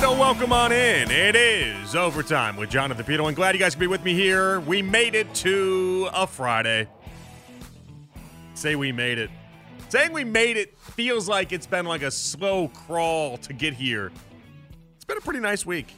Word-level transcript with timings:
welcome 0.00 0.52
on 0.52 0.72
in. 0.72 1.10
It 1.10 1.34
is 1.34 1.96
overtime 1.96 2.56
with 2.56 2.70
Jonathan 2.70 3.04
Peterlin. 3.04 3.34
Glad 3.34 3.54
you 3.54 3.58
guys 3.58 3.74
can 3.74 3.80
be 3.80 3.86
with 3.86 4.04
me 4.04 4.14
here. 4.14 4.60
We 4.60 4.82
made 4.82 5.14
it 5.14 5.32
to 5.36 6.08
a 6.12 6.26
Friday. 6.26 6.86
Say 8.54 8.76
we 8.76 8.92
made 8.92 9.18
it. 9.18 9.30
Saying 9.88 10.12
we 10.12 10.24
made 10.24 10.56
it 10.56 10.78
feels 10.78 11.28
like 11.28 11.52
it's 11.52 11.66
been 11.66 11.86
like 11.86 12.02
a 12.02 12.10
slow 12.10 12.68
crawl 12.68 13.38
to 13.38 13.52
get 13.52 13.74
here. 13.74 14.12
It's 14.96 15.04
been 15.04 15.16
a 15.16 15.20
pretty 15.20 15.40
nice 15.40 15.64
week. 15.66 15.92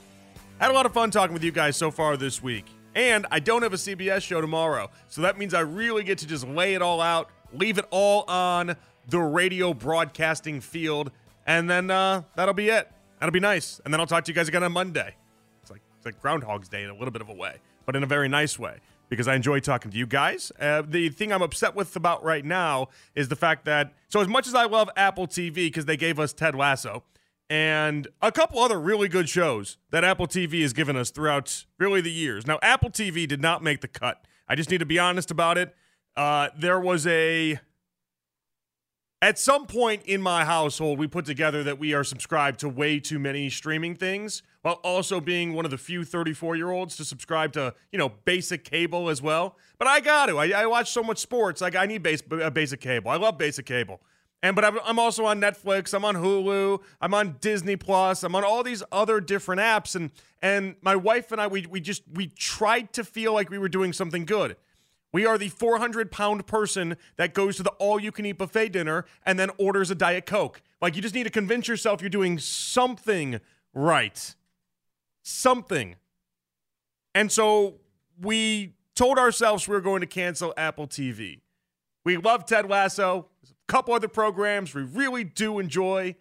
Had 0.58 0.70
a 0.70 0.74
lot 0.74 0.86
of 0.86 0.92
fun 0.92 1.10
talking 1.10 1.34
with 1.34 1.44
you 1.44 1.52
guys 1.52 1.76
so 1.76 1.90
far 1.90 2.16
this 2.16 2.42
week. 2.42 2.66
And 2.94 3.26
I 3.30 3.40
don't 3.40 3.62
have 3.62 3.72
a 3.72 3.76
CBS 3.76 4.22
show 4.22 4.40
tomorrow. 4.40 4.90
So 5.08 5.22
that 5.22 5.38
means 5.38 5.54
I 5.54 5.60
really 5.60 6.04
get 6.04 6.18
to 6.18 6.26
just 6.26 6.46
lay 6.46 6.74
it 6.74 6.82
all 6.82 7.00
out, 7.00 7.30
leave 7.52 7.78
it 7.78 7.86
all 7.90 8.22
on 8.28 8.76
the 9.08 9.18
radio 9.18 9.74
broadcasting 9.74 10.60
field, 10.60 11.10
and 11.46 11.68
then 11.68 11.90
uh, 11.90 12.22
that'll 12.36 12.54
be 12.54 12.68
it. 12.68 12.90
That'll 13.20 13.32
be 13.32 13.40
nice. 13.40 13.80
And 13.84 13.92
then 13.94 14.00
I'll 14.00 14.06
talk 14.06 14.24
to 14.24 14.32
you 14.32 14.34
guys 14.34 14.48
again 14.48 14.64
on 14.64 14.72
Monday. 14.72 15.14
It's 15.62 15.70
like 15.70 15.82
it's 15.96 16.06
like 16.06 16.20
Groundhog's 16.20 16.68
Day 16.68 16.82
in 16.82 16.90
a 16.90 16.94
little 16.94 17.10
bit 17.10 17.22
of 17.22 17.28
a 17.28 17.34
way, 17.34 17.58
but 17.86 17.94
in 17.94 18.02
a 18.02 18.06
very 18.06 18.28
nice 18.28 18.58
way 18.58 18.80
because 19.10 19.28
I 19.28 19.34
enjoy 19.34 19.60
talking 19.60 19.90
to 19.90 19.98
you 19.98 20.06
guys. 20.06 20.50
Uh, 20.58 20.82
the 20.86 21.10
thing 21.10 21.32
I'm 21.32 21.42
upset 21.42 21.74
with 21.74 21.94
about 21.96 22.24
right 22.24 22.44
now 22.44 22.88
is 23.14 23.28
the 23.28 23.36
fact 23.36 23.66
that 23.66 23.92
so 24.08 24.20
as 24.20 24.28
much 24.28 24.46
as 24.46 24.54
I 24.54 24.64
love 24.64 24.88
Apple 24.96 25.26
TV 25.26 25.54
because 25.54 25.84
they 25.84 25.96
gave 25.96 26.18
us 26.18 26.32
Ted 26.32 26.54
Lasso 26.54 27.02
and 27.50 28.06
a 28.22 28.30
couple 28.30 28.60
other 28.60 28.80
really 28.80 29.08
good 29.08 29.28
shows 29.28 29.76
that 29.90 30.04
Apple 30.04 30.28
TV 30.28 30.62
has 30.62 30.72
given 30.72 30.96
us 30.96 31.10
throughout 31.10 31.66
really 31.78 32.00
the 32.00 32.12
years. 32.12 32.46
Now 32.46 32.58
Apple 32.62 32.88
TV 32.88 33.28
did 33.28 33.42
not 33.42 33.62
make 33.62 33.80
the 33.80 33.88
cut. 33.88 34.24
I 34.48 34.54
just 34.54 34.70
need 34.70 34.78
to 34.78 34.86
be 34.86 34.98
honest 34.98 35.30
about 35.30 35.58
it. 35.58 35.74
Uh, 36.16 36.48
there 36.56 36.80
was 36.80 37.06
a 37.06 37.58
at 39.22 39.38
some 39.38 39.66
point 39.66 40.02
in 40.04 40.22
my 40.22 40.44
household, 40.44 40.98
we 40.98 41.06
put 41.06 41.26
together 41.26 41.62
that 41.64 41.78
we 41.78 41.92
are 41.92 42.04
subscribed 42.04 42.60
to 42.60 42.68
way 42.68 42.98
too 42.98 43.18
many 43.18 43.50
streaming 43.50 43.94
things, 43.94 44.42
while 44.62 44.80
also 44.82 45.20
being 45.20 45.52
one 45.52 45.64
of 45.64 45.70
the 45.70 45.78
few 45.78 46.04
34 46.04 46.56
year 46.56 46.70
olds 46.70 46.96
to 46.96 47.04
subscribe 47.04 47.52
to, 47.52 47.74
you 47.92 47.98
know, 47.98 48.10
basic 48.24 48.64
cable 48.64 49.10
as 49.10 49.20
well. 49.20 49.56
But 49.78 49.88
I 49.88 50.00
got 50.00 50.26
to. 50.26 50.38
I, 50.38 50.62
I 50.62 50.66
watch 50.66 50.90
so 50.90 51.02
much 51.02 51.18
sports. 51.18 51.60
Like, 51.60 51.76
I 51.76 51.86
need 51.86 52.02
base, 52.02 52.22
uh, 52.30 52.48
basic 52.50 52.80
cable. 52.80 53.10
I 53.10 53.16
love 53.16 53.36
basic 53.36 53.66
cable. 53.66 54.00
And 54.42 54.56
but 54.56 54.64
I'm, 54.64 54.78
I'm 54.84 54.98
also 54.98 55.26
on 55.26 55.38
Netflix. 55.40 55.92
I'm 55.92 56.04
on 56.04 56.16
Hulu. 56.16 56.80
I'm 57.00 57.12
on 57.12 57.36
Disney 57.40 57.76
Plus. 57.76 58.22
I'm 58.22 58.34
on 58.34 58.42
all 58.42 58.62
these 58.62 58.82
other 58.90 59.20
different 59.20 59.60
apps. 59.60 59.94
And 59.94 60.10
and 60.40 60.76
my 60.80 60.96
wife 60.96 61.30
and 61.30 61.40
I, 61.40 61.46
we 61.46 61.66
we 61.66 61.80
just 61.80 62.02
we 62.14 62.28
tried 62.28 62.92
to 62.94 63.04
feel 63.04 63.34
like 63.34 63.50
we 63.50 63.58
were 63.58 63.68
doing 63.68 63.92
something 63.92 64.24
good. 64.24 64.56
We 65.12 65.26
are 65.26 65.36
the 65.38 65.48
400 65.48 66.12
pound 66.12 66.46
person 66.46 66.96
that 67.16 67.34
goes 67.34 67.56
to 67.56 67.62
the 67.62 67.70
all 67.72 68.00
you 68.00 68.12
can 68.12 68.26
eat 68.26 68.38
buffet 68.38 68.70
dinner 68.70 69.04
and 69.26 69.38
then 69.38 69.50
orders 69.58 69.90
a 69.90 69.94
Diet 69.94 70.26
Coke. 70.26 70.62
Like, 70.80 70.96
you 70.96 71.02
just 71.02 71.14
need 71.14 71.24
to 71.24 71.30
convince 71.30 71.66
yourself 71.68 72.00
you're 72.00 72.10
doing 72.10 72.38
something 72.38 73.40
right. 73.74 74.34
Something. 75.22 75.96
And 77.14 77.30
so 77.30 77.80
we 78.20 78.74
told 78.94 79.18
ourselves 79.18 79.66
we 79.66 79.74
were 79.74 79.80
going 79.80 80.00
to 80.00 80.06
cancel 80.06 80.54
Apple 80.56 80.86
TV. 80.86 81.40
We 82.04 82.16
love 82.16 82.46
Ted 82.46 82.68
Lasso, 82.68 83.26
There's 83.42 83.50
a 83.50 83.72
couple 83.72 83.94
other 83.94 84.08
programs 84.08 84.74
we 84.74 84.82
really 84.82 85.24
do 85.24 85.58
enjoy. 85.58 86.14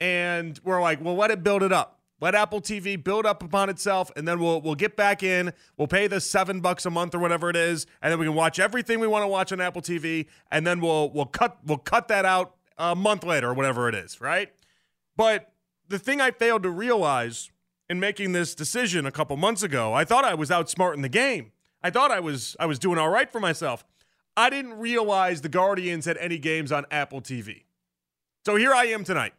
And 0.00 0.58
we're 0.64 0.80
like, 0.80 1.02
well, 1.02 1.14
let 1.14 1.30
it 1.30 1.42
build 1.42 1.62
it 1.62 1.72
up. 1.72 2.01
Let 2.22 2.36
Apple 2.36 2.60
TV 2.60 3.02
build 3.02 3.26
up 3.26 3.42
upon 3.42 3.68
itself, 3.68 4.12
and 4.14 4.28
then 4.28 4.38
we'll 4.38 4.60
we'll 4.60 4.76
get 4.76 4.96
back 4.96 5.24
in. 5.24 5.52
We'll 5.76 5.88
pay 5.88 6.06
the 6.06 6.20
seven 6.20 6.60
bucks 6.60 6.86
a 6.86 6.90
month 6.90 7.16
or 7.16 7.18
whatever 7.18 7.50
it 7.50 7.56
is, 7.56 7.84
and 8.00 8.12
then 8.12 8.20
we 8.20 8.26
can 8.26 8.36
watch 8.36 8.60
everything 8.60 9.00
we 9.00 9.08
want 9.08 9.24
to 9.24 9.26
watch 9.26 9.50
on 9.50 9.60
Apple 9.60 9.82
TV, 9.82 10.28
and 10.48 10.64
then 10.64 10.80
we'll 10.80 11.10
we'll 11.10 11.26
cut 11.26 11.58
we'll 11.66 11.78
cut 11.78 12.06
that 12.06 12.24
out 12.24 12.54
a 12.78 12.94
month 12.94 13.24
later 13.24 13.50
or 13.50 13.54
whatever 13.54 13.88
it 13.88 13.96
is, 13.96 14.20
right? 14.20 14.52
But 15.16 15.52
the 15.88 15.98
thing 15.98 16.20
I 16.20 16.30
failed 16.30 16.62
to 16.62 16.70
realize 16.70 17.50
in 17.90 17.98
making 17.98 18.30
this 18.30 18.54
decision 18.54 19.04
a 19.04 19.10
couple 19.10 19.36
months 19.36 19.64
ago, 19.64 19.92
I 19.92 20.04
thought 20.04 20.24
I 20.24 20.34
was 20.34 20.48
outsmarting 20.48 21.02
the 21.02 21.08
game. 21.08 21.50
I 21.82 21.90
thought 21.90 22.12
I 22.12 22.20
was 22.20 22.54
I 22.60 22.66
was 22.66 22.78
doing 22.78 22.98
all 22.98 23.10
right 23.10 23.32
for 23.32 23.40
myself. 23.40 23.84
I 24.36 24.48
didn't 24.48 24.74
realize 24.74 25.40
the 25.40 25.48
Guardians 25.48 26.04
had 26.04 26.18
any 26.18 26.38
games 26.38 26.70
on 26.70 26.86
Apple 26.88 27.20
TV. 27.20 27.64
So 28.46 28.54
here 28.54 28.72
I 28.72 28.84
am 28.84 29.02
tonight 29.02 29.34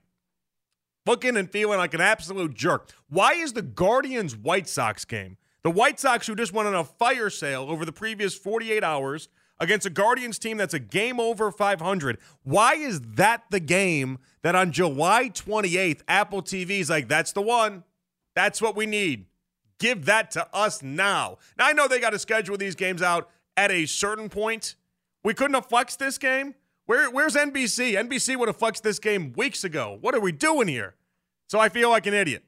looking 1.05 1.37
and 1.37 1.49
feeling 1.49 1.77
like 1.77 1.93
an 1.93 2.01
absolute 2.01 2.53
jerk. 2.53 2.89
Why 3.09 3.33
is 3.33 3.53
the 3.53 3.61
Guardians 3.61 4.35
White 4.35 4.67
Sox 4.67 5.05
game, 5.05 5.37
the 5.63 5.71
White 5.71 5.99
Sox 5.99 6.27
who 6.27 6.35
just 6.35 6.53
went 6.53 6.67
on 6.67 6.75
a 6.75 6.83
fire 6.83 7.29
sale 7.29 7.67
over 7.69 7.85
the 7.85 7.91
previous 7.91 8.35
48 8.35 8.83
hours 8.83 9.29
against 9.59 9.85
a 9.85 9.89
Guardians 9.89 10.39
team 10.39 10.57
that's 10.57 10.73
a 10.73 10.79
game 10.79 11.19
over 11.19 11.51
500, 11.51 12.17
why 12.43 12.73
is 12.73 13.01
that 13.01 13.43
the 13.49 13.59
game 13.59 14.19
that 14.41 14.55
on 14.55 14.71
July 14.71 15.29
28th, 15.29 16.01
Apple 16.07 16.41
TV 16.41 16.79
is 16.79 16.89
like, 16.89 17.07
that's 17.07 17.31
the 17.31 17.41
one? 17.41 17.83
That's 18.35 18.61
what 18.61 18.75
we 18.75 18.85
need. 18.85 19.25
Give 19.79 20.05
that 20.05 20.31
to 20.31 20.47
us 20.55 20.81
now. 20.81 21.37
Now, 21.57 21.67
I 21.67 21.73
know 21.73 21.87
they 21.87 21.99
got 21.99 22.11
to 22.11 22.19
schedule 22.19 22.57
these 22.57 22.75
games 22.75 23.01
out 23.01 23.29
at 23.55 23.71
a 23.71 23.85
certain 23.85 24.29
point. 24.29 24.75
We 25.23 25.33
couldn't 25.33 25.53
have 25.53 25.67
flexed 25.67 25.99
this 25.99 26.17
game. 26.17 26.55
Where, 26.93 27.09
where's 27.09 27.33
NBC? 27.33 27.93
NBC 27.93 28.35
would 28.35 28.47
have 28.49 28.57
flexed 28.57 28.83
this 28.83 28.99
game 28.99 29.33
weeks 29.35 29.63
ago. 29.63 29.97
What 30.01 30.13
are 30.13 30.19
we 30.19 30.31
doing 30.31 30.67
here? 30.67 30.93
So 31.47 31.59
I 31.59 31.67
feel 31.67 31.89
like 31.89 32.05
an 32.05 32.13
idiot. 32.13 32.43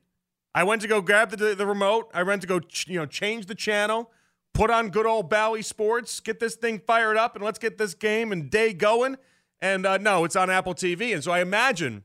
I 0.53 0.63
went 0.63 0.83
to 0.83 0.87
go 0.87 1.01
grab 1.01 1.31
the, 1.31 1.55
the 1.55 1.65
remote. 1.65 2.11
I 2.13 2.21
went 2.21 2.43
to 2.43 2.47
go, 2.47 2.59
ch- 2.59 2.87
you 2.87 2.99
know, 2.99 3.07
change 3.07 3.47
the 3.47 3.55
channel, 3.55 4.11
put 4.53 4.69
on 4.69 4.89
good 4.89 5.07
old 5.07 5.31
Bally 5.31 5.63
Sports, 5.63 6.19
get 6.19 6.39
this 6.39 6.53
thing 6.53 6.77
fired 6.77 7.17
up, 7.17 7.35
and 7.35 7.43
let's 7.43 7.57
get 7.57 7.79
this 7.79 7.95
game 7.95 8.31
and 8.31 8.51
day 8.51 8.71
going. 8.71 9.17
And 9.61 9.83
uh, 9.83 9.97
no, 9.97 10.25
it's 10.25 10.35
on 10.35 10.51
Apple 10.51 10.75
TV. 10.75 11.11
And 11.11 11.23
so 11.23 11.31
I 11.31 11.39
imagine 11.39 12.03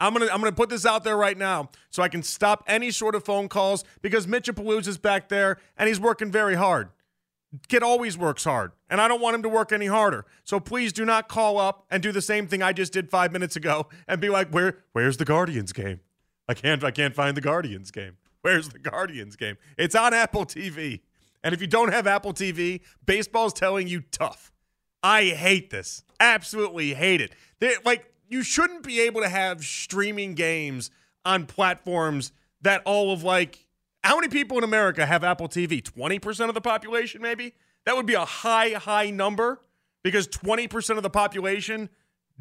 I'm 0.00 0.14
gonna 0.14 0.26
I'm 0.26 0.40
gonna 0.40 0.50
put 0.50 0.70
this 0.70 0.84
out 0.84 1.04
there 1.04 1.16
right 1.16 1.38
now 1.38 1.70
so 1.90 2.02
I 2.02 2.08
can 2.08 2.24
stop 2.24 2.64
any 2.66 2.90
sort 2.90 3.14
of 3.14 3.24
phone 3.24 3.48
calls 3.48 3.84
because 4.00 4.26
Mitchapalooza 4.26 4.88
is 4.88 4.98
back 4.98 5.28
there 5.28 5.58
and 5.78 5.86
he's 5.86 6.00
working 6.00 6.32
very 6.32 6.56
hard. 6.56 6.88
Kid 7.68 7.82
always 7.82 8.16
works 8.16 8.44
hard, 8.44 8.72
and 8.88 9.00
I 9.00 9.08
don't 9.08 9.20
want 9.20 9.34
him 9.34 9.42
to 9.42 9.48
work 9.48 9.72
any 9.72 9.86
harder. 9.86 10.24
So 10.44 10.58
please 10.58 10.92
do 10.92 11.04
not 11.04 11.28
call 11.28 11.58
up 11.58 11.84
and 11.90 12.02
do 12.02 12.10
the 12.10 12.22
same 12.22 12.46
thing 12.46 12.62
I 12.62 12.72
just 12.72 12.92
did 12.92 13.10
five 13.10 13.32
minutes 13.32 13.56
ago 13.56 13.88
and 14.08 14.20
be 14.20 14.28
like, 14.30 14.48
"Where, 14.50 14.78
where's 14.92 15.18
the 15.18 15.24
Guardians 15.24 15.72
game? 15.72 16.00
I 16.48 16.54
can't, 16.54 16.82
I 16.82 16.90
can't 16.90 17.14
find 17.14 17.36
the 17.36 17.42
Guardians 17.42 17.90
game. 17.90 18.16
Where's 18.40 18.70
the 18.70 18.78
Guardians 18.78 19.36
game? 19.36 19.56
It's 19.76 19.94
on 19.94 20.14
Apple 20.14 20.46
TV, 20.46 21.00
and 21.44 21.54
if 21.54 21.60
you 21.60 21.66
don't 21.66 21.92
have 21.92 22.06
Apple 22.06 22.32
TV, 22.32 22.80
baseball's 23.04 23.52
telling 23.52 23.86
you 23.86 24.00
tough. 24.00 24.50
I 25.02 25.24
hate 25.26 25.70
this, 25.70 26.04
absolutely 26.20 26.94
hate 26.94 27.20
it. 27.20 27.32
They, 27.58 27.74
like, 27.84 28.12
you 28.28 28.42
shouldn't 28.42 28.82
be 28.82 29.00
able 29.00 29.20
to 29.20 29.28
have 29.28 29.62
streaming 29.62 30.34
games 30.34 30.90
on 31.24 31.46
platforms 31.46 32.32
that 32.62 32.82
all 32.84 33.12
of 33.12 33.22
like 33.22 33.66
how 34.04 34.16
many 34.16 34.28
people 34.28 34.58
in 34.58 34.64
America 34.64 35.06
have 35.06 35.22
Apple 35.22 35.48
TV? 35.48 35.82
20% 35.82 36.48
of 36.48 36.54
the 36.54 36.60
population, 36.60 37.22
maybe? 37.22 37.54
That 37.84 37.96
would 37.96 38.06
be 38.06 38.14
a 38.14 38.24
high, 38.24 38.70
high 38.70 39.10
number 39.10 39.60
because 40.02 40.26
20% 40.28 40.96
of 40.96 41.02
the 41.02 41.10
population 41.10 41.88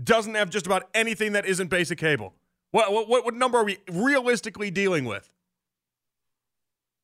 doesn't 0.02 0.36
have 0.36 0.50
just 0.50 0.66
about 0.66 0.90
anything 0.94 1.34
that 1.34 1.46
isn't 1.46 1.70
basic 1.70 2.00
cable. 2.00 2.34
What, 2.72 2.92
what, 2.92 3.26
what 3.26 3.36
number 3.36 3.58
are 3.60 3.64
we 3.64 3.78
realistically 3.92 4.72
dealing 4.72 5.06
with? 5.06 5.32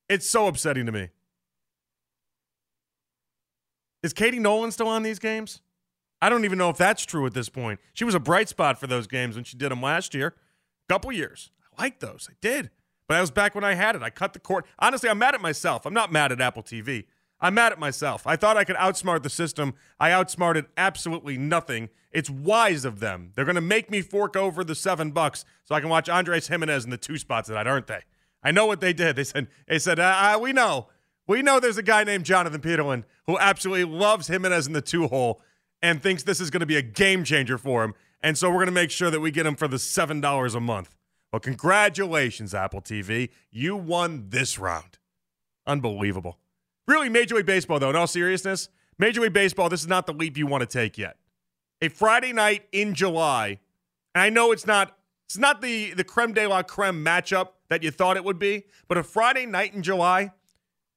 It's 0.10 0.28
so 0.28 0.48
upsetting 0.48 0.86
to 0.86 0.92
me. 0.92 1.10
Is 4.02 4.14
Katie 4.14 4.40
Nolan 4.40 4.72
still 4.72 4.88
on 4.88 5.04
these 5.04 5.20
games? 5.20 5.62
I 6.22 6.30
don't 6.30 6.46
even 6.46 6.58
know 6.58 6.70
if 6.70 6.78
that's 6.78 7.06
true 7.06 7.26
at 7.26 7.34
this 7.34 7.50
point. 7.50 7.80
She 7.94 8.06
was 8.06 8.16
a 8.16 8.20
bright 8.20 8.50
spot 8.50 8.80
for 8.80 8.88
those 8.88 9.06
games 9.06 9.36
when 9.36 9.44
she 9.44 9.58
did 9.58 9.70
them 9.70 9.82
last 9.82 10.14
year. 10.14 10.36
A 10.90 10.94
couple 10.94 11.12
years. 11.12 11.52
I 11.78 11.84
like 11.84 12.00
those. 12.00 12.28
I 12.32 12.36
did. 12.42 12.72
But 13.08 13.16
that 13.16 13.22
was 13.22 13.32
back 13.32 13.56
when 13.56 13.64
I 13.64 13.74
had 13.74 13.96
it. 13.96 14.02
I 14.02 14.10
cut 14.10 14.34
the 14.34 14.40
cord. 14.40 14.66
Honestly, 14.80 15.10
I'm 15.10 15.18
mad 15.18 15.36
at 15.36 15.42
myself. 15.42 15.86
I'm 15.86 15.94
not 15.94 16.12
mad 16.12 16.32
at 16.32 16.42
Apple 16.42 16.64
TV. 16.64 17.06
I'm 17.40 17.54
mad 17.54 17.72
at 17.72 17.80
myself. 17.80 18.26
I 18.26 18.36
thought 18.36 18.58
I 18.58 18.64
could 18.64 18.76
outsmart 18.76 19.24
the 19.24 19.30
system. 19.30 19.76
I 20.00 20.12
outsmarted 20.12 20.66
absolutely 20.76 21.38
nothing. 21.38 21.90
It's 22.12 22.30
wise 22.30 22.84
of 22.84 23.00
them. 23.00 23.32
They're 23.36 23.46
going 23.46 23.56
to 23.56 23.62
make 23.62 23.92
me 23.92 24.02
fork 24.02 24.36
over 24.36 24.64
the 24.64 24.76
seven 24.76 25.12
bucks 25.12 25.46
so 25.64 25.76
I 25.76 25.80
can 25.80 25.90
watch 25.90 26.10
Andres 26.10 26.48
Gimenez 26.48 26.84
in 26.84 26.90
the 26.90 26.98
two 26.98 27.18
spots 27.18 27.48
tonight, 27.48 27.68
aren't 27.68 27.88
they? 27.88 28.02
I 28.44 28.52
know 28.52 28.66
what 28.66 28.82
they 28.82 28.94
did. 28.94 29.16
They 29.16 29.24
said, 29.24 29.48
they 29.68 29.80
said, 29.80 30.00
uh, 30.00 30.38
we 30.42 30.52
know. 30.52 30.88
We 31.28 31.42
know 31.42 31.60
there's 31.60 31.78
a 31.78 31.84
guy 31.84 32.04
named 32.04 32.26
Jonathan 32.26 32.62
Peterlin 32.62 33.04
who 33.26 33.38
absolutely 33.38 33.84
loves 33.84 34.28
Gimenez 34.28 34.66
in 34.66 34.74
the 34.74 34.82
two 34.82 35.08
hole 35.08 35.42
and 35.82 36.02
thinks 36.02 36.24
this 36.24 36.40
is 36.40 36.50
going 36.50 36.62
to 36.62 36.66
be 36.66 36.78
a 36.78 36.82
game 36.82 37.24
changer 37.24 37.58
for 37.58 37.84
him. 37.84 37.94
And 38.24 38.38
so 38.38 38.50
we're 38.50 38.56
going 38.56 38.68
to 38.68 38.72
make 38.72 38.92
sure 38.92 39.12
that 39.12 39.20
we 39.20 39.30
get 39.30 39.46
him 39.46 39.56
for 39.56 39.68
the 39.68 39.78
$7 39.78 40.56
a 40.56 40.60
month. 40.60 40.96
Well, 41.32 41.40
congratulations, 41.40 42.54
Apple 42.54 42.82
TV. 42.82 43.30
You 43.52 43.76
won 43.76 44.28
this 44.30 44.58
round. 44.58 44.98
Unbelievable. 45.66 46.38
Really, 46.88 47.10
Major 47.10 47.36
League 47.36 47.46
Baseball, 47.46 47.80
though, 47.80 47.90
in 47.90 47.96
all 47.96 48.08
seriousness, 48.08 48.70
Major 48.98 49.22
League 49.22 49.34
Baseball, 49.34 49.70
this 49.70 49.82
is 49.82 49.88
not 49.88 50.06
the 50.06 50.14
leap 50.14 50.38
you 50.38 50.48
want 50.48 50.62
to 50.62 50.68
take 50.68 50.98
yet. 50.98 51.18
A 51.82 51.90
Friday 51.90 52.34
night 52.34 52.66
in 52.72 52.94
July, 52.94 53.60
and 54.16 54.22
I 54.22 54.30
know 54.30 54.52
it's 54.52 54.66
not 54.66 54.98
it's 55.26 55.38
not 55.38 55.62
the, 55.62 55.94
the 55.94 56.06
creme 56.06 56.34
de 56.34 56.48
la 56.48 56.64
creme 56.64 57.04
matchup 57.04 57.50
that 57.68 57.84
you 57.84 57.92
thought 57.92 58.16
it 58.16 58.24
would 58.24 58.40
be, 58.40 58.64
but 58.88 58.98
a 58.98 59.04
Friday 59.04 59.46
night 59.46 59.76
in 59.76 59.84
July, 59.84 60.32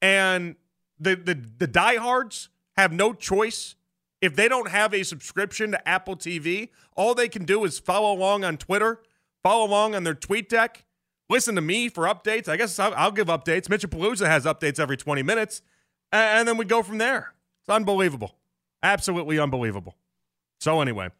and 0.01 0.55
the 0.99 1.17
the, 1.17 1.35
the 1.35 1.67
diehards 1.67 2.49
have 2.77 2.93
no 2.93 3.13
choice. 3.13 3.75
If 4.23 4.37
they 4.37 4.49
don't 4.49 4.71
have 4.71 4.95
a 4.95 5.03
subscription 5.03 5.73
to 5.73 5.89
Apple 5.89 6.17
TV, 6.17 6.69
all 6.95 7.15
they 7.15 7.29
can 7.29 7.45
do 7.45 7.65
is 7.65 7.79
follow 7.79 8.13
along 8.13 8.45
on 8.45 8.57
Twitter, 8.57 9.01
follow 9.43 9.67
along 9.67 9.95
on 9.95 10.05
their 10.05 10.15
tweet 10.15 10.49
deck, 10.49 10.85
listen 11.29 11.55
to 11.55 11.61
me 11.61 11.89
for 11.89 12.05
updates. 12.05 12.49
I 12.49 12.57
guess 12.57 12.79
I'll, 12.79 12.95
I'll 12.95 13.13
give 13.13 13.29
updates. 13.29 13.69
Mitchell 13.69 13.91
Palooza 13.91 14.27
has 14.27 14.45
updates 14.45 14.79
every 14.79 14.97
20 14.97 15.23
minutes, 15.23 15.63
and 16.13 16.47
then 16.47 16.57
we 16.57 16.65
go 16.65 16.83
from 16.83 16.99
there. 16.99 17.33
It's 17.63 17.69
unbelievable. 17.69 18.37
Absolutely 18.83 19.39
unbelievable. 19.39 19.97
So, 20.59 20.81
anyway, 20.81 21.11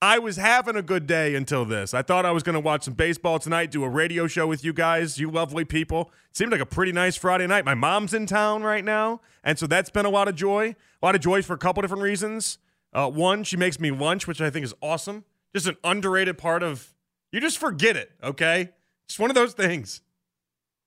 I 0.00 0.20
was 0.20 0.36
having 0.36 0.76
a 0.76 0.82
good 0.82 1.08
day 1.08 1.34
until 1.34 1.64
this. 1.64 1.92
I 1.92 2.02
thought 2.02 2.24
I 2.24 2.30
was 2.30 2.44
going 2.44 2.54
to 2.54 2.60
watch 2.60 2.84
some 2.84 2.94
baseball 2.94 3.40
tonight, 3.40 3.72
do 3.72 3.82
a 3.82 3.88
radio 3.88 4.28
show 4.28 4.46
with 4.46 4.64
you 4.64 4.72
guys, 4.72 5.18
you 5.18 5.28
lovely 5.28 5.64
people. 5.64 6.12
It 6.30 6.36
seemed 6.36 6.52
like 6.52 6.60
a 6.60 6.66
pretty 6.66 6.92
nice 6.92 7.16
Friday 7.16 7.48
night. 7.48 7.64
My 7.64 7.74
mom's 7.74 8.14
in 8.14 8.26
town 8.26 8.62
right 8.62 8.84
now, 8.84 9.20
and 9.42 9.58
so 9.58 9.66
that's 9.66 9.90
been 9.90 10.06
a 10.06 10.10
lot 10.10 10.28
of 10.28 10.36
joy. 10.36 10.76
A 11.02 11.06
lot 11.06 11.16
of 11.16 11.20
joy 11.20 11.42
for 11.42 11.54
a 11.54 11.58
couple 11.58 11.80
different 11.82 12.02
reasons. 12.02 12.58
Uh, 12.92 13.10
one, 13.10 13.42
she 13.42 13.56
makes 13.56 13.80
me 13.80 13.90
lunch, 13.90 14.28
which 14.28 14.40
I 14.40 14.50
think 14.50 14.64
is 14.64 14.74
awesome. 14.80 15.24
Just 15.52 15.66
an 15.66 15.76
underrated 15.82 16.38
part 16.38 16.62
of 16.62 16.94
you 17.32 17.40
just 17.40 17.58
forget 17.58 17.96
it, 17.96 18.10
okay? 18.22 18.70
It's 19.06 19.18
one 19.18 19.30
of 19.30 19.34
those 19.34 19.54
things. 19.54 20.02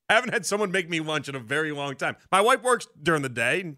I 0.10 0.14
haven't 0.14 0.34
had 0.34 0.46
someone 0.46 0.72
make 0.72 0.90
me 0.90 1.00
lunch 1.00 1.30
in 1.30 1.36
a 1.36 1.40
very 1.40 1.72
long 1.72 1.96
time. 1.96 2.18
My 2.32 2.42
wife 2.42 2.62
works 2.62 2.88
during 3.02 3.22
the 3.22 3.30
day. 3.30 3.76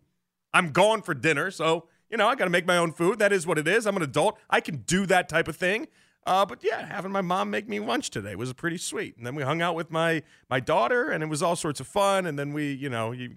I'm 0.53 0.71
gone 0.71 1.01
for 1.01 1.13
dinner, 1.13 1.51
so 1.51 1.87
you 2.09 2.17
know 2.17 2.27
I 2.27 2.35
got 2.35 2.45
to 2.45 2.49
make 2.49 2.65
my 2.65 2.77
own 2.77 2.91
food. 2.91 3.19
That 3.19 3.31
is 3.31 3.45
what 3.45 3.57
it 3.57 3.67
is. 3.67 3.85
I'm 3.85 3.95
an 3.97 4.03
adult. 4.03 4.39
I 4.49 4.59
can 4.59 4.77
do 4.77 5.05
that 5.07 5.29
type 5.29 5.47
of 5.47 5.55
thing. 5.55 5.87
Uh, 6.25 6.45
but 6.45 6.63
yeah, 6.63 6.85
having 6.85 7.11
my 7.11 7.21
mom 7.21 7.49
make 7.49 7.67
me 7.67 7.79
lunch 7.79 8.09
today 8.09 8.35
was 8.35 8.51
pretty 8.53 8.77
sweet. 8.77 9.17
And 9.17 9.25
then 9.25 9.35
we 9.35 9.43
hung 9.43 9.61
out 9.61 9.75
with 9.75 9.91
my 9.91 10.23
my 10.49 10.59
daughter, 10.59 11.11
and 11.11 11.23
it 11.23 11.27
was 11.27 11.43
all 11.43 11.55
sorts 11.55 11.79
of 11.79 11.87
fun. 11.87 12.25
And 12.25 12.37
then 12.39 12.53
we, 12.53 12.71
you 12.71 12.89
know, 12.89 13.11
you 13.11 13.35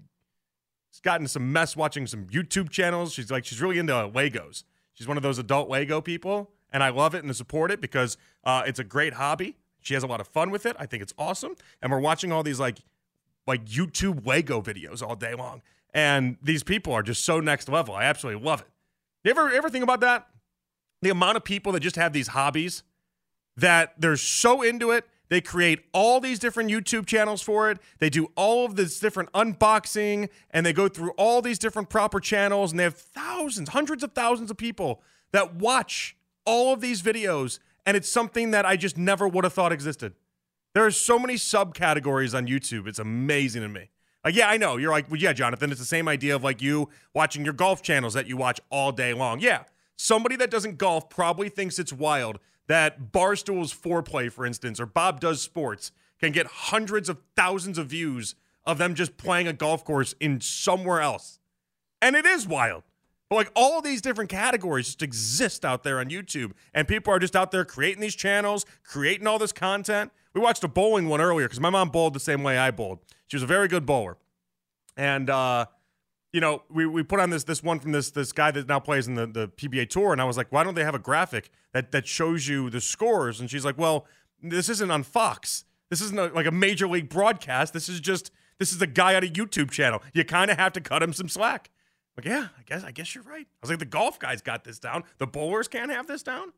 gotten 1.03 1.27
some 1.27 1.51
mess 1.51 1.75
watching 1.75 2.07
some 2.07 2.25
YouTube 2.25 2.69
channels. 2.69 3.13
She's 3.13 3.29
like, 3.29 3.45
she's 3.45 3.61
really 3.61 3.77
into 3.77 3.93
Legos. 3.93 4.63
She's 4.93 5.07
one 5.07 5.17
of 5.17 5.23
those 5.23 5.37
adult 5.37 5.69
Lego 5.69 6.01
people, 6.01 6.51
and 6.71 6.83
I 6.83 6.89
love 6.89 7.15
it 7.15 7.23
and 7.23 7.35
support 7.35 7.71
it 7.71 7.81
because 7.81 8.17
uh, 8.43 8.63
it's 8.65 8.79
a 8.79 8.83
great 8.83 9.13
hobby. 9.13 9.55
She 9.81 9.93
has 9.93 10.03
a 10.03 10.07
lot 10.07 10.19
of 10.19 10.27
fun 10.27 10.51
with 10.51 10.65
it. 10.65 10.75
I 10.79 10.85
think 10.85 11.01
it's 11.01 11.13
awesome. 11.17 11.55
And 11.81 11.91
we're 11.91 11.99
watching 11.99 12.31
all 12.31 12.43
these 12.43 12.59
like 12.59 12.79
like 13.45 13.65
YouTube 13.65 14.25
Lego 14.25 14.61
videos 14.61 15.01
all 15.01 15.15
day 15.15 15.33
long. 15.33 15.61
And 15.93 16.37
these 16.41 16.63
people 16.63 16.91
are 16.93 17.01
just 17.01 17.23
so 17.23 17.39
next 17.39 17.69
level. 17.69 17.95
I 17.95 18.03
absolutely 18.03 18.43
love 18.43 18.61
it. 18.61 18.67
You 19.23 19.31
ever 19.31 19.49
ever 19.49 19.69
think 19.69 19.83
about 19.83 20.01
that? 20.01 20.27
The 21.01 21.09
amount 21.09 21.37
of 21.37 21.43
people 21.43 21.71
that 21.73 21.79
just 21.79 21.95
have 21.95 22.11
these 22.11 22.29
hobbies 22.29 22.83
that 23.55 23.93
they're 23.97 24.17
so 24.17 24.61
into 24.61 24.91
it, 24.91 25.05
they 25.29 25.41
create 25.41 25.85
all 25.93 26.19
these 26.19 26.39
different 26.39 26.69
YouTube 26.69 27.05
channels 27.05 27.41
for 27.41 27.69
it. 27.71 27.79
They 27.99 28.09
do 28.09 28.31
all 28.35 28.65
of 28.65 28.75
this 28.75 28.99
different 28.99 29.31
unboxing 29.31 30.29
and 30.51 30.65
they 30.65 30.73
go 30.73 30.87
through 30.87 31.11
all 31.11 31.41
these 31.41 31.59
different 31.59 31.89
proper 31.89 32.19
channels 32.19 32.71
and 32.71 32.79
they 32.79 32.83
have 32.83 32.97
thousands, 32.97 33.69
hundreds 33.69 34.03
of 34.03 34.13
thousands 34.13 34.51
of 34.51 34.57
people 34.57 35.01
that 35.31 35.55
watch 35.55 36.16
all 36.47 36.73
of 36.73 36.81
these 36.81 37.03
videos 37.03 37.59
and 37.85 37.95
it's 37.95 38.09
something 38.09 38.51
that 38.51 38.65
I 38.65 38.75
just 38.75 38.97
never 38.97 39.27
would 39.27 39.43
have 39.43 39.53
thought 39.53 39.71
existed. 39.71 40.13
There 40.73 40.85
are 40.85 40.91
so 40.91 41.19
many 41.19 41.35
subcategories 41.35 42.35
on 42.35 42.47
YouTube. 42.47 42.87
It's 42.87 42.99
amazing 42.99 43.61
to 43.61 43.67
me. 43.67 43.89
Like, 44.25 44.35
yeah, 44.35 44.49
I 44.49 44.57
know. 44.57 44.77
You're 44.77 44.91
like, 44.91 45.09
well, 45.09 45.19
yeah, 45.19 45.33
Jonathan, 45.33 45.71
it's 45.71 45.79
the 45.79 45.85
same 45.85 46.07
idea 46.07 46.35
of 46.35 46.43
like 46.43 46.61
you 46.61 46.89
watching 47.13 47.45
your 47.45 47.53
golf 47.53 47.81
channels 47.81 48.13
that 48.13 48.27
you 48.27 48.35
watch 48.35 48.59
all 48.69 48.91
day 48.91 49.13
long. 49.13 49.39
Yeah. 49.39 49.63
Somebody 49.95 50.35
that 50.37 50.51
doesn't 50.51 50.77
golf 50.77 51.09
probably 51.09 51.49
thinks 51.49 51.79
it's 51.79 51.93
wild 51.93 52.39
that 52.67 53.11
Barstool's 53.11 53.73
foreplay, 53.73 54.31
for 54.31 54.45
instance, 54.45 54.79
or 54.79 54.85
Bob 54.85 55.19
Does 55.19 55.41
Sports 55.41 55.91
can 56.19 56.31
get 56.31 56.47
hundreds 56.47 57.09
of 57.09 57.19
thousands 57.35 57.77
of 57.77 57.87
views 57.87 58.35
of 58.65 58.77
them 58.77 58.95
just 58.95 59.17
playing 59.17 59.47
a 59.47 59.53
golf 59.53 59.85
course 59.85 60.13
in 60.19 60.41
somewhere 60.41 60.99
else. 60.99 61.39
And 62.01 62.15
it 62.15 62.25
is 62.25 62.45
wild. 62.45 62.83
But 63.29 63.35
like 63.35 63.51
all 63.55 63.81
these 63.81 64.01
different 64.01 64.29
categories 64.29 64.85
just 64.87 65.01
exist 65.01 65.65
out 65.65 65.83
there 65.83 65.99
on 65.99 66.09
YouTube, 66.09 66.51
and 66.73 66.87
people 66.87 67.13
are 67.13 67.19
just 67.19 67.35
out 67.35 67.51
there 67.51 67.65
creating 67.65 68.01
these 68.01 68.15
channels, 68.15 68.65
creating 68.83 69.27
all 69.27 69.37
this 69.37 69.51
content. 69.51 70.11
We 70.33 70.39
watched 70.39 70.63
a 70.63 70.67
bowling 70.67 71.07
one 71.09 71.19
earlier 71.19 71.47
because 71.47 71.59
my 71.59 71.69
mom 71.69 71.89
bowled 71.89 72.13
the 72.13 72.19
same 72.19 72.43
way 72.43 72.57
I 72.57 72.71
bowled. 72.71 72.99
She 73.27 73.35
was 73.35 73.43
a 73.43 73.47
very 73.47 73.67
good 73.67 73.85
bowler, 73.85 74.17
and 74.95 75.29
uh, 75.29 75.65
you 76.31 76.39
know 76.39 76.63
we, 76.69 76.85
we 76.85 77.03
put 77.03 77.19
on 77.19 77.29
this 77.29 77.43
this 77.43 77.61
one 77.61 77.79
from 77.79 77.91
this 77.91 78.11
this 78.11 78.31
guy 78.31 78.51
that 78.51 78.67
now 78.67 78.79
plays 78.79 79.07
in 79.07 79.15
the, 79.15 79.27
the 79.27 79.47
PBA 79.49 79.89
tour, 79.89 80.13
and 80.13 80.21
I 80.21 80.25
was 80.25 80.37
like, 80.37 80.51
why 80.51 80.63
don't 80.63 80.75
they 80.75 80.85
have 80.85 80.95
a 80.95 80.99
graphic 80.99 81.49
that 81.73 81.91
that 81.91 82.07
shows 82.07 82.47
you 82.47 82.69
the 82.69 82.79
scores? 82.79 83.41
And 83.41 83.49
she's 83.49 83.65
like, 83.65 83.77
well, 83.77 84.05
this 84.41 84.69
isn't 84.69 84.89
on 84.89 85.03
Fox. 85.03 85.65
This 85.89 85.99
isn't 86.01 86.19
a, 86.19 86.27
like 86.27 86.45
a 86.45 86.51
major 86.51 86.87
league 86.87 87.09
broadcast. 87.09 87.73
This 87.73 87.89
is 87.89 87.99
just 87.99 88.31
this 88.57 88.71
is 88.71 88.81
a 88.81 88.87
guy 88.87 89.15
on 89.15 89.23
a 89.23 89.27
YouTube 89.27 89.69
channel. 89.69 90.01
You 90.13 90.23
kind 90.23 90.49
of 90.49 90.57
have 90.57 90.71
to 90.73 90.81
cut 90.81 91.03
him 91.03 91.11
some 91.11 91.27
slack. 91.27 91.71
Like, 92.17 92.25
yeah, 92.25 92.47
I 92.57 92.63
guess 92.65 92.83
I 92.83 92.91
guess 92.91 93.13
you're 93.13 93.23
right. 93.23 93.45
I 93.45 93.59
was 93.61 93.69
like, 93.69 93.79
the 93.79 93.85
golf 93.85 94.17
guys 94.19 94.41
got 94.41 94.63
this 94.63 94.79
down. 94.79 95.03
The 95.19 95.27
bowlers 95.27 95.67
can't 95.67 95.91
have 95.91 96.07
this 96.07 96.23
down. 96.23 96.51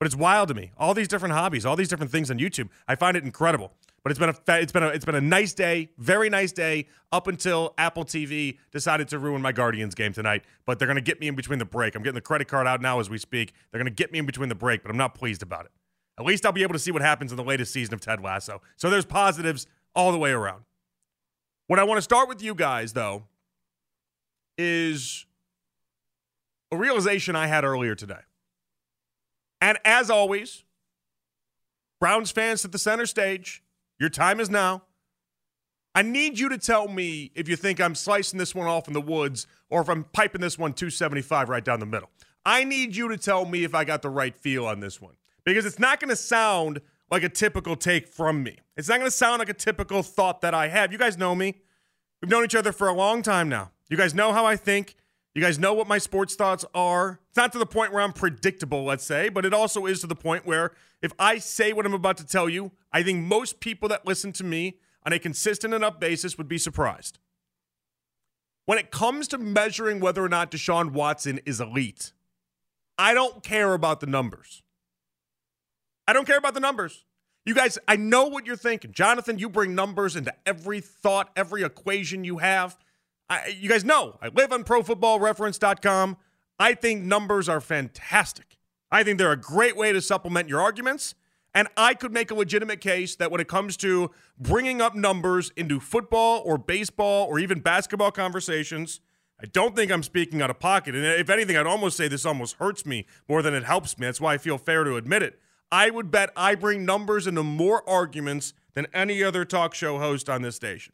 But 0.00 0.06
it's 0.06 0.16
wild 0.16 0.48
to 0.48 0.54
me. 0.54 0.72
All 0.78 0.94
these 0.94 1.08
different 1.08 1.34
hobbies, 1.34 1.64
all 1.64 1.76
these 1.76 1.88
different 1.88 2.10
things 2.10 2.30
on 2.30 2.38
YouTube. 2.38 2.70
I 2.88 2.96
find 2.96 3.16
it 3.16 3.22
incredible. 3.22 3.72
But 4.02 4.10
it's 4.10 4.18
been 4.18 4.30
a 4.30 4.60
it's 4.60 4.72
been 4.72 4.82
a 4.82 4.88
it's 4.88 5.04
been 5.04 5.14
a 5.14 5.20
nice 5.20 5.52
day, 5.52 5.90
very 5.98 6.30
nice 6.30 6.52
day 6.52 6.88
up 7.12 7.26
until 7.26 7.74
Apple 7.76 8.04
TV 8.04 8.58
decided 8.72 9.08
to 9.08 9.18
ruin 9.18 9.42
my 9.42 9.52
Guardians 9.52 9.94
game 9.94 10.12
tonight. 10.12 10.42
But 10.64 10.78
they're 10.78 10.88
gonna 10.88 11.02
get 11.02 11.20
me 11.20 11.28
in 11.28 11.34
between 11.34 11.58
the 11.58 11.66
break. 11.66 11.94
I'm 11.94 12.02
getting 12.02 12.14
the 12.14 12.22
credit 12.22 12.48
card 12.48 12.66
out 12.66 12.80
now 12.80 12.98
as 12.98 13.10
we 13.10 13.18
speak. 13.18 13.52
They're 13.70 13.78
gonna 13.78 13.90
get 13.90 14.10
me 14.10 14.18
in 14.18 14.26
between 14.26 14.48
the 14.48 14.54
break, 14.54 14.82
but 14.82 14.90
I'm 14.90 14.96
not 14.96 15.14
pleased 15.14 15.42
about 15.42 15.66
it. 15.66 15.72
At 16.18 16.24
least 16.24 16.46
I'll 16.46 16.52
be 16.52 16.62
able 16.62 16.72
to 16.72 16.78
see 16.78 16.90
what 16.90 17.02
happens 17.02 17.30
in 17.30 17.36
the 17.36 17.44
latest 17.44 17.72
season 17.72 17.92
of 17.92 18.00
Ted 18.00 18.22
Lasso. 18.22 18.62
So 18.76 18.88
there's 18.88 19.04
positives 19.04 19.66
all 19.94 20.12
the 20.12 20.18
way 20.18 20.30
around. 20.30 20.64
What 21.66 21.78
I 21.78 21.84
want 21.84 21.98
to 21.98 22.02
start 22.02 22.28
with 22.28 22.42
you 22.42 22.54
guys 22.54 22.94
though 22.94 23.24
is 24.60 25.24
a 26.70 26.76
realization 26.76 27.34
I 27.34 27.46
had 27.46 27.64
earlier 27.64 27.94
today. 27.94 28.20
And 29.62 29.78
as 29.84 30.10
always, 30.10 30.64
Browns 31.98 32.30
fans 32.30 32.64
at 32.64 32.72
the 32.72 32.78
center 32.78 33.06
stage, 33.06 33.62
your 33.98 34.10
time 34.10 34.38
is 34.38 34.50
now. 34.50 34.82
I 35.94 36.02
need 36.02 36.38
you 36.38 36.50
to 36.50 36.58
tell 36.58 36.88
me 36.88 37.32
if 37.34 37.48
you 37.48 37.56
think 37.56 37.80
I'm 37.80 37.94
slicing 37.94 38.38
this 38.38 38.54
one 38.54 38.66
off 38.66 38.86
in 38.86 38.92
the 38.92 39.00
woods 39.00 39.46
or 39.70 39.80
if 39.80 39.88
I'm 39.88 40.04
piping 40.04 40.42
this 40.42 40.58
one 40.58 40.74
275 40.74 41.48
right 41.48 41.64
down 41.64 41.80
the 41.80 41.86
middle. 41.86 42.10
I 42.44 42.64
need 42.64 42.94
you 42.94 43.08
to 43.08 43.16
tell 43.16 43.46
me 43.46 43.64
if 43.64 43.74
I 43.74 43.84
got 43.84 44.02
the 44.02 44.10
right 44.10 44.36
feel 44.36 44.66
on 44.66 44.80
this 44.80 45.00
one 45.00 45.14
because 45.44 45.64
it's 45.64 45.78
not 45.78 46.00
going 46.00 46.10
to 46.10 46.16
sound 46.16 46.80
like 47.10 47.22
a 47.22 47.28
typical 47.28 47.76
take 47.76 48.06
from 48.06 48.42
me. 48.42 48.58
It's 48.76 48.88
not 48.88 48.98
going 48.98 49.10
to 49.10 49.16
sound 49.16 49.40
like 49.40 49.48
a 49.48 49.54
typical 49.54 50.02
thought 50.02 50.42
that 50.42 50.54
I 50.54 50.68
have. 50.68 50.92
You 50.92 50.98
guys 50.98 51.18
know 51.18 51.34
me. 51.34 51.56
We've 52.20 52.30
known 52.30 52.44
each 52.44 52.54
other 52.54 52.72
for 52.72 52.88
a 52.88 52.94
long 52.94 53.22
time 53.22 53.48
now. 53.48 53.70
You 53.88 53.96
guys 53.96 54.14
know 54.14 54.32
how 54.32 54.44
I 54.44 54.56
think. 54.56 54.94
You 55.34 55.40
guys 55.40 55.58
know 55.58 55.72
what 55.72 55.86
my 55.86 55.98
sports 55.98 56.34
thoughts 56.34 56.64
are. 56.74 57.20
It's 57.28 57.36
not 57.36 57.52
to 57.52 57.58
the 57.58 57.66
point 57.66 57.92
where 57.92 58.02
I'm 58.02 58.12
predictable, 58.12 58.84
let's 58.84 59.04
say, 59.04 59.28
but 59.28 59.44
it 59.44 59.54
also 59.54 59.86
is 59.86 60.00
to 60.00 60.06
the 60.06 60.16
point 60.16 60.44
where 60.44 60.72
if 61.02 61.12
I 61.18 61.38
say 61.38 61.72
what 61.72 61.86
I'm 61.86 61.94
about 61.94 62.16
to 62.18 62.26
tell 62.26 62.48
you, 62.48 62.72
I 62.92 63.02
think 63.02 63.20
most 63.20 63.60
people 63.60 63.88
that 63.90 64.06
listen 64.06 64.32
to 64.34 64.44
me 64.44 64.78
on 65.06 65.12
a 65.12 65.18
consistent 65.18 65.72
enough 65.72 66.00
basis 66.00 66.36
would 66.36 66.48
be 66.48 66.58
surprised. 66.58 67.18
When 68.66 68.78
it 68.78 68.90
comes 68.90 69.28
to 69.28 69.38
measuring 69.38 70.00
whether 70.00 70.22
or 70.22 70.28
not 70.28 70.50
Deshaun 70.50 70.92
Watson 70.92 71.40
is 71.46 71.60
elite, 71.60 72.12
I 72.98 73.14
don't 73.14 73.42
care 73.42 73.72
about 73.72 74.00
the 74.00 74.06
numbers. 74.06 74.62
I 76.06 76.12
don't 76.12 76.26
care 76.26 76.38
about 76.38 76.54
the 76.54 76.60
numbers. 76.60 77.04
You 77.46 77.54
guys, 77.54 77.78
I 77.88 77.96
know 77.96 78.26
what 78.26 78.46
you're 78.46 78.56
thinking. 78.56 78.92
Jonathan, 78.92 79.38
you 79.38 79.48
bring 79.48 79.74
numbers 79.74 80.14
into 80.14 80.34
every 80.44 80.80
thought, 80.80 81.30
every 81.36 81.62
equation 81.62 82.22
you 82.24 82.38
have. 82.38 82.76
I, 83.28 83.56
you 83.58 83.68
guys 83.68 83.84
know 83.84 84.18
I 84.20 84.28
live 84.28 84.52
on 84.52 84.64
profootballreference.com. 84.64 86.16
I 86.58 86.74
think 86.74 87.02
numbers 87.02 87.48
are 87.48 87.60
fantastic. 87.60 88.58
I 88.90 89.02
think 89.04 89.18
they're 89.18 89.32
a 89.32 89.40
great 89.40 89.76
way 89.76 89.92
to 89.92 90.02
supplement 90.02 90.48
your 90.48 90.60
arguments. 90.60 91.14
And 91.54 91.68
I 91.76 91.94
could 91.94 92.12
make 92.12 92.30
a 92.30 92.34
legitimate 92.34 92.80
case 92.80 93.16
that 93.16 93.30
when 93.30 93.40
it 93.40 93.48
comes 93.48 93.76
to 93.78 94.10
bringing 94.38 94.80
up 94.80 94.94
numbers 94.94 95.52
into 95.56 95.80
football 95.80 96.42
or 96.44 96.58
baseball 96.58 97.26
or 97.26 97.38
even 97.38 97.60
basketball 97.60 98.12
conversations, 98.12 99.00
I 99.42 99.46
don't 99.46 99.74
think 99.74 99.90
I'm 99.90 100.02
speaking 100.02 100.42
out 100.42 100.50
of 100.50 100.60
pocket. 100.60 100.94
And 100.94 101.04
if 101.04 101.30
anything, 101.30 101.56
I'd 101.56 101.66
almost 101.66 101.96
say 101.96 102.08
this 102.08 102.26
almost 102.26 102.56
hurts 102.56 102.84
me 102.84 103.06
more 103.28 103.42
than 103.42 103.54
it 103.54 103.64
helps 103.64 103.98
me. 103.98 104.06
That's 104.06 104.20
why 104.20 104.34
I 104.34 104.38
feel 104.38 104.58
fair 104.58 104.84
to 104.84 104.96
admit 104.96 105.22
it. 105.22 105.40
I 105.72 105.90
would 105.90 106.10
bet 106.10 106.30
I 106.36 106.54
bring 106.54 106.84
numbers 106.84 107.26
into 107.26 107.42
more 107.42 107.88
arguments 107.88 108.54
than 108.74 108.86
any 108.92 109.22
other 109.22 109.44
talk 109.44 109.74
show 109.74 109.98
host 109.98 110.28
on 110.28 110.42
this 110.42 110.56
station. 110.56 110.92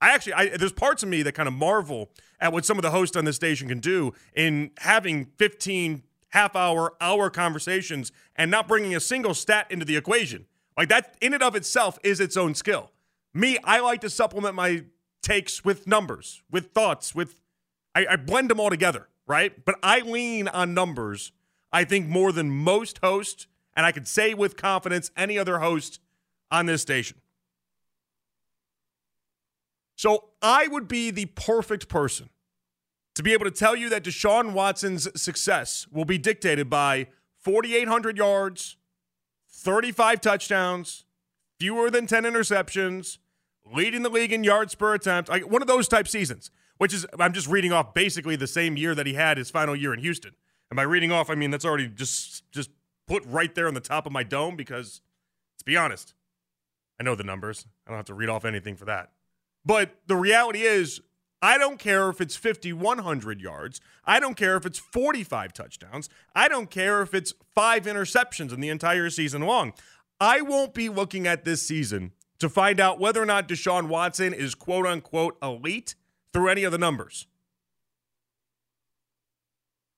I 0.00 0.14
actually, 0.14 0.32
I, 0.34 0.56
there's 0.56 0.72
parts 0.72 1.02
of 1.02 1.08
me 1.08 1.22
that 1.22 1.32
kind 1.32 1.46
of 1.46 1.54
marvel 1.54 2.10
at 2.40 2.52
what 2.52 2.64
some 2.64 2.78
of 2.78 2.82
the 2.82 2.90
hosts 2.90 3.16
on 3.16 3.24
this 3.24 3.36
station 3.36 3.68
can 3.68 3.80
do 3.80 4.14
in 4.34 4.70
having 4.78 5.26
15 5.36 6.02
half 6.30 6.56
hour, 6.56 6.94
hour 7.00 7.28
conversations 7.28 8.12
and 8.36 8.50
not 8.50 8.66
bringing 8.66 8.94
a 8.94 9.00
single 9.00 9.34
stat 9.34 9.66
into 9.70 9.84
the 9.84 9.96
equation. 9.96 10.46
Like 10.76 10.88
that, 10.88 11.16
in 11.20 11.34
and 11.34 11.42
of 11.42 11.54
itself, 11.54 11.98
is 12.02 12.20
its 12.20 12.36
own 12.36 12.54
skill. 12.54 12.92
Me, 13.34 13.58
I 13.64 13.80
like 13.80 14.00
to 14.00 14.10
supplement 14.10 14.54
my 14.54 14.84
takes 15.22 15.64
with 15.64 15.86
numbers, 15.86 16.42
with 16.50 16.72
thoughts, 16.72 17.14
with 17.14 17.40
I, 17.94 18.06
I 18.10 18.16
blend 18.16 18.50
them 18.50 18.60
all 18.60 18.70
together, 18.70 19.08
right? 19.26 19.64
But 19.64 19.76
I 19.82 20.00
lean 20.00 20.48
on 20.48 20.72
numbers, 20.72 21.32
I 21.72 21.84
think, 21.84 22.08
more 22.08 22.32
than 22.32 22.50
most 22.50 22.98
hosts, 22.98 23.46
and 23.80 23.86
I 23.86 23.92
could 23.92 24.06
say 24.06 24.34
with 24.34 24.58
confidence 24.58 25.10
any 25.16 25.38
other 25.38 25.60
host 25.60 26.00
on 26.50 26.66
this 26.66 26.82
station. 26.82 27.16
So 29.96 30.32
I 30.42 30.68
would 30.68 30.86
be 30.86 31.10
the 31.10 31.24
perfect 31.24 31.88
person 31.88 32.28
to 33.14 33.22
be 33.22 33.32
able 33.32 33.46
to 33.46 33.50
tell 33.50 33.74
you 33.74 33.88
that 33.88 34.04
Deshaun 34.04 34.52
Watson's 34.52 35.08
success 35.18 35.86
will 35.90 36.04
be 36.04 36.18
dictated 36.18 36.68
by 36.68 37.06
4,800 37.38 38.18
yards, 38.18 38.76
35 39.48 40.20
touchdowns, 40.20 41.06
fewer 41.58 41.90
than 41.90 42.06
10 42.06 42.24
interceptions, 42.24 43.16
leading 43.64 44.02
the 44.02 44.10
league 44.10 44.34
in 44.34 44.44
yards 44.44 44.74
per 44.74 44.92
attempt, 44.92 45.30
like 45.30 45.50
one 45.50 45.62
of 45.62 45.68
those 45.68 45.88
type 45.88 46.06
seasons, 46.06 46.50
which 46.76 46.92
is, 46.92 47.06
I'm 47.18 47.32
just 47.32 47.48
reading 47.48 47.72
off 47.72 47.94
basically 47.94 48.36
the 48.36 48.46
same 48.46 48.76
year 48.76 48.94
that 48.94 49.06
he 49.06 49.14
had 49.14 49.38
his 49.38 49.48
final 49.48 49.74
year 49.74 49.94
in 49.94 50.00
Houston. 50.00 50.32
And 50.70 50.76
by 50.76 50.82
reading 50.82 51.12
off, 51.12 51.30
I 51.30 51.34
mean 51.34 51.50
that's 51.50 51.64
already 51.64 51.88
just 51.88 52.44
just 52.52 52.68
put 53.10 53.26
right 53.26 53.54
there 53.56 53.66
on 53.66 53.74
the 53.74 53.80
top 53.80 54.06
of 54.06 54.12
my 54.12 54.22
dome 54.22 54.54
because, 54.54 55.00
let's 55.54 55.64
be 55.64 55.76
honest, 55.76 56.14
I 57.00 57.02
know 57.02 57.16
the 57.16 57.24
numbers. 57.24 57.66
I 57.86 57.90
don't 57.90 57.98
have 57.98 58.06
to 58.06 58.14
read 58.14 58.28
off 58.28 58.44
anything 58.44 58.76
for 58.76 58.84
that. 58.84 59.10
But 59.64 59.96
the 60.06 60.14
reality 60.14 60.62
is, 60.62 61.00
I 61.42 61.58
don't 61.58 61.78
care 61.78 62.08
if 62.08 62.20
it's 62.20 62.36
5,100 62.36 63.40
yards. 63.40 63.80
I 64.04 64.20
don't 64.20 64.36
care 64.36 64.56
if 64.56 64.64
it's 64.64 64.78
45 64.78 65.52
touchdowns. 65.52 66.08
I 66.36 66.46
don't 66.46 66.70
care 66.70 67.02
if 67.02 67.12
it's 67.12 67.34
five 67.52 67.84
interceptions 67.84 68.52
in 68.52 68.60
the 68.60 68.68
entire 68.68 69.10
season 69.10 69.42
long. 69.42 69.72
I 70.20 70.42
won't 70.42 70.72
be 70.72 70.88
looking 70.88 71.26
at 71.26 71.44
this 71.44 71.62
season 71.62 72.12
to 72.38 72.48
find 72.48 72.78
out 72.78 73.00
whether 73.00 73.20
or 73.20 73.26
not 73.26 73.48
Deshaun 73.48 73.88
Watson 73.88 74.32
is 74.32 74.54
quote 74.54 74.86
unquote 74.86 75.36
elite 75.42 75.96
through 76.32 76.48
any 76.48 76.62
of 76.62 76.70
the 76.70 76.78
numbers. 76.78 77.26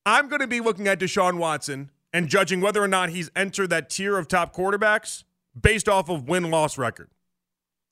I'm 0.07 0.29
going 0.29 0.41
to 0.41 0.47
be 0.47 0.61
looking 0.61 0.89
at 0.89 0.99
Deshaun 0.99 1.37
Watson 1.39 1.91
and 2.13 2.29
judging 2.29 2.61
whether 2.61 2.83
or 2.83 2.89
not 2.89 3.11
he's 3.11 3.31
entered 3.35 3.71
that 3.71 3.91
tier 3.91 4.19
of 4.19 4.29
top 4.29 4.55
quarterbacks 4.55 5.25
based 5.61 5.89
off 5.89 6.09
of 6.09 6.29
win 6.29 6.51
loss 6.51 6.79
record. 6.79 7.11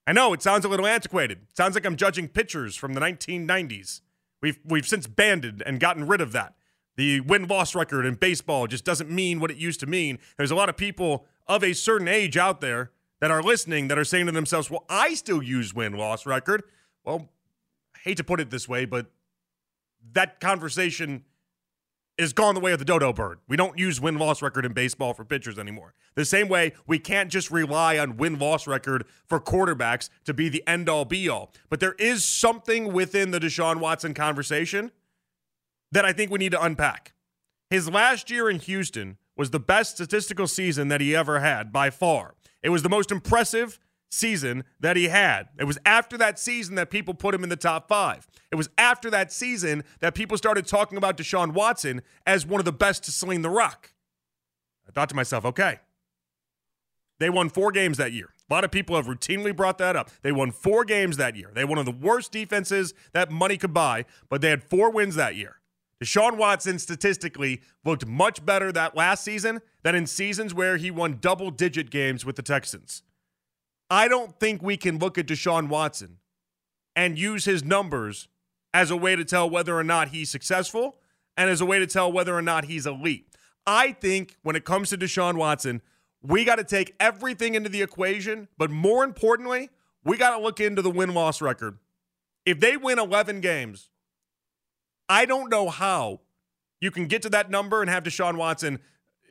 I 0.07 0.13
know 0.13 0.33
it 0.33 0.43
sounds 0.43 0.65
a 0.65 0.69
little 0.69 0.87
antiquated. 0.87 1.39
It 1.51 1.57
sounds 1.57 1.75
like 1.75 1.85
I'm 1.85 1.97
judging 1.97 2.29
pitchers 2.29 2.77
from 2.77 2.95
the 2.95 3.01
1990s. 3.01 4.01
We've 4.43 4.59
we've 4.65 4.87
since 4.87 5.07
banded 5.07 5.63
and 5.65 5.79
gotten 5.79 6.07
rid 6.07 6.21
of 6.21 6.33
that. 6.33 6.55
The 6.97 7.21
win 7.21 7.47
loss 7.47 7.75
record 7.75 8.05
in 8.05 8.15
baseball 8.15 8.67
just 8.67 8.85
doesn't 8.85 9.11
mean 9.11 9.41
what 9.41 9.51
it 9.51 9.57
used 9.57 9.81
to 9.81 9.87
mean. 9.87 10.19
There's 10.37 10.51
a 10.51 10.55
lot 10.55 10.69
of 10.69 10.77
people 10.77 11.27
of 11.47 11.63
a 11.63 11.73
certain 11.73 12.09
age 12.09 12.37
out 12.37 12.61
there 12.61 12.91
that 13.21 13.31
are 13.31 13.43
listening 13.43 13.89
that 13.89 13.99
are 13.99 14.05
saying 14.05 14.27
to 14.27 14.33
themselves, 14.33 14.71
"Well, 14.71 14.85
I 14.89 15.15
still 15.15 15.43
use 15.43 15.75
win 15.75 15.93
loss 15.93 16.27
record." 16.27 16.63
Well, 17.05 17.31
I 17.95 17.99
hate 18.01 18.17
to 18.17 18.25
put 18.25 18.41
it 18.41 18.51
this 18.51 18.69
way, 18.69 18.87
but 18.87 19.11
that 20.13 20.41
conversation 20.41 21.25
is 22.21 22.33
gone 22.35 22.55
the 22.55 22.61
way 22.61 22.73
of 22.73 22.79
the 22.79 22.85
dodo 22.85 23.13
bird. 23.13 23.39
We 23.49 23.57
don't 23.57 23.79
use 23.79 24.01
win 24.01 24.19
loss 24.19 24.43
record 24.43 24.67
in 24.67 24.73
baseball 24.73 25.15
for 25.15 25.25
pitchers 25.25 25.59
anymore. 25.59 25.95
The 26.15 26.25
same 26.25 26.49
way 26.49 26.75
we 26.87 26.99
can't 26.99 27.31
just 27.31 27.51
rely 27.51 27.99
on 27.99 28.19
win 28.19 28.39
loss 28.39 28.67
record 28.67 29.07
for 29.27 29.41
quarterbacks 29.41 30.11
to 30.25 30.35
be 30.35 30.49
the 30.49 30.63
end 30.67 30.89
all 30.89 31.07
be 31.07 31.29
all. 31.29 31.53
But 31.71 31.81
there 31.81 31.95
is 31.95 32.25
something 32.25 32.93
within 32.93 33.31
the 33.31 33.41
Deshaun 33.41 33.81
Watson 33.81 34.13
conversation 34.13 34.91
that 35.93 36.05
I 36.05 36.13
think 36.13 36.31
we 36.31 36.39
need 36.39 36.53
to 36.53 36.63
unpack. 36.63 37.15
His 37.71 37.89
last 37.89 38.31
year 38.31 38.51
in 38.51 38.59
Houston 38.59 39.17
was 39.37 39.51
the 39.51 39.61
best 39.61 39.95
statistical 39.95 40.47
season 40.47 40.89
that 40.89 41.01
he 41.01 41.17
ever 41.17 41.41
had 41.41 41.73
by 41.73 41.89
far. 41.89 42.35
It 42.63 42.69
was 42.69 42.83
the 42.83 42.91
most 42.91 43.11
impressive 43.11 43.79
season 44.11 44.65
that 44.81 44.97
he 44.97 45.09
had. 45.09 45.49
It 45.59 45.65
was 45.65 45.79
after 45.87 46.19
that 46.19 46.39
season 46.39 46.75
that 46.75 46.91
people 46.91 47.15
put 47.15 47.35
him 47.35 47.43
in 47.43 47.49
the 47.49 47.57
top 47.57 47.89
five. 47.89 48.29
It 48.51 48.57
was 48.57 48.69
after 48.77 49.11
that 49.11 49.33
season 49.33 49.85
that 50.01 50.15
people 50.15 50.37
started 50.37 50.67
talking 50.67 50.99
about 50.99 51.17
Deshaun 51.17 51.53
Watson 51.53 52.03
as 52.27 52.45
one 52.45 52.61
of 52.61 52.65
the 52.65 52.73
best 52.73 53.05
to 53.05 53.13
sling 53.13 53.43
the 53.43 53.51
rock. 53.51 53.93
I 54.89 54.93
thought 54.93 55.09
to 55.11 55.17
myself, 55.17 55.45
okay, 55.45 55.79
they 57.21 57.31
won 57.31 57.49
four 57.49 57.71
games 57.71 57.99
that 57.99 58.13
year. 58.13 58.31
A 58.51 58.53
lot 58.53 58.65
of 58.65 58.73
people 58.73 58.97
have 58.97 59.07
routinely 59.07 59.55
brought 59.55 59.79
that 59.79 59.95
up. 59.95 60.11
They 60.23 60.33
won 60.33 60.51
four 60.51 60.85
games 60.85 61.17
that 61.19 61.37
year. 61.37 61.51
They 61.55 61.61
had 61.61 61.69
one 61.69 61.79
of 61.79 61.85
the 61.85 61.93
worst 61.93 62.33
defenses 62.33 62.93
that 63.13 63.31
money 63.31 63.57
could 63.57 63.73
buy, 63.73 64.07
but 64.29 64.41
they 64.41 64.51
had 64.51 64.65
four 64.65 64.91
wins 64.91 65.15
that 65.15 65.37
year. 65.37 65.61
Deshaun 66.03 66.37
Watson 66.37 66.79
statistically 66.79 67.61
looked 67.85 68.07
much 68.07 68.45
better 68.45 68.73
that 68.73 68.97
last 68.97 69.23
season 69.23 69.61
than 69.83 69.95
in 69.95 70.07
seasons 70.07 70.55
where 70.55 70.79
he 70.79 70.91
won 70.91 71.19
double 71.21 71.51
digit 71.51 71.91
games 71.91 72.25
with 72.25 72.37
the 72.37 72.43
Texans. 72.43 73.03
I 73.91 74.07
don't 74.07 74.39
think 74.39 74.63
we 74.63 74.77
can 74.77 74.99
look 74.99 75.19
at 75.19 75.27
Deshaun 75.27 75.69
Watson 75.69 76.19
and 76.95 77.19
use 77.19 77.45
his 77.45 77.65
numbers 77.65 78.29
as 78.73 78.91
a 78.91 78.97
way 78.97 79.17
to 79.17 79.25
tell 79.25 79.51
whether 79.51 79.77
or 79.77 79.83
not 79.83 80.09
he's 80.09 80.31
successful 80.31 80.97
and 81.37 81.51
as 81.51 81.61
a 81.61 81.67
way 81.67 81.81
to 81.81 81.87
tell 81.87 82.11
whether 82.11 82.37
or 82.37 82.43
not 82.43 82.67
he's 82.67 82.87
elite. 82.87 83.27
I 83.67 83.93
think 83.93 84.37
when 84.43 84.55
it 84.55 84.65
comes 84.65 84.91
to 84.91 84.99
Deshaun 84.99 85.35
Watson, 85.35 85.83
we 86.23 86.45
got 86.45 86.57
to 86.57 86.65
take 86.65 86.95
everything 87.01 87.55
into 87.55 87.69
the 87.69 87.83
equation, 87.83 88.49
but 88.57 88.71
more 88.71 89.03
importantly, 89.03 89.71
we 90.05 90.17
got 90.17 90.37
to 90.37 90.43
look 90.43 90.61
into 90.61 90.83
the 90.83 90.91
win 90.91 91.13
loss 91.13 91.41
record. 91.41 91.79
If 92.47 92.61
they 92.61 92.77
win 92.77 92.99
11 92.99 93.41
games, 93.41 93.91
I 95.09 95.27
don't 95.27 95.51
know 95.51 95.69
how 95.69 96.21
you 96.81 96.91
can 96.91 97.07
get 97.07 97.23
to 97.23 97.29
that 97.31 97.51
number 97.51 97.81
and 97.81 97.91
have 97.91 98.05
Deshaun 98.05 98.37
Watson, 98.37 98.79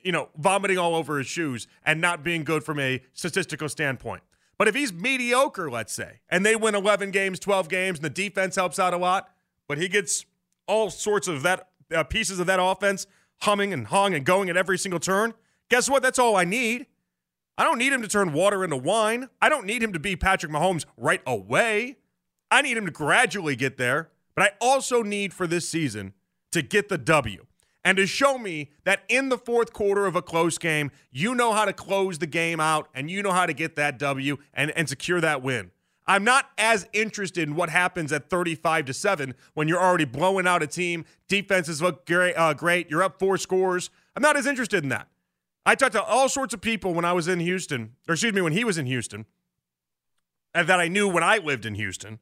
you 0.03 0.11
know, 0.11 0.29
vomiting 0.37 0.77
all 0.77 0.95
over 0.95 1.17
his 1.17 1.27
shoes 1.27 1.67
and 1.85 2.01
not 2.01 2.23
being 2.23 2.43
good 2.43 2.63
from 2.63 2.79
a 2.79 3.01
statistical 3.13 3.69
standpoint. 3.69 4.21
But 4.59 4.67
if 4.67 4.75
he's 4.75 4.93
mediocre, 4.93 5.71
let's 5.71 5.93
say, 5.93 6.19
and 6.29 6.45
they 6.45 6.55
win 6.55 6.75
11 6.75 7.11
games, 7.11 7.39
12 7.39 7.69
games, 7.69 7.97
and 7.97 8.05
the 8.05 8.09
defense 8.09 8.55
helps 8.55 8.77
out 8.77 8.93
a 8.93 8.97
lot, 8.97 9.31
but 9.67 9.79
he 9.79 9.87
gets 9.87 10.25
all 10.67 10.91
sorts 10.91 11.27
of 11.27 11.41
that 11.43 11.69
uh, 11.95 12.03
pieces 12.03 12.39
of 12.39 12.45
that 12.47 12.59
offense 12.61 13.07
humming 13.41 13.73
and 13.73 13.87
hung 13.87 14.13
and 14.13 14.25
going 14.25 14.49
at 14.49 14.57
every 14.57 14.77
single 14.77 14.99
turn, 14.99 15.33
guess 15.69 15.89
what? 15.89 16.03
That's 16.03 16.19
all 16.19 16.35
I 16.35 16.43
need. 16.43 16.87
I 17.57 17.63
don't 17.63 17.77
need 17.77 17.93
him 17.93 18.01
to 18.01 18.07
turn 18.07 18.33
water 18.33 18.63
into 18.63 18.77
wine. 18.77 19.29
I 19.41 19.49
don't 19.49 19.65
need 19.65 19.81
him 19.81 19.93
to 19.93 19.99
be 19.99 20.15
Patrick 20.15 20.51
Mahomes 20.51 20.85
right 20.97 21.21
away. 21.25 21.97
I 22.51 22.61
need 22.61 22.77
him 22.77 22.85
to 22.85 22.91
gradually 22.91 23.55
get 23.55 23.77
there, 23.77 24.09
but 24.35 24.43
I 24.43 24.51
also 24.59 25.03
need 25.03 25.33
for 25.33 25.47
this 25.47 25.67
season 25.69 26.13
to 26.51 26.61
get 26.61 26.89
the 26.89 26.97
W 26.97 27.45
and 27.89 27.98
to 27.98 28.05
show 28.05 28.38
me 28.38 28.69
that 28.84 29.01
in 29.10 29.29
the 29.29 29.38
fourth 29.39 29.74
quarter 29.74 30.05
of 30.05 30.15
a 30.15 30.22
close 30.22 30.60
game, 30.60 30.91
you 31.10 31.34
know 31.34 31.53
how 31.53 31.65
to 31.65 31.74
close 31.74 32.19
the 32.19 32.27
game 32.27 32.60
out 32.60 32.88
and 32.93 33.10
you 33.10 33.24
know 33.24 33.31
how 33.31 33.48
to 33.48 33.53
get 33.53 33.75
that 33.77 33.98
W 33.98 34.38
and, 34.53 34.69
and 34.75 34.88
secure 34.88 35.19
that 35.19 35.41
win. 35.41 35.72
I'm 36.05 36.24
not 36.24 36.51
as 36.60 36.88
interested 36.93 37.50
in 37.50 37.55
what 37.55 37.72
happens 37.72 38.13
at 38.13 38.29
35 38.29 38.86
to 38.86 38.93
7 38.93 39.34
when 39.55 39.67
you're 39.67 39.81
already 39.81 40.05
blowing 40.05 40.46
out 40.46 40.62
a 40.62 40.67
team. 40.67 41.03
Defenses 41.27 41.81
look 41.81 42.05
great, 42.05 42.36
uh, 42.36 42.53
great. 42.53 42.91
You're 42.91 43.01
up 43.01 43.17
four 43.17 43.39
scores. 43.39 43.89
I'm 44.15 44.22
not 44.22 44.38
as 44.38 44.46
interested 44.46 44.84
in 44.84 44.89
that. 44.89 45.08
I 45.65 45.74
talked 45.74 45.93
to 45.93 46.03
all 46.03 46.29
sorts 46.29 46.53
of 46.53 46.62
people 46.62 46.93
when 46.93 47.05
I 47.05 47.13
was 47.13 47.27
in 47.27 47.39
Houston, 47.39 47.96
or 48.08 48.13
excuse 48.13 48.34
me, 48.34 48.41
when 48.41 48.53
he 48.53 48.63
was 48.63 48.77
in 48.77 48.86
Houston, 48.86 49.25
and 50.53 50.69
that 50.69 50.79
I 50.79 50.89
knew 50.89 51.08
when 51.08 51.24
I 51.24 51.39
lived 51.39 51.65
in 51.65 51.74
Houston 51.74 52.19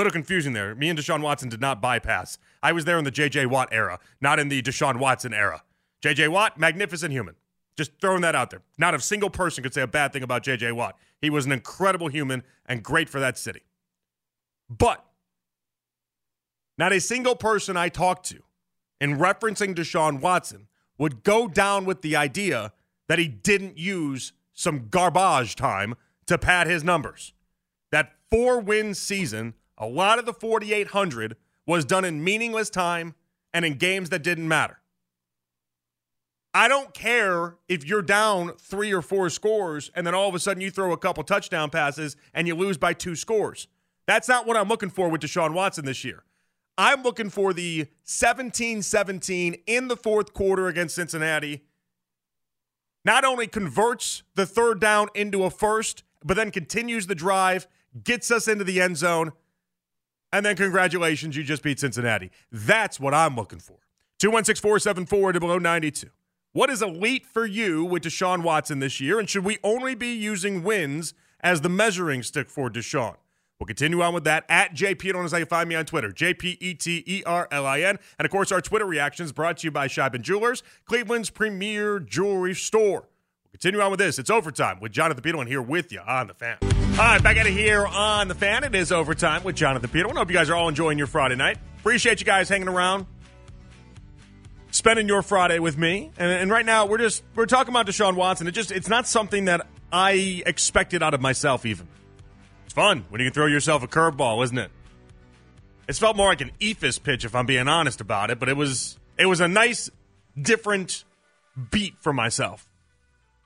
little 0.00 0.12
confusing 0.12 0.54
there. 0.54 0.74
Me 0.74 0.88
and 0.88 0.98
Deshaun 0.98 1.20
Watson 1.20 1.50
did 1.50 1.60
not 1.60 1.82
bypass. 1.82 2.38
I 2.62 2.72
was 2.72 2.86
there 2.86 2.98
in 2.98 3.04
the 3.04 3.10
J.J. 3.10 3.46
Watt 3.46 3.68
era, 3.70 3.98
not 4.20 4.38
in 4.38 4.48
the 4.48 4.62
Deshaun 4.62 4.98
Watson 4.98 5.34
era. 5.34 5.62
J.J. 6.00 6.28
Watt, 6.28 6.58
magnificent 6.58 7.12
human. 7.12 7.34
Just 7.76 7.92
throwing 8.00 8.22
that 8.22 8.34
out 8.34 8.50
there. 8.50 8.62
Not 8.78 8.94
a 8.94 9.00
single 9.00 9.28
person 9.28 9.62
could 9.62 9.74
say 9.74 9.82
a 9.82 9.86
bad 9.86 10.12
thing 10.12 10.22
about 10.22 10.42
J.J. 10.42 10.72
Watt. 10.72 10.96
He 11.20 11.28
was 11.28 11.44
an 11.44 11.52
incredible 11.52 12.08
human 12.08 12.42
and 12.64 12.82
great 12.82 13.10
for 13.10 13.20
that 13.20 13.36
city. 13.36 13.60
But 14.70 15.04
not 16.78 16.92
a 16.92 17.00
single 17.00 17.36
person 17.36 17.76
I 17.76 17.90
talked 17.90 18.26
to 18.30 18.40
in 19.00 19.18
referencing 19.18 19.74
Deshaun 19.74 20.20
Watson 20.20 20.68
would 20.96 21.22
go 21.22 21.46
down 21.46 21.84
with 21.84 22.00
the 22.00 22.16
idea 22.16 22.72
that 23.08 23.18
he 23.18 23.28
didn't 23.28 23.76
use 23.76 24.32
some 24.54 24.88
garbage 24.88 25.56
time 25.56 25.94
to 26.26 26.38
pad 26.38 26.66
his 26.66 26.82
numbers. 26.82 27.34
That 27.92 28.12
four 28.30 28.60
win 28.60 28.94
season 28.94 29.54
a 29.80 29.86
lot 29.86 30.18
of 30.18 30.26
the 30.26 30.34
4,800 30.34 31.36
was 31.66 31.84
done 31.84 32.04
in 32.04 32.22
meaningless 32.22 32.70
time 32.70 33.14
and 33.52 33.64
in 33.64 33.74
games 33.74 34.10
that 34.10 34.22
didn't 34.22 34.46
matter. 34.46 34.80
I 36.52 36.68
don't 36.68 36.92
care 36.92 37.56
if 37.68 37.84
you're 37.84 38.02
down 38.02 38.52
three 38.58 38.92
or 38.92 39.02
four 39.02 39.30
scores 39.30 39.90
and 39.94 40.06
then 40.06 40.14
all 40.14 40.28
of 40.28 40.34
a 40.34 40.38
sudden 40.38 40.60
you 40.60 40.70
throw 40.70 40.92
a 40.92 40.98
couple 40.98 41.22
touchdown 41.24 41.70
passes 41.70 42.16
and 42.34 42.46
you 42.46 42.54
lose 42.54 42.76
by 42.76 42.92
two 42.92 43.16
scores. 43.16 43.68
That's 44.06 44.28
not 44.28 44.46
what 44.46 44.56
I'm 44.56 44.68
looking 44.68 44.90
for 44.90 45.08
with 45.08 45.20
Deshaun 45.20 45.54
Watson 45.54 45.84
this 45.84 46.04
year. 46.04 46.24
I'm 46.76 47.02
looking 47.02 47.30
for 47.30 47.52
the 47.52 47.86
17 48.02 48.82
17 48.82 49.56
in 49.66 49.88
the 49.88 49.96
fourth 49.96 50.32
quarter 50.32 50.66
against 50.66 50.96
Cincinnati. 50.96 51.64
Not 53.04 53.24
only 53.24 53.46
converts 53.46 54.24
the 54.34 54.46
third 54.46 54.80
down 54.80 55.08
into 55.14 55.44
a 55.44 55.50
first, 55.50 56.02
but 56.24 56.36
then 56.36 56.50
continues 56.50 57.06
the 57.06 57.14
drive, 57.14 57.66
gets 58.02 58.30
us 58.30 58.48
into 58.48 58.64
the 58.64 58.80
end 58.80 58.96
zone, 58.96 59.32
and 60.32 60.44
then 60.44 60.56
congratulations, 60.56 61.36
you 61.36 61.42
just 61.42 61.62
beat 61.62 61.80
Cincinnati. 61.80 62.30
That's 62.52 63.00
what 63.00 63.14
I'm 63.14 63.36
looking 63.36 63.58
for. 63.58 63.78
216 64.18 64.62
474 64.62 65.32
below 65.34 65.58
92. 65.58 66.08
What 66.52 66.68
is 66.68 66.82
elite 66.82 67.26
for 67.26 67.46
you 67.46 67.84
with 67.84 68.02
Deshaun 68.02 68.42
Watson 68.42 68.80
this 68.80 69.00
year? 69.00 69.18
And 69.18 69.28
should 69.28 69.44
we 69.44 69.58
only 69.62 69.94
be 69.94 70.12
using 70.12 70.62
wins 70.62 71.14
as 71.40 71.60
the 71.60 71.68
measuring 71.68 72.22
stick 72.22 72.50
for 72.50 72.68
Deshaun? 72.68 73.16
We'll 73.60 73.66
continue 73.66 74.00
on 74.00 74.14
with 74.14 74.24
that 74.24 74.46
at 74.48 74.74
JP 74.74 75.12
Don't 75.12 75.32
I 75.34 75.44
find 75.44 75.68
me 75.68 75.74
on 75.74 75.84
Twitter, 75.84 76.10
J 76.12 76.32
P 76.32 76.56
E 76.60 76.72
T 76.74 77.04
E 77.06 77.22
R 77.26 77.46
L 77.52 77.66
I 77.66 77.80
N. 77.82 77.98
And 78.18 78.24
of 78.24 78.32
course, 78.32 78.50
our 78.50 78.62
Twitter 78.62 78.86
reactions 78.86 79.32
brought 79.32 79.58
to 79.58 79.66
you 79.66 79.70
by 79.70 79.86
Shopin 79.86 80.22
Jewelers, 80.22 80.62
Cleveland's 80.86 81.28
premier 81.28 82.00
jewelry 82.00 82.54
store. 82.54 83.02
We'll 83.44 83.52
continue 83.52 83.80
on 83.80 83.90
with 83.90 84.00
this. 84.00 84.18
It's 84.18 84.30
overtime 84.30 84.80
with 84.80 84.92
Jonathan 84.92 85.22
Peterlin 85.22 85.46
here 85.46 85.62
with 85.62 85.92
you 85.92 86.00
on 86.00 86.26
the 86.26 86.34
fan. 86.34 86.56
All 87.00 87.06
right, 87.06 87.22
back 87.22 87.38
out 87.38 87.46
of 87.46 87.54
here 87.54 87.86
on 87.86 88.28
the 88.28 88.34
fan. 88.34 88.62
It 88.62 88.74
is 88.74 88.92
overtime 88.92 89.42
with 89.42 89.56
Jonathan 89.56 89.88
Peterlin. 89.88 90.18
Hope 90.18 90.28
you 90.28 90.36
guys 90.36 90.50
are 90.50 90.54
all 90.54 90.68
enjoying 90.68 90.98
your 90.98 91.06
Friday 91.06 91.34
night. 91.34 91.56
Appreciate 91.78 92.20
you 92.20 92.26
guys 92.26 92.50
hanging 92.50 92.68
around, 92.68 93.06
spending 94.70 95.08
your 95.08 95.22
Friday 95.22 95.60
with 95.60 95.78
me. 95.78 96.10
And, 96.18 96.30
and 96.30 96.50
right 96.50 96.66
now, 96.66 96.84
we're 96.84 96.98
just 96.98 97.22
we're 97.34 97.46
talking 97.46 97.72
about 97.72 97.86
Deshaun 97.86 98.16
Watson. 98.16 98.46
It 98.48 98.50
just 98.50 98.70
it's 98.70 98.90
not 98.90 99.08
something 99.08 99.46
that 99.46 99.66
I 99.90 100.42
expected 100.44 101.02
out 101.02 101.14
of 101.14 101.22
myself 101.22 101.64
even. 101.64 101.88
It's 102.66 102.74
fun 102.74 103.06
when 103.08 103.22
you 103.22 103.28
can 103.28 103.32
throw 103.32 103.46
yourself 103.46 103.82
a 103.82 103.88
curveball, 103.88 104.44
isn't 104.44 104.58
it? 104.58 104.70
It's 105.88 105.98
felt 105.98 106.18
more 106.18 106.28
like 106.28 106.42
an 106.42 106.50
eephus 106.60 107.02
pitch, 107.02 107.24
if 107.24 107.34
I'm 107.34 107.46
being 107.46 107.66
honest 107.66 108.02
about 108.02 108.28
it, 108.28 108.38
but 108.38 108.50
it 108.50 108.58
was 108.58 108.98
it 109.16 109.24
was 109.24 109.40
a 109.40 109.48
nice, 109.48 109.88
different 110.38 111.04
beat 111.70 111.94
for 111.98 112.12
myself. 112.12 112.68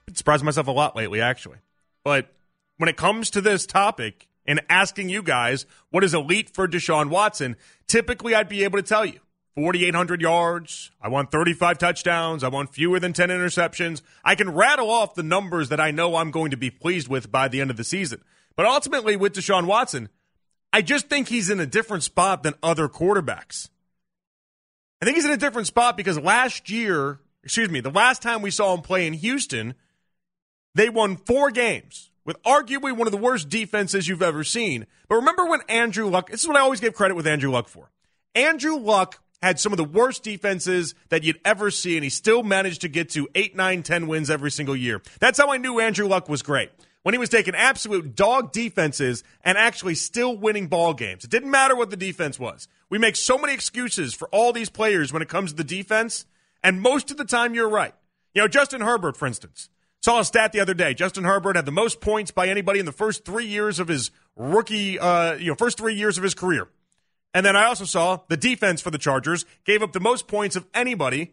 I've 0.08 0.18
surprised 0.18 0.42
myself 0.42 0.66
a 0.66 0.72
lot 0.72 0.96
lately, 0.96 1.20
actually. 1.20 1.58
But 2.02 2.34
when 2.76 2.88
it 2.88 2.96
comes 2.96 3.30
to 3.30 3.40
this 3.40 3.66
topic 3.66 4.28
and 4.46 4.60
asking 4.68 5.08
you 5.08 5.22
guys 5.22 5.66
what 5.90 6.04
is 6.04 6.14
elite 6.14 6.50
for 6.50 6.68
Deshaun 6.68 7.08
Watson, 7.08 7.56
typically 7.86 8.34
I'd 8.34 8.48
be 8.48 8.64
able 8.64 8.78
to 8.78 8.82
tell 8.82 9.04
you 9.04 9.20
4,800 9.56 10.20
yards. 10.20 10.90
I 11.00 11.08
want 11.08 11.30
35 11.30 11.78
touchdowns. 11.78 12.42
I 12.42 12.48
want 12.48 12.74
fewer 12.74 12.98
than 12.98 13.12
10 13.12 13.28
interceptions. 13.28 14.02
I 14.24 14.34
can 14.34 14.50
rattle 14.50 14.90
off 14.90 15.14
the 15.14 15.22
numbers 15.22 15.68
that 15.68 15.80
I 15.80 15.92
know 15.92 16.16
I'm 16.16 16.30
going 16.30 16.50
to 16.50 16.56
be 16.56 16.70
pleased 16.70 17.08
with 17.08 17.30
by 17.30 17.48
the 17.48 17.60
end 17.60 17.70
of 17.70 17.76
the 17.76 17.84
season. 17.84 18.22
But 18.56 18.66
ultimately, 18.66 19.16
with 19.16 19.34
Deshaun 19.34 19.66
Watson, 19.66 20.08
I 20.72 20.82
just 20.82 21.08
think 21.08 21.28
he's 21.28 21.50
in 21.50 21.60
a 21.60 21.66
different 21.66 22.02
spot 22.02 22.42
than 22.42 22.54
other 22.62 22.88
quarterbacks. 22.88 23.68
I 25.00 25.04
think 25.04 25.16
he's 25.16 25.24
in 25.24 25.30
a 25.30 25.36
different 25.36 25.66
spot 25.66 25.96
because 25.96 26.18
last 26.18 26.70
year, 26.70 27.20
excuse 27.42 27.70
me, 27.70 27.80
the 27.80 27.90
last 27.90 28.22
time 28.22 28.42
we 28.42 28.50
saw 28.50 28.74
him 28.74 28.80
play 28.80 29.06
in 29.06 29.12
Houston, 29.12 29.74
they 30.74 30.88
won 30.88 31.16
four 31.16 31.50
games 31.50 32.10
with 32.24 32.42
arguably 32.42 32.96
one 32.96 33.06
of 33.06 33.12
the 33.12 33.18
worst 33.18 33.48
defenses 33.48 34.08
you've 34.08 34.22
ever 34.22 34.44
seen. 34.44 34.86
But 35.08 35.16
remember 35.16 35.46
when 35.46 35.60
Andrew 35.68 36.08
Luck, 36.08 36.30
this 36.30 36.42
is 36.42 36.48
what 36.48 36.56
I 36.56 36.60
always 36.60 36.80
give 36.80 36.94
credit 36.94 37.14
with 37.14 37.26
Andrew 37.26 37.50
Luck 37.50 37.68
for. 37.68 37.90
Andrew 38.34 38.76
Luck 38.76 39.20
had 39.42 39.60
some 39.60 39.72
of 39.72 39.76
the 39.76 39.84
worst 39.84 40.22
defenses 40.22 40.94
that 41.10 41.22
you'd 41.22 41.38
ever 41.44 41.70
see, 41.70 41.96
and 41.96 42.04
he 42.04 42.10
still 42.10 42.42
managed 42.42 42.80
to 42.80 42.88
get 42.88 43.10
to 43.10 43.28
8, 43.34 43.54
9, 43.54 43.82
10 43.82 44.06
wins 44.06 44.30
every 44.30 44.50
single 44.50 44.74
year. 44.74 45.02
That's 45.20 45.38
how 45.38 45.52
I 45.52 45.58
knew 45.58 45.80
Andrew 45.80 46.06
Luck 46.06 46.28
was 46.28 46.42
great 46.42 46.70
when 47.02 47.12
he 47.12 47.18
was 47.18 47.28
taking 47.28 47.54
absolute 47.54 48.16
dog 48.16 48.52
defenses 48.52 49.22
and 49.44 49.58
actually 49.58 49.94
still 49.94 50.34
winning 50.36 50.66
ball 50.66 50.94
games. 50.94 51.24
It 51.24 51.30
didn't 51.30 51.50
matter 51.50 51.76
what 51.76 51.90
the 51.90 51.96
defense 51.96 52.38
was. 52.38 52.66
We 52.88 52.98
make 52.98 53.16
so 53.16 53.36
many 53.36 53.52
excuses 53.52 54.14
for 54.14 54.28
all 54.28 54.52
these 54.52 54.70
players 54.70 55.12
when 55.12 55.20
it 55.20 55.28
comes 55.28 55.50
to 55.50 55.56
the 55.56 55.64
defense, 55.64 56.24
and 56.62 56.80
most 56.80 57.10
of 57.10 57.18
the 57.18 57.24
time 57.26 57.54
you're 57.54 57.68
right. 57.68 57.94
You 58.32 58.42
know, 58.42 58.48
Justin 58.48 58.80
Herbert, 58.80 59.16
for 59.16 59.26
instance, 59.26 59.68
saw 60.04 60.20
a 60.20 60.24
stat 60.24 60.52
the 60.52 60.60
other 60.60 60.74
day. 60.74 60.92
Justin 60.92 61.24
Herbert 61.24 61.56
had 61.56 61.64
the 61.64 61.72
most 61.72 62.02
points 62.02 62.30
by 62.30 62.48
anybody 62.48 62.78
in 62.78 62.84
the 62.84 62.92
first 62.92 63.24
three 63.24 63.46
years 63.46 63.78
of 63.78 63.88
his 63.88 64.10
rookie, 64.36 64.98
uh, 64.98 65.32
you 65.36 65.46
know, 65.46 65.54
first 65.54 65.78
three 65.78 65.94
years 65.94 66.18
of 66.18 66.22
his 66.22 66.34
career. 66.34 66.68
And 67.32 67.44
then 67.44 67.56
I 67.56 67.64
also 67.64 67.86
saw 67.86 68.18
the 68.28 68.36
defense 68.36 68.82
for 68.82 68.90
the 68.90 68.98
Chargers 68.98 69.46
gave 69.64 69.82
up 69.82 69.92
the 69.92 70.00
most 70.00 70.28
points 70.28 70.56
of 70.56 70.66
anybody 70.74 71.32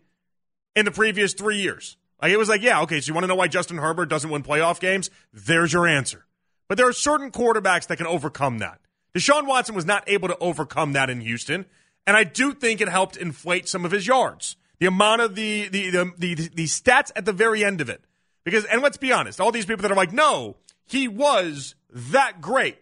in 0.73 0.85
the 0.85 0.91
previous 0.91 1.33
three 1.33 1.57
years. 1.57 1.97
Like 2.21 2.31
it 2.31 2.37
was 2.37 2.47
like, 2.47 2.61
yeah, 2.61 2.79
okay, 2.83 3.01
so 3.01 3.09
you 3.09 3.13
want 3.13 3.25
to 3.25 3.27
know 3.27 3.35
why 3.35 3.49
Justin 3.49 3.77
Herbert 3.77 4.05
doesn't 4.05 4.29
win 4.29 4.41
playoff 4.41 4.79
games? 4.79 5.09
There's 5.33 5.73
your 5.73 5.85
answer. 5.85 6.25
But 6.69 6.77
there 6.77 6.87
are 6.87 6.93
certain 6.93 7.29
quarterbacks 7.29 7.87
that 7.87 7.97
can 7.97 8.07
overcome 8.07 8.59
that. 8.59 8.79
Deshaun 9.13 9.47
Watson 9.47 9.75
was 9.75 9.85
not 9.85 10.05
able 10.07 10.29
to 10.29 10.37
overcome 10.37 10.93
that 10.93 11.09
in 11.09 11.19
Houston, 11.19 11.65
and 12.07 12.15
I 12.15 12.23
do 12.23 12.53
think 12.53 12.79
it 12.79 12.87
helped 12.87 13.17
inflate 13.17 13.67
some 13.67 13.83
of 13.83 13.91
his 13.91 14.07
yards. 14.07 14.55
The 14.79 14.85
amount 14.85 15.19
of 15.19 15.35
the 15.35 15.67
the 15.67 15.89
the, 15.89 16.11
the, 16.17 16.35
the 16.35 16.65
stats 16.67 17.11
at 17.17 17.25
the 17.25 17.33
very 17.33 17.65
end 17.65 17.81
of 17.81 17.89
it. 17.89 18.05
Because 18.43 18.65
and 18.65 18.81
let's 18.81 18.97
be 18.97 19.11
honest, 19.11 19.39
all 19.39 19.51
these 19.51 19.65
people 19.65 19.83
that 19.83 19.91
are 19.91 19.95
like, 19.95 20.13
no, 20.13 20.57
he 20.85 21.07
was 21.07 21.75
that 21.91 22.41
great. 22.41 22.77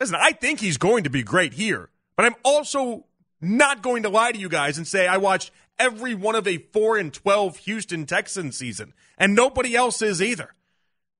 Listen, 0.00 0.16
I 0.20 0.32
think 0.32 0.60
he's 0.60 0.78
going 0.78 1.04
to 1.04 1.10
be 1.10 1.22
great 1.22 1.54
here, 1.54 1.88
but 2.16 2.26
I'm 2.26 2.34
also 2.44 3.06
not 3.40 3.82
going 3.82 4.02
to 4.04 4.08
lie 4.08 4.32
to 4.32 4.38
you 4.38 4.48
guys 4.48 4.76
and 4.76 4.86
say 4.86 5.06
I 5.06 5.16
watched 5.16 5.50
every 5.78 6.14
one 6.14 6.34
of 6.34 6.46
a 6.46 6.58
4 6.58 6.98
and 6.98 7.12
12 7.12 7.56
Houston 7.58 8.06
Texans 8.06 8.56
season, 8.56 8.94
and 9.18 9.34
nobody 9.34 9.74
else 9.74 10.02
is 10.02 10.20
either. 10.22 10.54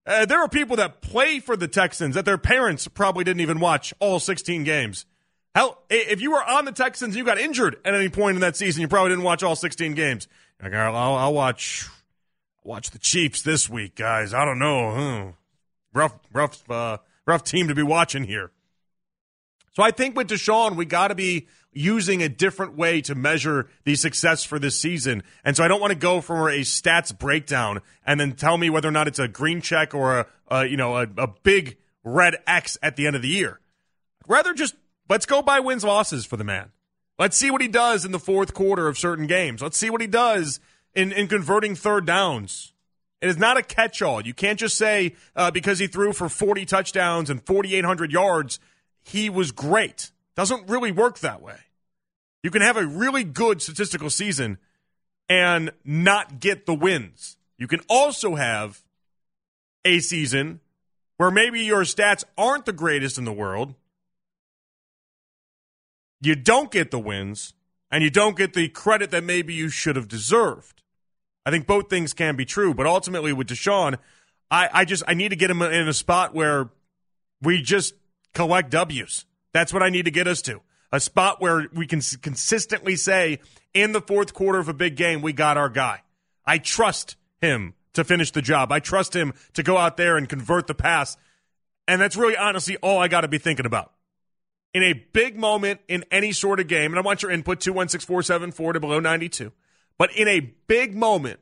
Uh, 0.04 0.26
there 0.26 0.40
are 0.40 0.48
people 0.48 0.76
that 0.76 1.00
play 1.00 1.38
for 1.38 1.56
the 1.56 1.68
Texans 1.68 2.14
that 2.14 2.24
their 2.24 2.38
parents 2.38 2.88
probably 2.88 3.24
didn't 3.24 3.40
even 3.40 3.60
watch 3.60 3.94
all 4.00 4.18
16 4.18 4.64
games. 4.64 5.06
Hell, 5.54 5.82
if 5.90 6.20
you 6.20 6.32
were 6.32 6.42
on 6.42 6.64
the 6.64 6.72
Texans 6.72 7.14
you 7.14 7.24
got 7.24 7.38
injured 7.38 7.76
at 7.84 7.94
any 7.94 8.08
point 8.08 8.36
in 8.36 8.40
that 8.40 8.56
season, 8.56 8.80
you 8.80 8.88
probably 8.88 9.10
didn't 9.10 9.24
watch 9.24 9.42
all 9.42 9.54
16 9.54 9.94
games. 9.94 10.26
Like, 10.62 10.72
I'll, 10.72 10.96
I'll 10.96 11.34
watch 11.34 11.88
watch 12.64 12.90
the 12.90 12.98
Chiefs 12.98 13.42
this 13.42 13.68
week, 13.68 13.94
guys. 13.94 14.34
I 14.34 14.44
don't 14.44 14.58
know. 14.58 15.34
Rough, 15.94 16.18
rough, 16.32 16.70
uh, 16.70 16.98
rough 17.26 17.44
team 17.44 17.68
to 17.68 17.74
be 17.74 17.82
watching 17.82 18.24
here. 18.24 18.50
So 19.74 19.82
I 19.82 19.90
think 19.90 20.16
with 20.16 20.28
Deshaun, 20.28 20.76
we 20.76 20.84
got 20.84 21.08
to 21.08 21.14
be 21.14 21.48
using 21.72 22.22
a 22.22 22.28
different 22.28 22.76
way 22.76 23.00
to 23.00 23.14
measure 23.14 23.68
the 23.84 23.94
success 23.94 24.44
for 24.44 24.58
this 24.58 24.78
season. 24.78 25.22
And 25.44 25.56
so 25.56 25.64
I 25.64 25.68
don't 25.68 25.80
want 25.80 25.92
to 25.92 25.98
go 25.98 26.20
for 26.20 26.50
a 26.50 26.60
stats 26.60 27.16
breakdown 27.16 27.80
and 28.04 28.20
then 28.20 28.32
tell 28.32 28.58
me 28.58 28.68
whether 28.68 28.88
or 28.88 28.92
not 28.92 29.08
it's 29.08 29.18
a 29.18 29.28
green 29.28 29.62
check 29.62 29.94
or 29.94 30.20
a, 30.20 30.26
a 30.48 30.66
you 30.66 30.76
know 30.76 30.96
a, 30.96 31.06
a 31.16 31.28
big 31.42 31.78
red 32.04 32.36
X 32.46 32.76
at 32.82 32.96
the 32.96 33.06
end 33.06 33.16
of 33.16 33.22
the 33.22 33.28
year. 33.28 33.60
rather 34.26 34.52
just 34.52 34.74
let's 35.08 35.24
go 35.24 35.40
by 35.40 35.60
wins 35.60 35.84
losses 35.84 36.26
for 36.26 36.36
the 36.36 36.44
man. 36.44 36.70
Let's 37.18 37.36
see 37.36 37.50
what 37.50 37.62
he 37.62 37.68
does 37.68 38.04
in 38.04 38.12
the 38.12 38.18
fourth 38.18 38.52
quarter 38.52 38.88
of 38.88 38.98
certain 38.98 39.26
games. 39.26 39.62
Let's 39.62 39.78
see 39.78 39.90
what 39.90 40.00
he 40.00 40.06
does 40.06 40.60
in, 40.94 41.12
in 41.12 41.28
converting 41.28 41.74
third 41.74 42.06
downs. 42.06 42.72
It 43.20 43.28
is 43.28 43.38
not 43.38 43.56
a 43.56 43.62
catch 43.62 44.02
all. 44.02 44.20
You 44.20 44.34
can't 44.34 44.58
just 44.58 44.76
say 44.76 45.14
uh, 45.36 45.50
because 45.50 45.78
he 45.78 45.86
threw 45.86 46.12
for 46.12 46.28
40 46.28 46.64
touchdowns 46.64 47.30
and 47.30 47.44
4,800 47.46 48.10
yards, 48.10 48.58
he 49.02 49.30
was 49.30 49.52
great. 49.52 50.10
Doesn't 50.34 50.68
really 50.68 50.90
work 50.90 51.20
that 51.20 51.40
way. 51.40 51.58
You 52.42 52.50
can 52.50 52.62
have 52.62 52.76
a 52.76 52.84
really 52.84 53.22
good 53.22 53.62
statistical 53.62 54.10
season 54.10 54.58
and 55.28 55.70
not 55.84 56.40
get 56.40 56.66
the 56.66 56.74
wins. 56.74 57.36
You 57.58 57.68
can 57.68 57.80
also 57.88 58.34
have 58.34 58.82
a 59.84 60.00
season 60.00 60.60
where 61.16 61.30
maybe 61.30 61.60
your 61.60 61.82
stats 61.82 62.24
aren't 62.36 62.64
the 62.64 62.72
greatest 62.72 63.18
in 63.18 63.24
the 63.24 63.32
world. 63.32 63.74
You 66.20 66.34
don't 66.34 66.72
get 66.72 66.90
the 66.90 66.98
wins 66.98 67.54
and 67.90 68.02
you 68.02 68.10
don't 68.10 68.36
get 68.36 68.54
the 68.54 68.68
credit 68.68 69.12
that 69.12 69.22
maybe 69.22 69.54
you 69.54 69.68
should 69.68 69.94
have 69.94 70.08
deserved. 70.08 70.81
I 71.44 71.50
think 71.50 71.66
both 71.66 71.90
things 71.90 72.14
can 72.14 72.36
be 72.36 72.44
true, 72.44 72.72
but 72.74 72.86
ultimately 72.86 73.32
with 73.32 73.48
Deshaun, 73.48 73.98
I, 74.50 74.68
I 74.72 74.84
just 74.84 75.02
I 75.08 75.14
need 75.14 75.30
to 75.30 75.36
get 75.36 75.50
him 75.50 75.62
in 75.62 75.88
a 75.88 75.92
spot 75.92 76.34
where 76.34 76.70
we 77.40 77.62
just 77.62 77.94
collect 78.34 78.70
W's. 78.70 79.26
That's 79.52 79.72
what 79.72 79.82
I 79.82 79.90
need 79.90 80.04
to 80.04 80.10
get 80.10 80.28
us 80.28 80.42
to. 80.42 80.60
A 80.92 81.00
spot 81.00 81.40
where 81.40 81.68
we 81.72 81.86
can 81.86 82.00
consistently 82.20 82.96
say 82.96 83.40
in 83.72 83.92
the 83.92 84.00
fourth 84.00 84.34
quarter 84.34 84.58
of 84.58 84.68
a 84.68 84.74
big 84.74 84.94
game, 84.96 85.22
we 85.22 85.32
got 85.32 85.56
our 85.56 85.68
guy. 85.68 86.02
I 86.44 86.58
trust 86.58 87.16
him 87.40 87.74
to 87.94 88.04
finish 88.04 88.30
the 88.30 88.42
job. 88.42 88.72
I 88.72 88.78
trust 88.78 89.14
him 89.14 89.32
to 89.54 89.62
go 89.62 89.78
out 89.78 89.96
there 89.96 90.16
and 90.16 90.28
convert 90.28 90.66
the 90.66 90.74
pass. 90.74 91.16
And 91.88 92.00
that's 92.00 92.16
really 92.16 92.36
honestly 92.36 92.76
all 92.78 92.98
I 92.98 93.08
got 93.08 93.22
to 93.22 93.28
be 93.28 93.38
thinking 93.38 93.66
about. 93.66 93.92
In 94.74 94.82
a 94.82 94.92
big 94.92 95.36
moment 95.36 95.80
in 95.88 96.04
any 96.10 96.32
sort 96.32 96.60
of 96.60 96.66
game, 96.66 96.92
and 96.92 96.98
I 96.98 97.02
want 97.02 97.22
your 97.22 97.30
input 97.30 97.60
216474 97.60 98.72
to 98.74 98.80
below 98.80 99.00
92. 99.00 99.52
But 99.98 100.14
in 100.16 100.28
a 100.28 100.40
big 100.66 100.94
moment, 100.94 101.40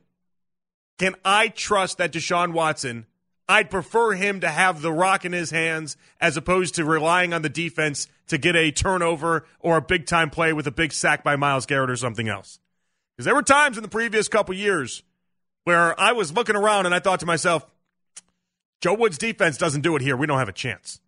can 0.99 1.15
I 1.25 1.47
trust 1.47 1.97
that 1.97 2.13
Deshaun 2.13 2.53
Watson 2.53 3.05
I'd 3.51 3.69
prefer 3.69 4.13
him 4.13 4.39
to 4.39 4.47
have 4.47 4.81
the 4.81 4.93
rock 4.93 5.25
in 5.25 5.33
his 5.33 5.51
hands 5.51 5.97
as 6.21 6.37
opposed 6.37 6.75
to 6.75 6.85
relying 6.85 7.33
on 7.33 7.41
the 7.41 7.49
defense 7.49 8.07
to 8.27 8.37
get 8.37 8.55
a 8.55 8.71
turnover 8.71 9.45
or 9.59 9.75
a 9.75 9.81
big 9.81 10.05
time 10.05 10.29
play 10.29 10.53
with 10.53 10.67
a 10.67 10.71
big 10.71 10.93
sack 10.93 11.21
by 11.21 11.35
Myles 11.35 11.65
Garrett 11.65 11.89
or 11.89 11.97
something 11.97 12.29
else. 12.29 12.59
Because 13.13 13.25
there 13.25 13.35
were 13.35 13.43
times 13.43 13.75
in 13.75 13.83
the 13.83 13.89
previous 13.89 14.29
couple 14.29 14.55
years 14.55 15.03
where 15.65 15.99
I 15.99 16.13
was 16.13 16.31
looking 16.31 16.55
around 16.55 16.85
and 16.85 16.95
I 16.95 16.99
thought 16.99 17.19
to 17.19 17.25
myself, 17.25 17.65
Joe 18.79 18.93
Woods' 18.93 19.17
defense 19.17 19.57
doesn't 19.57 19.81
do 19.81 19.97
it 19.97 20.01
here. 20.01 20.15
We 20.15 20.27
don't 20.27 20.39
have 20.39 20.47
a 20.47 20.53
chance. 20.53 21.01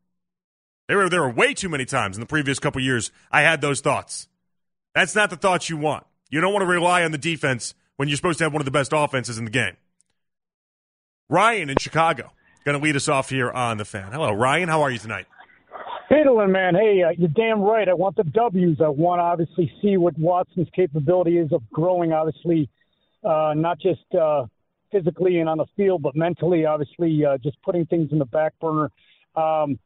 There 0.89 0.97
were, 0.97 1.09
there 1.09 1.21
were 1.21 1.31
way 1.31 1.53
too 1.53 1.69
many 1.69 1.85
times 1.85 2.17
in 2.17 2.19
the 2.19 2.27
previous 2.27 2.59
couple 2.59 2.81
years 2.81 3.09
I 3.31 3.43
had 3.43 3.61
those 3.61 3.79
thoughts. 3.79 4.27
That's 4.93 5.15
not 5.15 5.29
the 5.29 5.37
thoughts 5.37 5.69
you 5.69 5.77
want. 5.77 6.05
You 6.33 6.41
don't 6.41 6.51
want 6.51 6.63
to 6.63 6.67
rely 6.67 7.03
on 7.03 7.11
the 7.11 7.19
defense 7.19 7.75
when 7.97 8.07
you're 8.09 8.15
supposed 8.15 8.39
to 8.39 8.45
have 8.45 8.53
one 8.53 8.59
of 8.59 8.65
the 8.65 8.71
best 8.71 8.91
offenses 8.91 9.37
in 9.37 9.45
the 9.45 9.51
game. 9.51 9.77
Ryan 11.29 11.69
in 11.69 11.77
Chicago 11.77 12.31
going 12.65 12.75
to 12.75 12.83
lead 12.83 12.95
us 12.95 13.07
off 13.07 13.29
here 13.29 13.51
on 13.51 13.77
the 13.77 13.85
fan. 13.85 14.11
Hello, 14.11 14.33
Ryan. 14.33 14.67
How 14.67 14.81
are 14.81 14.89
you 14.89 14.97
tonight? 14.97 15.27
Fiddling, 16.09 16.51
man. 16.51 16.73
Hey, 16.73 17.03
uh, 17.03 17.11
you're 17.15 17.29
damn 17.29 17.61
right. 17.61 17.87
I 17.87 17.93
want 17.93 18.15
the 18.15 18.23
W's. 18.23 18.81
I 18.81 18.87
want 18.87 19.19
to 19.19 19.23
obviously 19.23 19.71
see 19.79 19.97
what 19.97 20.17
Watson's 20.17 20.69
capability 20.75 21.37
is 21.37 21.53
of 21.53 21.61
growing, 21.71 22.13
obviously, 22.13 22.67
uh, 23.23 23.53
not 23.55 23.79
just 23.79 24.01
uh, 24.19 24.47
physically 24.91 25.37
and 25.37 25.47
on 25.47 25.59
the 25.59 25.67
field, 25.77 26.01
but 26.01 26.15
mentally, 26.15 26.65
obviously, 26.65 27.23
uh, 27.23 27.37
just 27.43 27.61
putting 27.61 27.85
things 27.85 28.11
in 28.11 28.17
the 28.17 28.25
back 28.25 28.53
burner. 28.59 28.89
Um, 29.35 29.77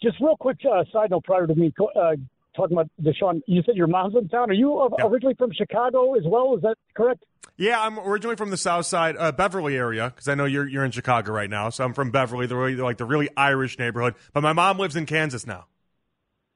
just 0.00 0.20
real 0.20 0.36
quick 0.36 0.58
uh, 0.72 0.84
side 0.92 1.10
note 1.10 1.24
prior 1.24 1.48
to 1.48 1.54
me 1.56 1.74
uh, 1.96 2.14
talking 2.56 2.76
about 2.76 2.88
Deshaun. 3.02 3.40
You 3.46 3.62
said 3.64 3.76
your 3.76 3.86
mom's 3.86 4.14
in 4.16 4.28
town. 4.28 4.50
Are 4.50 4.54
you 4.54 4.78
uh, 4.78 4.88
Yeah. 4.98 5.06
originally 5.06 5.34
from 5.34 5.52
Chicago 5.52 6.14
as 6.14 6.22
well? 6.24 6.56
Is 6.56 6.62
that 6.62 6.76
correct? 6.94 7.24
Yeah, 7.58 7.80
I'm 7.80 7.98
originally 7.98 8.36
from 8.36 8.50
the 8.50 8.56
South 8.56 8.84
Side, 8.86 9.16
uh, 9.18 9.32
Beverly 9.32 9.76
area, 9.76 10.10
because 10.14 10.28
I 10.28 10.34
know 10.34 10.44
you're 10.44 10.66
you're 10.68 10.84
in 10.84 10.90
Chicago 10.90 11.32
right 11.32 11.48
now. 11.48 11.70
So 11.70 11.84
I'm 11.84 11.94
from 11.94 12.10
Beverly, 12.10 12.46
the 12.46 12.56
really, 12.56 12.74
like 12.76 12.98
the 12.98 13.04
really 13.04 13.28
Irish 13.36 13.78
neighborhood. 13.78 14.14
But 14.34 14.42
my 14.42 14.52
mom 14.52 14.78
lives 14.78 14.96
in 14.96 15.06
Kansas 15.06 15.46
now. 15.46 15.66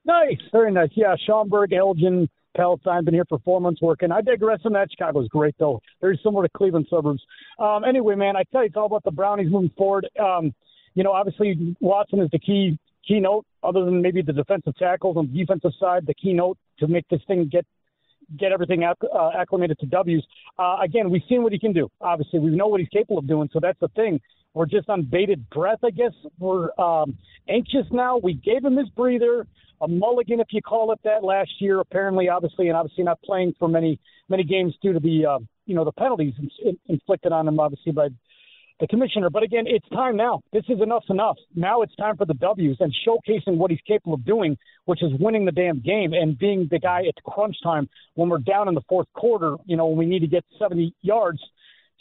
Nice, 0.05 0.39
very 0.51 0.71
nice. 0.71 0.89
Yeah, 0.95 1.15
Schaumburg, 1.27 1.73
Elgin, 1.73 2.27
Palatine. 2.57 3.05
Been 3.05 3.13
here 3.13 3.25
for 3.29 3.39
four 3.45 3.61
months 3.61 3.81
working. 3.81 4.11
I 4.11 4.21
digress 4.21 4.59
on 4.65 4.73
that. 4.73 4.89
Chicago's 4.91 5.27
great 5.27 5.55
though. 5.59 5.79
Very 6.01 6.19
similar 6.23 6.43
to 6.43 6.49
Cleveland 6.49 6.87
suburbs. 6.89 7.21
Um, 7.59 7.83
anyway, 7.83 8.15
man, 8.15 8.35
I 8.35 8.43
tell 8.51 8.61
you, 8.61 8.67
it's 8.67 8.75
all 8.77 8.87
about 8.87 9.03
the 9.03 9.11
Brownies 9.11 9.51
moving 9.51 9.71
forward. 9.77 10.07
Um, 10.19 10.53
you 10.95 11.03
know, 11.03 11.11
obviously 11.11 11.75
Watson 11.79 12.19
is 12.19 12.29
the 12.31 12.39
key 12.39 12.77
keynote, 13.07 13.45
other 13.63 13.85
than 13.85 14.01
maybe 14.01 14.21
the 14.21 14.33
defensive 14.33 14.75
tackles 14.77 15.17
on 15.17 15.31
the 15.31 15.39
defensive 15.39 15.71
side. 15.79 16.05
The 16.05 16.13
keynote 16.13 16.57
to 16.79 16.87
make 16.87 17.07
this 17.09 17.21
thing 17.27 17.47
get 17.51 17.65
get 18.37 18.51
everything 18.51 18.83
acc- 18.83 19.03
uh, 19.13 19.31
acclimated 19.37 19.79
to 19.79 19.85
W's. 19.85 20.23
Uh, 20.57 20.77
again, 20.81 21.09
we've 21.09 21.23
seen 21.27 21.43
what 21.43 21.51
he 21.51 21.59
can 21.59 21.73
do. 21.73 21.89
Obviously, 21.99 22.39
we 22.39 22.51
know 22.51 22.67
what 22.67 22.79
he's 22.79 22.89
capable 22.89 23.17
of 23.17 23.27
doing. 23.27 23.49
So 23.51 23.59
that's 23.59 23.79
the 23.79 23.89
thing. 23.89 24.19
We're 24.53 24.65
just 24.65 24.89
on 24.89 25.03
bated 25.03 25.49
breath, 25.49 25.79
I 25.83 25.91
guess. 25.91 26.11
We're 26.39 26.69
um, 26.79 27.17
anxious 27.49 27.85
now. 27.91 28.17
We 28.17 28.33
gave 28.33 28.63
him 28.63 28.77
his 28.77 28.89
breather, 28.89 29.47
a 29.81 29.87
mulligan, 29.87 30.39
if 30.39 30.47
you 30.51 30.61
call 30.61 30.91
it 30.91 30.99
that, 31.03 31.23
last 31.23 31.51
year. 31.59 31.79
Apparently, 31.79 32.29
obviously, 32.29 32.67
and 32.67 32.75
obviously 32.75 33.03
not 33.03 33.21
playing 33.21 33.53
for 33.57 33.67
many 33.67 33.99
many 34.29 34.43
games 34.43 34.73
due 34.81 34.93
to 34.93 34.99
the 34.99 35.25
uh, 35.25 35.39
you 35.65 35.75
know 35.75 35.85
the 35.85 35.91
penalties 35.93 36.33
in, 36.63 36.77
inflicted 36.87 37.31
on 37.31 37.47
him, 37.47 37.59
obviously 37.59 37.91
by 37.91 38.09
the 38.81 38.87
commissioner. 38.87 39.29
But 39.29 39.43
again, 39.43 39.65
it's 39.67 39.87
time 39.89 40.17
now. 40.17 40.41
This 40.51 40.63
is 40.67 40.81
enough's 40.81 41.05
enough. 41.09 41.37
Now 41.55 41.83
it's 41.83 41.95
time 41.95 42.17
for 42.17 42.25
the 42.25 42.33
W's 42.33 42.77
and 42.79 42.93
showcasing 43.07 43.55
what 43.55 43.71
he's 43.71 43.79
capable 43.87 44.15
of 44.15 44.25
doing, 44.25 44.57
which 44.85 45.01
is 45.01 45.11
winning 45.19 45.45
the 45.45 45.51
damn 45.51 45.79
game 45.79 46.13
and 46.13 46.37
being 46.37 46.67
the 46.69 46.79
guy 46.79 47.03
at 47.07 47.23
crunch 47.23 47.55
time 47.63 47.87
when 48.15 48.27
we're 48.27 48.39
down 48.39 48.67
in 48.67 48.73
the 48.73 48.81
fourth 48.89 49.07
quarter. 49.13 49.55
You 49.65 49.77
know, 49.77 49.85
when 49.85 49.97
we 49.97 50.05
need 50.05 50.19
to 50.19 50.27
get 50.27 50.43
70 50.59 50.93
yards 51.01 51.39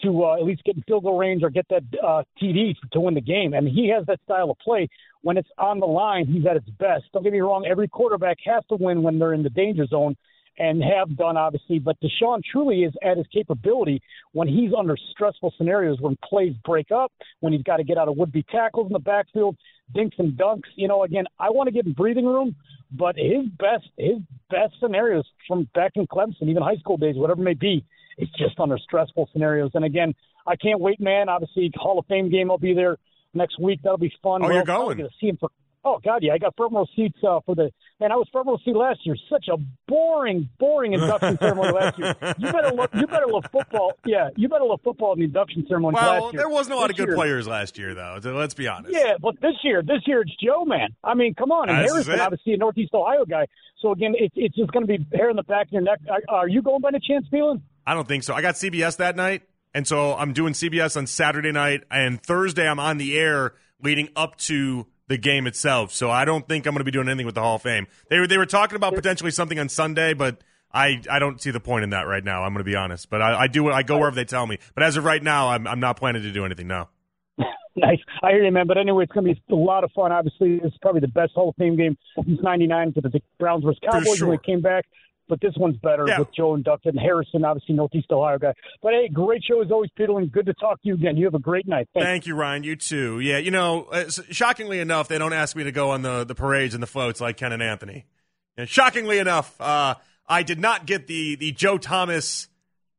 to 0.02 0.24
uh, 0.24 0.36
at 0.36 0.44
least 0.44 0.64
get 0.64 0.76
in 0.76 0.82
field 0.82 1.04
goal 1.04 1.18
range 1.18 1.42
or 1.42 1.50
get 1.50 1.66
that 1.68 1.82
uh, 2.02 2.22
TD 2.42 2.74
to 2.92 3.00
win 3.00 3.14
the 3.14 3.20
game. 3.20 3.52
And 3.52 3.68
he 3.68 3.92
has 3.94 4.06
that 4.06 4.20
style 4.24 4.50
of 4.50 4.58
play. 4.58 4.88
When 5.20 5.36
it's 5.36 5.50
on 5.58 5.80
the 5.80 5.86
line, 5.86 6.26
he's 6.26 6.46
at 6.46 6.56
its 6.56 6.68
best. 6.70 7.04
Don't 7.12 7.22
get 7.22 7.32
me 7.34 7.40
wrong; 7.40 7.66
every 7.70 7.88
quarterback 7.88 8.38
has 8.46 8.64
to 8.70 8.76
win 8.76 9.02
when 9.02 9.18
they're 9.18 9.34
in 9.34 9.42
the 9.42 9.50
danger 9.50 9.86
zone 9.86 10.16
and 10.58 10.82
have 10.82 11.16
done 11.16 11.36
obviously. 11.36 11.78
But 11.78 11.96
Deshaun 12.00 12.40
truly 12.50 12.82
is 12.82 12.92
at 13.02 13.16
his 13.16 13.26
capability 13.32 14.02
when 14.32 14.48
he's 14.48 14.70
under 14.76 14.96
stressful 15.12 15.54
scenarios, 15.56 16.00
when 16.00 16.16
plays 16.22 16.54
break 16.64 16.90
up, 16.90 17.12
when 17.40 17.52
he's 17.52 17.62
got 17.62 17.78
to 17.78 17.84
get 17.84 17.98
out 17.98 18.08
of 18.08 18.16
would-be 18.16 18.44
tackles 18.50 18.86
in 18.86 18.92
the 18.92 18.98
backfield, 18.98 19.56
dinks 19.94 20.16
and 20.18 20.32
dunks. 20.34 20.68
You 20.76 20.88
know, 20.88 21.02
again, 21.02 21.24
I 21.38 21.50
want 21.50 21.68
to 21.68 21.72
give 21.72 21.86
him 21.86 21.92
breathing 21.92 22.26
room, 22.26 22.56
but 22.92 23.16
his 23.16 23.46
best 23.58 23.88
his 23.96 24.18
best 24.50 24.74
scenarios 24.80 25.24
from 25.48 25.68
back 25.74 25.92
in 25.94 26.06
Clemson, 26.06 26.48
even 26.48 26.62
high 26.62 26.76
school 26.76 26.96
days, 26.96 27.16
whatever 27.16 27.40
it 27.40 27.44
may 27.44 27.54
be, 27.54 27.84
it's 28.18 28.32
just 28.32 28.58
under 28.60 28.78
stressful 28.78 29.28
scenarios. 29.32 29.70
And 29.74 29.84
again, 29.84 30.14
I 30.46 30.56
can't 30.56 30.80
wait, 30.80 31.00
man. 31.00 31.28
Obviously, 31.28 31.70
Hall 31.74 31.98
of 31.98 32.06
Fame 32.06 32.30
game, 32.30 32.50
I'll 32.50 32.58
be 32.58 32.74
there 32.74 32.96
next 33.34 33.58
week. 33.60 33.80
That'll 33.82 33.98
be 33.98 34.12
fun. 34.22 34.42
Oh, 34.42 34.48
We're 34.48 34.54
you're 34.54 34.64
going? 34.64 34.98
gonna 34.98 35.08
see 35.20 35.28
him 35.28 35.36
for. 35.38 35.50
Oh 35.82 35.98
God, 36.04 36.22
yeah, 36.22 36.34
I 36.34 36.38
got 36.38 36.54
front 36.56 36.74
row 36.74 36.86
seats 36.94 37.18
uh, 37.26 37.40
for 37.46 37.54
the 37.54 37.70
man. 38.00 38.12
I 38.12 38.16
was 38.16 38.28
front 38.30 38.46
row 38.46 38.58
seat 38.64 38.76
last 38.76 39.00
year. 39.04 39.16
Such 39.30 39.46
a 39.48 39.56
boring, 39.88 40.48
boring 40.58 40.92
induction 40.92 41.38
ceremony 41.38 41.72
last 41.72 41.98
year. 41.98 42.14
You 42.38 42.52
better 42.52 42.70
look. 42.74 42.90
You 42.94 43.06
better 43.06 43.26
love 43.26 43.44
football. 43.50 43.92
Yeah, 44.04 44.28
you 44.36 44.48
better 44.48 44.64
love 44.66 44.80
football 44.84 45.14
in 45.14 45.20
the 45.20 45.24
induction 45.24 45.64
ceremony 45.68 45.94
Well, 45.94 46.24
last 46.24 46.32
year. 46.34 46.40
there 46.42 46.48
wasn't 46.50 46.74
a 46.74 46.78
lot 46.78 46.90
of 46.90 46.96
good 46.96 47.08
year- 47.08 47.16
players 47.16 47.48
last 47.48 47.78
year, 47.78 47.94
though. 47.94 48.18
so 48.22 48.34
Let's 48.34 48.52
be 48.52 48.68
honest. 48.68 48.92
Yeah, 48.92 49.14
but 49.20 49.40
this 49.40 49.54
year, 49.64 49.82
this 49.82 50.02
year 50.06 50.20
it's 50.20 50.32
Joe, 50.44 50.64
man. 50.66 50.90
I 51.02 51.14
mean, 51.14 51.34
come 51.34 51.50
on, 51.50 51.70
and 51.70 51.78
This 51.78 51.86
is 51.86 51.92
Harrison, 52.06 52.14
it. 52.14 52.20
obviously 52.20 52.52
a 52.52 52.56
Northeast 52.58 52.92
Ohio 52.92 53.24
guy. 53.24 53.46
So 53.80 53.92
again, 53.92 54.12
it's 54.18 54.34
it's 54.36 54.54
just 54.56 54.70
going 54.72 54.86
to 54.86 54.98
be 54.98 55.06
hair 55.16 55.30
in 55.30 55.36
the 55.36 55.42
back 55.44 55.68
of 55.68 55.72
your 55.72 55.82
neck. 55.82 56.00
Are, 56.10 56.20
are 56.28 56.48
you 56.48 56.60
going 56.60 56.82
by 56.82 56.88
any 56.88 57.00
chance, 57.00 57.26
Phelan? 57.30 57.62
I 57.86 57.94
don't 57.94 58.06
think 58.06 58.22
so. 58.24 58.34
I 58.34 58.42
got 58.42 58.56
CBS 58.56 58.98
that 58.98 59.16
night, 59.16 59.44
and 59.72 59.88
so 59.88 60.14
I'm 60.14 60.34
doing 60.34 60.52
CBS 60.52 60.98
on 60.98 61.06
Saturday 61.06 61.52
night, 61.52 61.84
and 61.90 62.22
Thursday 62.22 62.68
I'm 62.68 62.78
on 62.78 62.98
the 62.98 63.18
air 63.18 63.54
leading 63.82 64.10
up 64.14 64.36
to 64.36 64.86
the 65.10 65.18
game 65.18 65.48
itself. 65.48 65.92
So 65.92 66.08
I 66.08 66.24
don't 66.24 66.48
think 66.48 66.66
I'm 66.66 66.72
going 66.72 66.80
to 66.80 66.84
be 66.84 66.92
doing 66.92 67.08
anything 67.08 67.26
with 67.26 67.34
the 67.34 67.42
Hall 67.42 67.56
of 67.56 67.62
Fame. 67.62 67.88
They 68.08 68.20
were 68.20 68.28
they 68.28 68.38
were 68.38 68.46
talking 68.46 68.76
about 68.76 68.94
potentially 68.94 69.32
something 69.32 69.58
on 69.58 69.68
Sunday, 69.68 70.14
but 70.14 70.40
I, 70.72 71.02
I 71.10 71.18
don't 71.18 71.42
see 71.42 71.50
the 71.50 71.58
point 71.58 71.82
in 71.82 71.90
that 71.90 72.06
right 72.06 72.22
now. 72.22 72.44
I'm 72.44 72.52
going 72.54 72.64
to 72.64 72.70
be 72.70 72.76
honest, 72.76 73.10
but 73.10 73.20
I, 73.20 73.40
I 73.40 73.46
do 73.48 73.68
I 73.70 73.82
go 73.82 73.98
wherever 73.98 74.14
they 74.14 74.24
tell 74.24 74.46
me. 74.46 74.58
But 74.72 74.84
as 74.84 74.96
of 74.96 75.04
right 75.04 75.22
now, 75.22 75.48
I'm 75.48 75.66
I'm 75.66 75.80
not 75.80 75.96
planning 75.98 76.22
to 76.22 76.32
do 76.32 76.46
anything. 76.46 76.68
No. 76.68 76.88
Nice. 77.76 78.00
I 78.20 78.32
hear 78.32 78.44
you, 78.44 78.50
man. 78.50 78.66
But 78.66 78.78
anyway, 78.78 79.04
it's 79.04 79.12
going 79.12 79.26
to 79.26 79.32
be 79.32 79.42
a 79.48 79.54
lot 79.54 79.84
of 79.84 79.92
fun. 79.92 80.10
Obviously, 80.10 80.60
it's 80.62 80.76
probably 80.82 81.00
the 81.00 81.08
best 81.08 81.32
Hall 81.34 81.50
of 81.50 81.54
Fame 81.54 81.76
game 81.76 81.96
since 82.16 82.40
'99 82.42 82.92
for 82.92 83.00
the 83.00 83.22
Browns 83.38 83.64
versus 83.64 83.78
Cowboys 83.88 84.16
sure. 84.16 84.26
when 84.26 84.36
they 84.36 84.52
came 84.52 84.60
back. 84.60 84.86
But 85.30 85.40
this 85.40 85.54
one's 85.56 85.76
better 85.78 86.04
Yeah. 86.06 86.18
with 86.18 86.34
Joe 86.34 86.54
and 86.54 86.66
Harrison, 87.00 87.44
obviously 87.44 87.74
Northeast 87.74 88.10
Ohio 88.10 88.38
guy. 88.38 88.52
But 88.82 88.92
hey, 88.92 89.08
great 89.08 89.42
show 89.42 89.62
as 89.62 89.70
always, 89.70 89.88
Peter, 89.96 90.18
and 90.18 90.30
good 90.30 90.44
to 90.46 90.54
talk 90.54 90.82
to 90.82 90.88
you 90.88 90.94
again. 90.94 91.16
You 91.16 91.24
have 91.24 91.34
a 91.34 91.38
great 91.38 91.66
night. 91.66 91.88
Thanks. 91.94 92.04
Thank 92.04 92.26
you, 92.26 92.34
Ryan. 92.34 92.64
You 92.64 92.76
too. 92.76 93.20
Yeah, 93.20 93.38
you 93.38 93.50
know, 93.50 93.84
uh, 93.84 94.10
shockingly 94.30 94.80
enough, 94.80 95.08
they 95.08 95.16
don't 95.18 95.32
ask 95.32 95.56
me 95.56 95.64
to 95.64 95.72
go 95.72 95.90
on 95.90 96.02
the, 96.02 96.24
the 96.24 96.34
parades 96.34 96.74
and 96.74 96.82
the 96.82 96.86
floats 96.86 97.20
like 97.20 97.36
Ken 97.38 97.52
and 97.52 97.62
Anthony. 97.62 98.04
And 98.56 98.68
shockingly 98.68 99.18
enough, 99.18 99.58
uh, 99.60 99.94
I 100.28 100.42
did 100.42 100.58
not 100.58 100.84
get 100.84 101.06
the 101.06 101.36
the 101.36 101.52
Joe 101.52 101.78
Thomas 101.78 102.48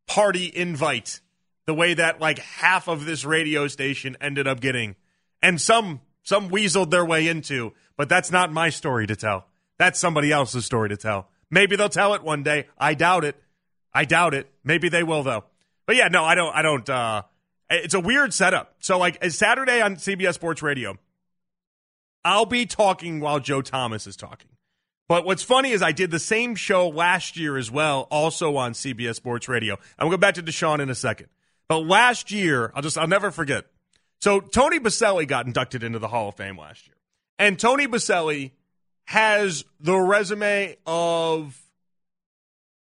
party 0.08 0.52
invite 0.54 1.20
the 1.66 1.74
way 1.74 1.94
that 1.94 2.20
like 2.20 2.40
half 2.40 2.88
of 2.88 3.06
this 3.06 3.24
radio 3.26 3.68
station 3.68 4.18
ended 4.20 4.48
up 4.48 4.60
getting, 4.60 4.96
and 5.42 5.60
some 5.62 6.02
some 6.24 6.50
weaseled 6.50 6.90
their 6.90 7.06
way 7.06 7.28
into. 7.28 7.74
But 7.98 8.10
that's 8.10 8.32
not 8.32 8.52
my 8.52 8.70
story 8.70 9.06
to 9.08 9.16
tell. 9.16 9.46
That's 9.78 10.00
somebody 10.00 10.32
else's 10.32 10.66
story 10.66 10.90
to 10.90 10.98
tell. 10.98 11.30
Maybe 11.52 11.76
they'll 11.76 11.90
tell 11.90 12.14
it 12.16 12.24
one 12.24 12.42
day. 12.44 12.68
I 12.78 12.94
doubt 12.96 13.26
it. 13.26 13.36
I 13.94 14.06
doubt 14.06 14.34
it. 14.34 14.50
Maybe 14.64 14.90
they 14.90 15.04
will 15.04 15.22
though. 15.22 15.44
But 15.86 15.98
yeah, 15.98 16.08
no, 16.08 16.24
I 16.24 16.34
don't. 16.34 16.56
I 16.56 16.62
don't. 16.62 16.90
uh 16.90 17.24
It's 17.70 17.94
a 17.94 18.00
weird 18.00 18.34
setup. 18.34 18.76
So 18.80 18.98
like, 18.98 19.24
Saturday 19.32 19.82
on 19.82 19.98
CBS 19.98 20.34
Sports 20.36 20.62
Radio. 20.64 20.98
I'll 22.24 22.46
be 22.46 22.66
talking 22.66 23.20
while 23.20 23.40
Joe 23.40 23.62
Thomas 23.62 24.08
is 24.08 24.16
talking. 24.16 24.48
But 25.10 25.26
what's 25.26 25.44
funny 25.44 25.72
is 25.72 25.82
I 25.82 25.92
did 25.92 26.10
the 26.10 26.20
same 26.20 26.56
show 26.56 26.88
last 26.88 27.36
year 27.36 27.58
as 27.58 27.70
well, 27.70 28.08
also 28.10 28.56
on 28.56 28.72
CBS 28.72 29.16
Sports 29.16 29.50
Radio. 29.50 29.74
I'm 30.00 30.06
going 30.06 30.12
go 30.12 30.18
back 30.18 30.36
to 30.36 30.44
Deshaun 30.44 30.80
in 30.80 30.90
a 30.90 30.96
second. 30.96 31.28
But 31.68 31.80
last 31.80 32.32
year, 32.32 32.72
I'll 32.76 32.82
just 32.82 32.98
I'll 32.98 33.08
never 33.08 33.32
forget. 33.32 33.66
So 34.22 34.40
Tony 34.40 34.80
Boselli 34.80 35.28
got 35.28 35.48
inducted 35.48 35.84
into 35.84 36.00
the 36.00 36.08
Hall 36.08 36.30
of 36.30 36.36
Fame 36.36 36.58
last 36.58 36.88
year. 36.88 36.96
And 37.40 37.60
Tony 37.60 37.88
Boselli 37.88 38.52
has 39.12 39.66
the 39.82 39.98
resume 39.98 40.78
of 40.88 41.62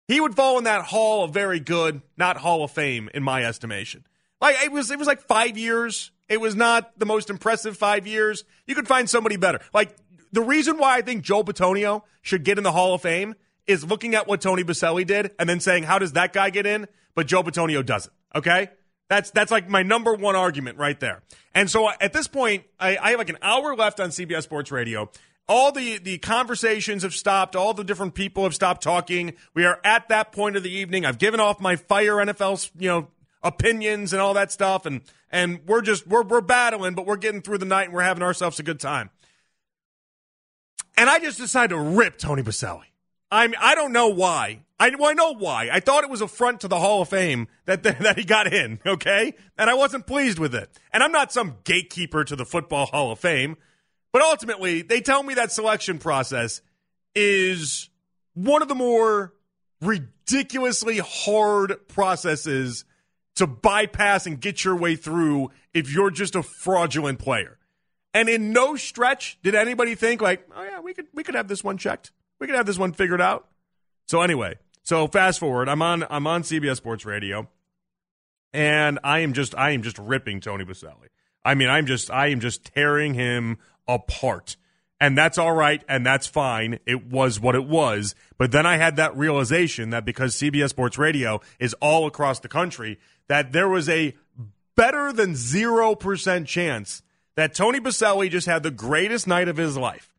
he 0.07 0.21
would 0.21 0.33
fall 0.33 0.57
in 0.57 0.63
that 0.63 0.85
hall 0.85 1.25
of 1.25 1.31
very 1.31 1.59
good, 1.59 2.01
not 2.15 2.37
Hall 2.37 2.63
of 2.63 2.71
Fame 2.71 3.09
in 3.13 3.21
my 3.21 3.43
estimation. 3.43 4.05
Like 4.39 4.55
it 4.63 4.71
was 4.71 4.91
it 4.91 4.97
was 4.97 5.09
like 5.09 5.19
5 5.19 5.57
years. 5.57 6.11
It 6.29 6.39
was 6.39 6.55
not 6.55 6.97
the 6.97 7.05
most 7.05 7.29
impressive 7.29 7.75
5 7.75 8.07
years. 8.07 8.45
You 8.65 8.75
could 8.75 8.87
find 8.87 9.09
somebody 9.09 9.35
better. 9.35 9.59
Like 9.73 9.93
the 10.31 10.41
reason 10.41 10.77
why 10.77 10.95
I 10.95 11.01
think 11.01 11.21
Joe 11.21 11.43
Bitonio 11.43 12.03
should 12.21 12.45
get 12.45 12.57
in 12.57 12.63
the 12.63 12.71
Hall 12.71 12.93
of 12.93 13.01
Fame 13.01 13.35
is 13.67 13.83
looking 13.83 14.15
at 14.15 14.25
what 14.25 14.39
Tony 14.39 14.63
Boselli 14.63 15.05
did 15.05 15.31
and 15.37 15.49
then 15.49 15.59
saying 15.59 15.83
how 15.83 15.99
does 15.99 16.13
that 16.13 16.31
guy 16.31 16.49
get 16.49 16.65
in, 16.65 16.87
but 17.13 17.27
Joe 17.27 17.43
Bitonio 17.43 17.85
doesn't. 17.85 18.13
Okay? 18.33 18.69
That's 19.09 19.31
that's 19.31 19.51
like 19.51 19.67
my 19.67 19.83
number 19.83 20.13
one 20.13 20.37
argument 20.37 20.77
right 20.77 20.97
there. 20.97 21.23
And 21.53 21.69
so 21.69 21.89
at 21.89 22.13
this 22.13 22.29
point, 22.29 22.63
I, 22.79 22.95
I 22.95 23.09
have 23.11 23.19
like 23.19 23.29
an 23.29 23.37
hour 23.41 23.75
left 23.75 23.99
on 23.99 24.11
CBS 24.11 24.43
Sports 24.43 24.71
Radio. 24.71 25.11
All 25.47 25.71
the 25.71 25.99
the 25.99 26.17
conversations 26.17 27.03
have 27.03 27.13
stopped. 27.13 27.55
All 27.55 27.73
the 27.73 27.83
different 27.83 28.15
people 28.15 28.43
have 28.43 28.55
stopped 28.55 28.81
talking. 28.81 29.33
We 29.53 29.65
are 29.65 29.79
at 29.83 30.09
that 30.09 30.31
point 30.31 30.55
of 30.55 30.63
the 30.63 30.71
evening. 30.71 31.05
I've 31.05 31.19
given 31.19 31.39
off 31.39 31.59
my 31.59 31.75
fire 31.75 32.15
NFL 32.15 32.71
you 32.77 32.89
know 32.89 33.07
opinions 33.43 34.11
and 34.11 34.21
all 34.21 34.33
that 34.33 34.51
stuff, 34.51 34.85
and 34.85 35.01
and 35.31 35.59
we're 35.67 35.81
just 35.81 36.07
we're 36.07 36.23
we're 36.23 36.41
battling, 36.41 36.95
but 36.95 37.05
we're 37.05 37.17
getting 37.17 37.41
through 37.41 37.59
the 37.59 37.65
night 37.65 37.85
and 37.85 37.93
we're 37.93 38.01
having 38.01 38.23
ourselves 38.23 38.59
a 38.59 38.63
good 38.63 38.79
time. 38.79 39.09
And 40.97 41.09
I 41.09 41.19
just 41.19 41.37
decided 41.37 41.75
to 41.75 41.79
rip 41.79 42.17
Tony 42.17 42.41
Boselli. 42.41 42.85
I 43.31 43.47
mean, 43.47 43.55
I 43.59 43.75
don't 43.75 43.91
know 43.91 44.09
why. 44.09 44.61
I, 44.79 44.91
well, 44.97 45.09
I 45.09 45.13
know 45.13 45.33
why. 45.33 45.69
I 45.71 45.79
thought 45.79 46.03
it 46.03 46.09
was 46.09 46.21
a 46.21 46.27
front 46.27 46.61
to 46.61 46.67
the 46.67 46.79
Hall 46.79 47.01
of 47.01 47.09
Fame 47.09 47.47
that, 47.65 47.83
that 47.83 48.17
he 48.17 48.23
got 48.23 48.51
in, 48.51 48.79
okay? 48.85 49.33
And 49.57 49.69
I 49.69 49.73
wasn't 49.73 50.05
pleased 50.05 50.39
with 50.39 50.53
it. 50.53 50.69
And 50.93 51.03
I'm 51.03 51.11
not 51.11 51.31
some 51.31 51.57
gatekeeper 51.63 52.23
to 52.23 52.35
the 52.35 52.45
Football 52.45 52.87
Hall 52.87 53.11
of 53.11 53.19
Fame, 53.19 53.57
but 54.15 54.21
ultimately, 54.21 54.81
they 54.81 55.01
tell 55.01 55.21
me 55.21 55.33
that 55.33 55.51
selection 55.51 55.99
process 55.99 56.61
is 57.15 57.89
one 58.33 58.61
of 58.61 58.69
the 58.69 58.73
more 58.73 59.33
ridiculously 59.81 60.99
hard 60.99 61.85
processes 61.89 62.85
to 63.35 63.45
bypass 63.45 64.25
and 64.25 64.39
get 64.39 64.63
your 64.63 64.77
way 64.77 64.95
through 64.95 65.51
if 65.73 65.93
you're 65.93 66.11
just 66.11 66.33
a 66.37 66.43
fraudulent 66.43 67.19
player. 67.19 67.57
And 68.13 68.29
in 68.29 68.53
no 68.53 68.77
stretch 68.77 69.37
did 69.43 69.53
anybody 69.53 69.95
think 69.95 70.21
like, 70.21 70.47
oh 70.55 70.63
yeah, 70.63 70.79
we 70.79 70.93
could 70.93 71.07
we 71.13 71.21
could 71.21 71.35
have 71.35 71.49
this 71.49 71.61
one 71.61 71.77
checked. 71.77 72.13
We 72.39 72.47
could 72.47 72.55
have 72.55 72.65
this 72.65 72.79
one 72.79 72.93
figured 72.93 73.19
out. 73.19 73.49
So 74.07 74.21
anyway, 74.21 74.55
so 74.83 75.09
fast 75.09 75.41
forward, 75.41 75.67
I'm 75.67 75.81
on 75.81 76.05
I'm 76.09 76.25
on 76.25 76.43
CBS 76.43 76.77
Sports 76.77 77.03
Radio, 77.03 77.49
and 78.53 78.97
I 79.03 79.19
am 79.19 79.33
just 79.33 79.53
I 79.55 79.71
am 79.71 79.81
just 79.81 79.99
ripping 79.99 80.39
Tony 80.39 80.63
Boselli. 80.63 81.09
I 81.43 81.53
mean, 81.53 81.69
I'm 81.69 81.85
just 81.85 82.09
I 82.09 82.27
am 82.27 82.39
just 82.39 82.73
tearing 82.73 83.13
him 83.13 83.57
apart. 83.87 84.57
And 84.99 85.17
that's 85.17 85.37
all 85.37 85.51
right, 85.51 85.83
and 85.89 86.05
that's 86.05 86.25
fine. 86.25 86.79
It 86.85 87.07
was 87.07 87.39
what 87.39 87.55
it 87.55 87.65
was. 87.65 88.15
But 88.37 88.51
then 88.51 88.65
I 88.65 88.77
had 88.77 88.95
that 88.95 89.15
realization 89.17 89.89
that 89.89 90.05
because 90.05 90.35
CBS 90.35 90.69
Sports 90.69 90.97
Radio 90.97 91.41
is 91.59 91.73
all 91.75 92.07
across 92.07 92.39
the 92.39 92.47
country, 92.47 92.97
that 93.27 93.51
there 93.51 93.67
was 93.67 93.89
a 93.89 94.15
better 94.75 95.11
than 95.11 95.33
0% 95.33 96.45
chance 96.45 97.01
that 97.35 97.53
Tony 97.53 97.79
Boselli 97.79 98.29
just 98.29 98.47
had 98.47 98.63
the 98.63 98.71
greatest 98.71 99.27
night 99.27 99.49
of 99.49 99.57
his 99.57 99.77
life. 99.77 100.13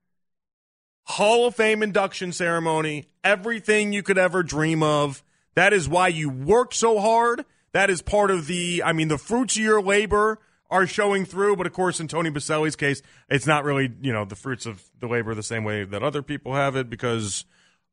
Hall 1.04 1.46
of 1.46 1.54
Fame 1.54 1.82
induction 1.82 2.32
ceremony, 2.32 3.06
everything 3.24 3.92
you 3.92 4.02
could 4.02 4.18
ever 4.18 4.42
dream 4.42 4.82
of. 4.82 5.22
That 5.54 5.72
is 5.72 5.88
why 5.88 6.08
you 6.08 6.28
work 6.28 6.74
so 6.74 6.98
hard. 6.98 7.44
That 7.72 7.90
is 7.90 8.02
part 8.02 8.30
of 8.30 8.46
the, 8.46 8.82
I 8.84 8.92
mean, 8.92 9.08
the 9.08 9.18
fruits 9.18 9.56
of 9.56 9.62
your 9.62 9.80
labor 9.80 10.38
are 10.70 10.86
showing 10.86 11.24
through. 11.24 11.56
But 11.56 11.66
of 11.66 11.72
course, 11.72 12.00
in 12.00 12.08
Tony 12.08 12.30
Boselli's 12.30 12.76
case, 12.76 13.02
it's 13.28 13.46
not 13.46 13.64
really, 13.64 13.92
you 14.00 14.12
know, 14.12 14.24
the 14.24 14.36
fruits 14.36 14.66
of 14.66 14.88
the 14.98 15.06
labor 15.06 15.34
the 15.34 15.42
same 15.42 15.64
way 15.64 15.84
that 15.84 16.02
other 16.02 16.22
people 16.22 16.54
have 16.54 16.76
it 16.76 16.90
because, 16.90 17.44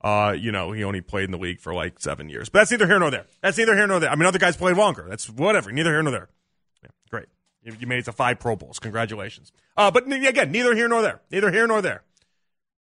uh, 0.01 0.35
you 0.37 0.51
know, 0.51 0.71
he 0.71 0.83
only 0.83 1.01
played 1.01 1.25
in 1.25 1.31
the 1.31 1.37
league 1.37 1.59
for 1.59 1.73
like 1.73 1.99
seven 1.99 2.29
years. 2.29 2.49
But 2.49 2.59
that's 2.59 2.71
neither 2.71 2.87
here 2.87 2.99
nor 2.99 3.11
there. 3.11 3.25
That's 3.41 3.57
neither 3.57 3.75
here 3.75 3.87
nor 3.87 3.99
there. 3.99 4.09
I 4.09 4.15
mean, 4.15 4.25
other 4.25 4.39
guys 4.39 4.57
played 4.57 4.77
longer. 4.77 5.05
That's 5.09 5.29
whatever. 5.29 5.71
Neither 5.71 5.91
here 5.91 6.03
nor 6.03 6.11
there. 6.11 6.29
Yeah, 6.83 6.89
great. 7.09 7.27
You, 7.63 7.75
you 7.79 7.87
made 7.87 7.99
it 7.99 8.05
to 8.05 8.11
five 8.11 8.39
Pro 8.39 8.55
Bowls. 8.55 8.79
Congratulations. 8.79 9.51
Uh, 9.77 9.91
but 9.91 10.11
again, 10.11 10.51
neither 10.51 10.75
here 10.75 10.87
nor 10.87 11.01
there. 11.01 11.21
Neither 11.31 11.51
here 11.51 11.67
nor 11.67 11.81
there. 11.81 12.03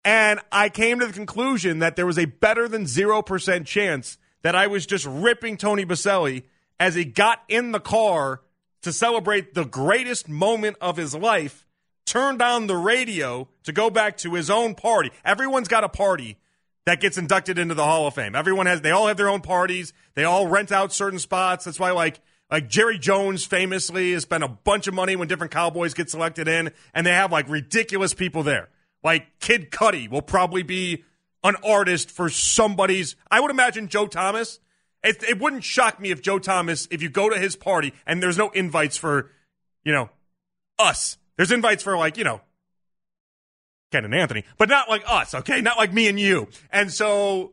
And 0.05 0.40
I 0.51 0.68
came 0.68 1.01
to 1.01 1.07
the 1.07 1.12
conclusion 1.12 1.81
that 1.81 1.96
there 1.96 2.07
was 2.07 2.18
a 2.18 2.24
better 2.24 2.68
than 2.68 2.85
0% 2.85 3.66
chance 3.66 4.16
that 4.42 4.55
I 4.55 4.66
was 4.66 4.87
just 4.87 5.05
ripping 5.05 5.57
Tony 5.57 5.85
Boselli 5.85 6.44
as 6.79 6.94
he 6.94 7.05
got 7.05 7.42
in 7.48 7.72
the 7.72 7.81
car 7.81 8.40
to 8.83 8.93
celebrate 8.93 9.55
the 9.55 9.64
greatest 9.64 10.29
moment 10.29 10.77
of 10.81 10.97
his 10.97 11.14
life, 11.14 11.67
turned 12.07 12.41
on 12.41 12.67
the 12.67 12.77
radio 12.77 13.49
to 13.64 13.73
go 13.73 13.91
back 13.91 14.17
to 14.19 14.35
his 14.35 14.51
own 14.51 14.75
party. 14.75 15.11
Everyone's 15.25 15.69
got 15.69 15.85
a 15.85 15.88
party 15.88 16.38
that 16.87 17.01
gets 17.01 17.19
inducted 17.19 17.59
into 17.59 17.75
the 17.75 17.85
Hall 17.85 18.07
of 18.07 18.14
Fame. 18.14 18.35
Everyone 18.35 18.67
has 18.67 18.81
they 18.81 18.91
all 18.91 19.09
have 19.09 19.19
their 19.19 19.29
own 19.29 19.43
parties. 19.43 19.93
They 20.14 20.25
all 20.25 20.47
rent 20.47 20.73
out 20.73 20.93
certain 20.93 21.19
spots. 21.19 21.67
That's 21.67 21.79
why 21.79 21.91
like 21.91 22.21
like 22.51 22.69
Jerry 22.69 22.99
Jones 22.99 23.45
famously 23.45 24.12
has 24.12 24.23
spent 24.23 24.43
a 24.43 24.49
bunch 24.49 24.87
of 24.87 24.95
money 24.95 25.14
when 25.14 25.29
different 25.29 25.53
Cowboys 25.53 25.93
get 25.93 26.09
selected 26.09 26.49
in, 26.49 26.73
and 26.95 27.07
they 27.07 27.12
have 27.12 27.31
like 27.31 27.49
ridiculous 27.49 28.14
people 28.14 28.43
there. 28.43 28.71
Like 29.05 29.38
Kid 29.38 29.71
Cudi 29.71 30.09
will 30.09 30.23
probably 30.23 30.62
be 30.62 31.05
an 31.45 31.57
artist 31.62 32.11
for 32.11 32.31
somebody's. 32.31 33.17
I 33.31 33.41
would 33.41 33.51
imagine 33.51 33.88
Joe 33.88 34.07
Thomas 34.07 34.59
it, 35.03 35.23
it 35.23 35.39
wouldn't 35.39 35.65
shock 35.65 36.01
me 36.01 36.11
if 36.11 36.23
Joe 36.23 36.39
Thomas, 36.39 36.89
if 36.91 37.03
you 37.03 37.09
go 37.09 37.29
to 37.31 37.39
his 37.39 37.57
party 37.57 37.93
and 38.07 38.23
there's 38.23 38.39
no 38.39 38.51
invites 38.51 38.97
for, 38.97 39.31
you 39.85 39.93
know, 39.93 40.11
us. 40.79 41.19
There's 41.37 41.53
invites 41.53 41.83
for 41.83 41.97
like, 41.97 42.17
you 42.17 42.25
know, 42.25 42.41
Ken 43.91 44.05
and 44.05 44.15
Anthony, 44.15 44.45
but 44.59 44.69
not 44.69 44.89
like 44.89 45.03
us, 45.07 45.35
okay? 45.35 45.61
Not 45.61 45.79
like 45.79 45.93
me 45.93 46.09
and 46.09 46.19
you. 46.19 46.49
And 46.71 46.93
so 46.93 47.53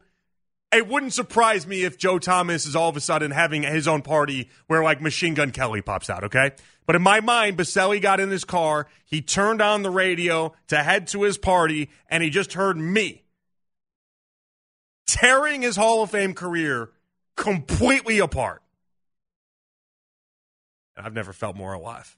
it 0.71 0.87
wouldn't 0.87 1.13
surprise 1.13 1.65
me 1.65 1.83
if 1.83 1.97
Joe 1.97 2.19
Thomas 2.19 2.65
is 2.65 2.75
all 2.75 2.89
of 2.89 2.97
a 2.97 3.01
sudden 3.01 3.31
having 3.31 3.63
his 3.63 3.87
own 3.87 4.01
party 4.01 4.49
where 4.67 4.83
like 4.83 5.01
Machine 5.01 5.33
Gun 5.33 5.51
Kelly 5.51 5.81
pops 5.81 6.09
out, 6.09 6.23
okay? 6.25 6.51
But 6.85 6.95
in 6.95 7.01
my 7.01 7.21
mind, 7.21 7.57
Boselli 7.57 8.01
got 8.01 8.19
in 8.19 8.29
his 8.29 8.43
car, 8.43 8.87
he 9.05 9.21
turned 9.21 9.61
on 9.61 9.83
the 9.83 9.89
radio 9.89 10.53
to 10.67 10.83
head 10.83 11.07
to 11.07 11.23
his 11.23 11.37
party, 11.37 11.89
and 12.09 12.21
he 12.21 12.29
just 12.29 12.53
heard 12.53 12.77
me 12.77 13.23
tearing 15.07 15.61
his 15.61 15.75
Hall 15.75 16.03
of 16.03 16.11
Fame 16.11 16.33
career 16.33 16.89
completely 17.35 18.19
apart. 18.19 18.61
And 20.95 21.05
I've 21.05 21.13
never 21.13 21.33
felt 21.33 21.55
more 21.55 21.73
alive. 21.73 22.17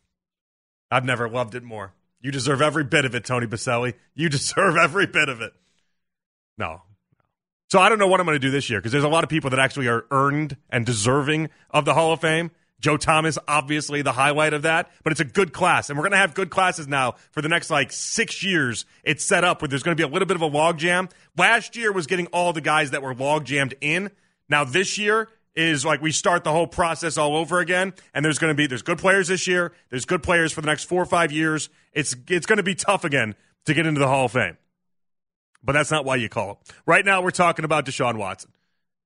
I've 0.91 1.05
never 1.05 1.27
loved 1.27 1.55
it 1.55 1.63
more. 1.63 1.93
You 2.21 2.31
deserve 2.31 2.61
every 2.61 2.83
bit 2.83 3.05
of 3.05 3.15
it, 3.15 3.25
Tony 3.25 3.47
Boselli. 3.47 3.93
You 4.13 4.29
deserve 4.37 4.77
every 4.77 5.07
bit 5.07 5.29
of 5.29 5.41
it. 5.41 5.53
No. 6.57 6.81
So 7.69 7.79
I 7.79 7.89
don't 7.89 7.99
know 7.99 8.07
what 8.07 8.19
I'm 8.19 8.25
going 8.25 8.35
to 8.35 8.39
do 8.39 8.51
this 8.51 8.69
year 8.69 8.79
because 8.79 8.93
there's 8.93 9.03
a 9.03 9.09
lot 9.09 9.23
of 9.23 9.29
people 9.29 9.49
that 9.49 9.59
actually 9.59 9.87
are 9.87 10.05
earned 10.09 10.55
and 10.69 10.85
deserving 10.85 11.49
of 11.71 11.85
the 11.85 11.93
Hall 11.93 12.13
of 12.13 12.21
Fame. 12.21 12.51
Joe 12.79 12.95
Thomas, 12.95 13.39
obviously 13.47 14.03
the 14.03 14.11
highlight 14.11 14.53
of 14.53 14.61
that, 14.61 14.91
but 15.03 15.11
it's 15.11 15.19
a 15.19 15.25
good 15.25 15.51
class. 15.51 15.89
And 15.89 15.97
we're 15.97 16.03
going 16.03 16.11
to 16.11 16.17
have 16.17 16.35
good 16.35 16.51
classes 16.51 16.87
now 16.87 17.15
for 17.31 17.41
the 17.41 17.49
next 17.49 17.71
like 17.71 17.91
six 17.91 18.43
years. 18.43 18.85
It's 19.03 19.25
set 19.25 19.43
up 19.43 19.61
where 19.61 19.67
there's 19.67 19.81
going 19.81 19.97
to 19.97 20.01
be 20.01 20.07
a 20.07 20.11
little 20.11 20.27
bit 20.27 20.35
of 20.35 20.43
a 20.43 20.49
logjam. 20.49 21.11
Last 21.35 21.75
year 21.75 21.91
was 21.91 22.05
getting 22.05 22.27
all 22.27 22.53
the 22.53 22.61
guys 22.61 22.91
that 22.91 23.01
were 23.01 23.15
log 23.15 23.45
jammed 23.45 23.73
in. 23.81 24.11
Now 24.49 24.63
this 24.63 24.97
year 24.97 25.27
is 25.57 25.83
like 25.83 26.01
we 26.01 26.11
start 26.11 26.43
the 26.43 26.51
whole 26.51 26.67
process 26.67 27.17
all 27.17 27.35
over 27.35 27.59
again, 27.59 27.93
and 28.13 28.23
there's 28.23 28.37
going 28.37 28.51
to 28.51 28.55
be 28.55 28.67
there's 28.67 28.83
good 28.83 28.99
players 28.99 29.27
this 29.27 29.47
year. 29.47 29.73
There's 29.89 30.05
good 30.05 30.21
players 30.21 30.53
for 30.53 30.61
the 30.61 30.67
next 30.67 30.83
four 30.83 31.01
or 31.01 31.05
five 31.05 31.31
years. 31.31 31.69
It's 31.93 32.15
it's 32.29 32.45
going 32.45 32.57
to 32.57 32.63
be 32.63 32.75
tough 32.75 33.03
again 33.03 33.35
to 33.65 33.73
get 33.73 33.85
into 33.87 33.99
the 33.99 34.07
Hall 34.07 34.25
of 34.25 34.31
Fame, 34.31 34.57
but 35.63 35.73
that's 35.73 35.91
not 35.91 36.05
why 36.05 36.15
you 36.17 36.29
call 36.29 36.51
it. 36.51 36.57
Right 36.85 37.03
now, 37.03 37.21
we're 37.21 37.31
talking 37.31 37.65
about 37.65 37.85
Deshaun 37.85 38.17
Watson, 38.17 38.51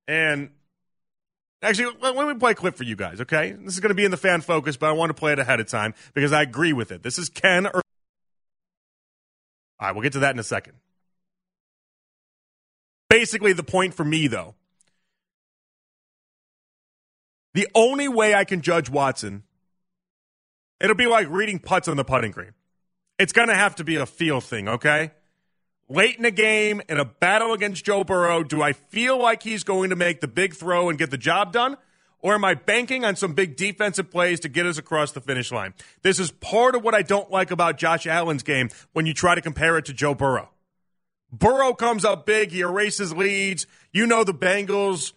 and 0.10 0.50
actually, 1.64 1.96
let 2.02 2.28
me 2.28 2.34
play 2.36 2.52
a 2.52 2.56
clip 2.56 2.76
for 2.76 2.84
you 2.84 2.98
guys. 2.98 3.22
Okay, 3.22 3.54
this 3.54 3.74
is 3.74 3.80
going 3.80 3.90
to 3.90 3.96
be 3.96 4.06
in 4.06 4.12
the 4.12 4.18
fan 4.18 4.42
focus, 4.42 4.76
but 4.76 4.90
I 4.90 4.92
want 4.92 5.10
to 5.10 5.14
play 5.14 5.32
it 5.32 5.40
ahead 5.40 5.62
of 5.62 5.68
time 5.68 5.94
because 6.14 6.34
I 6.34 6.42
agree 6.42 6.74
with 6.74 6.92
it. 6.92 7.02
This 7.02 7.18
is 7.18 7.30
Ken. 7.30 7.66
All 7.66 7.82
right, 9.80 9.94
we'll 9.94 10.04
get 10.04 10.14
to 10.14 10.20
that 10.20 10.36
in 10.36 10.40
a 10.40 10.44
second. 10.44 10.74
Basically, 13.10 13.54
the 13.54 13.64
point 13.64 13.94
for 13.94 14.04
me 14.04 14.28
though 14.28 14.56
the 17.54 17.68
only 17.76 18.08
way 18.08 18.34
I 18.34 18.44
can 18.44 18.62
judge 18.62 18.90
Watson, 18.90 19.44
it'll 20.80 20.96
be 20.96 21.08
like 21.08 21.30
reading 21.30 21.60
putts 21.60 21.88
on 21.88 21.98
the 21.98 22.04
putting 22.04 22.32
green. 22.32 22.54
It's 23.20 23.34
going 23.34 23.50
to 23.50 23.56
have 23.56 23.76
to 23.76 23.84
be 23.84 23.98
a 23.98 24.06
feel 24.06 24.42
thing, 24.42 24.68
okay? 24.68 25.12
Late 25.90 26.18
in 26.18 26.26
a 26.26 26.32
game, 26.32 26.82
in 26.88 26.98
a 26.98 27.06
battle 27.06 27.54
against 27.54 27.84
Joe 27.84 28.04
Burrow, 28.04 28.44
do 28.44 28.62
I 28.62 28.74
feel 28.74 29.22
like 29.22 29.44
he's 29.44 29.64
going 29.64 29.90
to 29.90 29.96
make 29.96 30.22
the 30.22 30.28
big 30.28 30.56
throw 30.56 30.90
and 30.90 30.98
get 30.98 31.12
the 31.12 31.18
job 31.18 31.52
done? 31.52 31.78
Or 32.20 32.36
am 32.36 32.46
I 32.46 32.54
banking 32.54 33.04
on 33.04 33.16
some 33.16 33.34
big 33.34 33.58
defensive 33.58 34.10
plays 34.12 34.40
to 34.42 34.50
get 34.50 34.66
us 34.66 34.78
across 34.78 35.12
the 35.12 35.22
finish 35.22 35.52
line? 35.52 35.74
This 36.04 36.20
is 36.20 36.32
part 36.32 36.76
of 36.76 36.84
what 36.84 36.94
I 36.94 37.02
don't 37.02 37.32
like 37.32 37.52
about 37.52 37.78
Josh 37.78 38.06
Allen's 38.06 38.44
game 38.44 38.70
when 38.94 39.06
you 39.06 39.14
try 39.14 39.36
to 39.36 39.42
compare 39.42 39.78
it 39.78 39.86
to 39.86 39.94
Joe 39.94 40.14
Burrow. 40.14 40.50
Burrow 41.32 41.74
comes 41.74 42.06
up 42.06 42.26
big, 42.26 42.52
he 42.52 42.62
erases 42.62 43.14
leads. 43.14 43.66
You 43.92 44.06
know 44.06 44.24
the 44.24 44.34
Bengals 44.34 45.14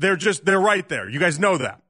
they're 0.00 0.16
just, 0.16 0.44
they're 0.44 0.60
right 0.60 0.88
there. 0.88 1.08
You 1.08 1.20
guys 1.20 1.38
know 1.38 1.58
that. 1.58 1.82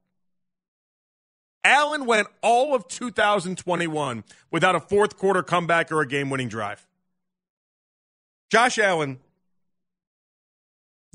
Allen 1.62 2.06
went 2.06 2.26
all 2.42 2.74
of 2.74 2.88
2021 2.88 4.24
without 4.50 4.74
a 4.74 4.80
fourth 4.80 5.16
quarter 5.16 5.42
comeback 5.42 5.92
or 5.92 6.00
a 6.00 6.06
game 6.06 6.28
winning 6.28 6.48
drive. 6.48 6.86
Josh 8.50 8.78
Allen 8.78 9.20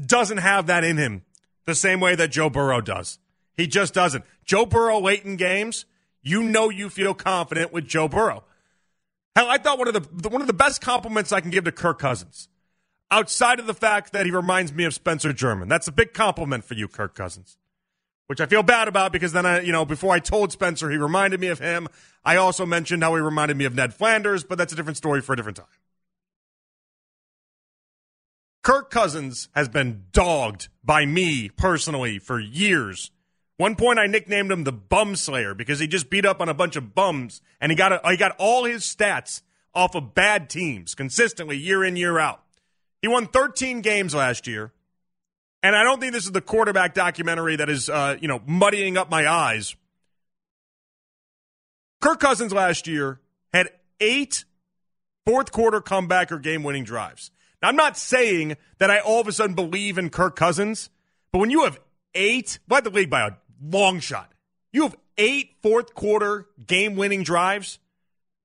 doesn't 0.03 0.37
have 0.37 0.67
that 0.67 0.83
in 0.83 0.97
him 0.97 1.23
the 1.65 1.75
same 1.75 1.99
way 1.99 2.15
that 2.15 2.29
Joe 2.29 2.49
Burrow 2.49 2.79
does. 2.79 3.19
He 3.57 3.67
just 3.67 3.93
doesn't. 3.93 4.23
Joe 4.45 4.65
Burrow 4.65 4.99
late 4.99 5.25
in 5.25 5.35
games, 5.35 5.85
you 6.21 6.43
know 6.43 6.69
you 6.69 6.89
feel 6.89 7.13
confident 7.13 7.73
with 7.73 7.87
Joe 7.87 8.07
Burrow. 8.07 8.43
Hell, 9.35 9.47
I 9.49 9.57
thought 9.57 9.79
one 9.79 9.89
of 9.89 9.93
the 9.93 10.29
one 10.29 10.41
of 10.41 10.47
the 10.47 10.53
best 10.53 10.79
compliments 10.79 11.31
I 11.33 11.41
can 11.41 11.51
give 11.51 11.65
to 11.65 11.71
Kirk 11.71 11.99
Cousins 11.99 12.47
outside 13.15 13.61
of 13.61 13.65
the 13.65 13.73
fact 13.73 14.11
that 14.11 14.25
he 14.25 14.31
reminds 14.31 14.73
me 14.73 14.83
of 14.83 14.93
Spencer 14.93 15.31
German. 15.31 15.69
That's 15.69 15.87
a 15.87 15.91
big 15.91 16.13
compliment 16.13 16.65
for 16.65 16.73
you, 16.73 16.89
Kirk 16.89 17.15
Cousins. 17.15 17.57
Which 18.27 18.41
I 18.41 18.45
feel 18.45 18.61
bad 18.61 18.89
about 18.89 19.13
because 19.13 19.31
then 19.31 19.45
I, 19.45 19.61
you 19.61 19.71
know, 19.71 19.85
before 19.85 20.13
I 20.13 20.19
told 20.19 20.51
Spencer 20.51 20.89
he 20.89 20.97
reminded 20.97 21.39
me 21.39 21.47
of 21.47 21.59
him, 21.59 21.87
I 22.25 22.35
also 22.35 22.65
mentioned 22.65 23.03
how 23.03 23.15
he 23.15 23.21
reminded 23.21 23.55
me 23.55 23.63
of 23.63 23.73
Ned 23.73 23.93
Flanders, 23.93 24.43
but 24.43 24.57
that's 24.57 24.73
a 24.73 24.75
different 24.75 24.97
story 24.97 25.21
for 25.21 25.31
a 25.31 25.35
different 25.37 25.57
time. 25.57 25.67
Kirk 28.63 28.89
Cousins 28.89 29.47
has 29.55 29.69
been 29.69 30.05
dogged 30.11 30.67
by 30.83 31.05
me 31.05 31.47
personally 31.49 32.19
for 32.19 32.39
years. 32.39 33.11
One 33.57 33.77
point 33.77 33.99
I 33.99 34.07
nicknamed 34.07 34.51
him 34.51 34.65
the 34.65 34.73
Bum 34.73 35.15
Slayer 35.15 35.53
because 35.53 35.79
he 35.79 35.87
just 35.87 36.09
beat 36.09 36.25
up 36.25 36.41
on 36.41 36.49
a 36.49 36.53
bunch 36.53 36.75
of 36.75 36.93
bums 36.93 37.41
and 37.61 37.71
he 37.71 37.77
got 37.77 37.93
a, 37.93 38.01
he 38.09 38.17
got 38.17 38.35
all 38.39 38.65
his 38.65 38.83
stats 38.83 39.41
off 39.73 39.95
of 39.95 40.15
bad 40.15 40.49
teams 40.49 40.95
consistently 40.95 41.55
year 41.55 41.81
in 41.81 41.95
year 41.95 42.19
out. 42.19 42.44
He 43.05 43.07
won 43.07 43.27
13 43.27 43.81
games 43.81 44.15
last 44.15 44.47
year. 44.47 44.73
And 45.61 45.75
I 45.75 45.83
don't 45.83 45.99
think 45.99 46.11
this 46.11 46.25
is 46.25 46.31
the 46.31 46.41
quarterback 46.41 46.95
documentary 46.95 47.55
that 47.55 47.69
is, 47.69 47.87
uh, 47.87 48.17
you 48.19 48.27
know, 48.27 48.41
muddying 48.47 48.97
up 48.97 49.11
my 49.11 49.29
eyes. 49.29 49.75
Kirk 52.01 52.19
Cousins 52.19 52.51
last 52.51 52.87
year 52.87 53.21
had 53.53 53.69
eight 53.99 54.45
fourth 55.23 55.51
quarter 55.51 55.81
comeback 55.81 56.31
or 56.31 56.39
game 56.39 56.63
winning 56.63 56.83
drives. 56.83 57.29
Now, 57.61 57.67
I'm 57.67 57.75
not 57.75 57.95
saying 57.95 58.57
that 58.79 58.89
I 58.89 58.97
all 59.01 59.21
of 59.21 59.27
a 59.27 59.31
sudden 59.31 59.55
believe 59.55 59.99
in 59.99 60.09
Kirk 60.09 60.35
Cousins, 60.35 60.89
but 61.31 61.37
when 61.37 61.51
you 61.51 61.65
have 61.65 61.79
eight, 62.15 62.57
led 62.67 62.85
the 62.85 62.89
league 62.89 63.11
by 63.11 63.27
a 63.27 63.33
long 63.61 63.99
shot, 63.99 64.31
you 64.73 64.81
have 64.81 64.95
eight 65.19 65.57
fourth 65.61 65.93
quarter 65.93 66.47
game 66.65 66.95
winning 66.95 67.21
drives. 67.21 67.77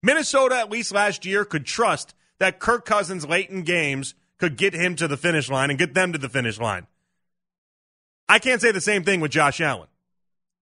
Minnesota, 0.03 0.57
at 0.57 0.71
least 0.71 0.93
last 0.93 1.25
year, 1.25 1.47
could 1.47 1.65
trust 1.65 2.15
that 2.41 2.59
Kirk 2.59 2.85
Cousins 2.85 3.27
late 3.27 3.49
in 3.49 3.63
games 3.63 4.15
could 4.41 4.57
get 4.57 4.75
him 4.75 4.97
to 4.97 5.07
the 5.07 5.17
finish 5.17 5.49
line 5.51 5.71
and 5.71 5.79
get 5.79 5.95
them 5.95 6.13
to 6.13 6.19
the 6.19 6.29
finish 6.29 6.59
line. 6.59 6.87
I 8.29 8.39
can't 8.39 8.61
say 8.61 8.73
the 8.73 8.81
same 8.81 9.05
thing 9.05 9.21
with 9.21 9.31
Josh 9.31 9.61
Allen. 9.61 9.89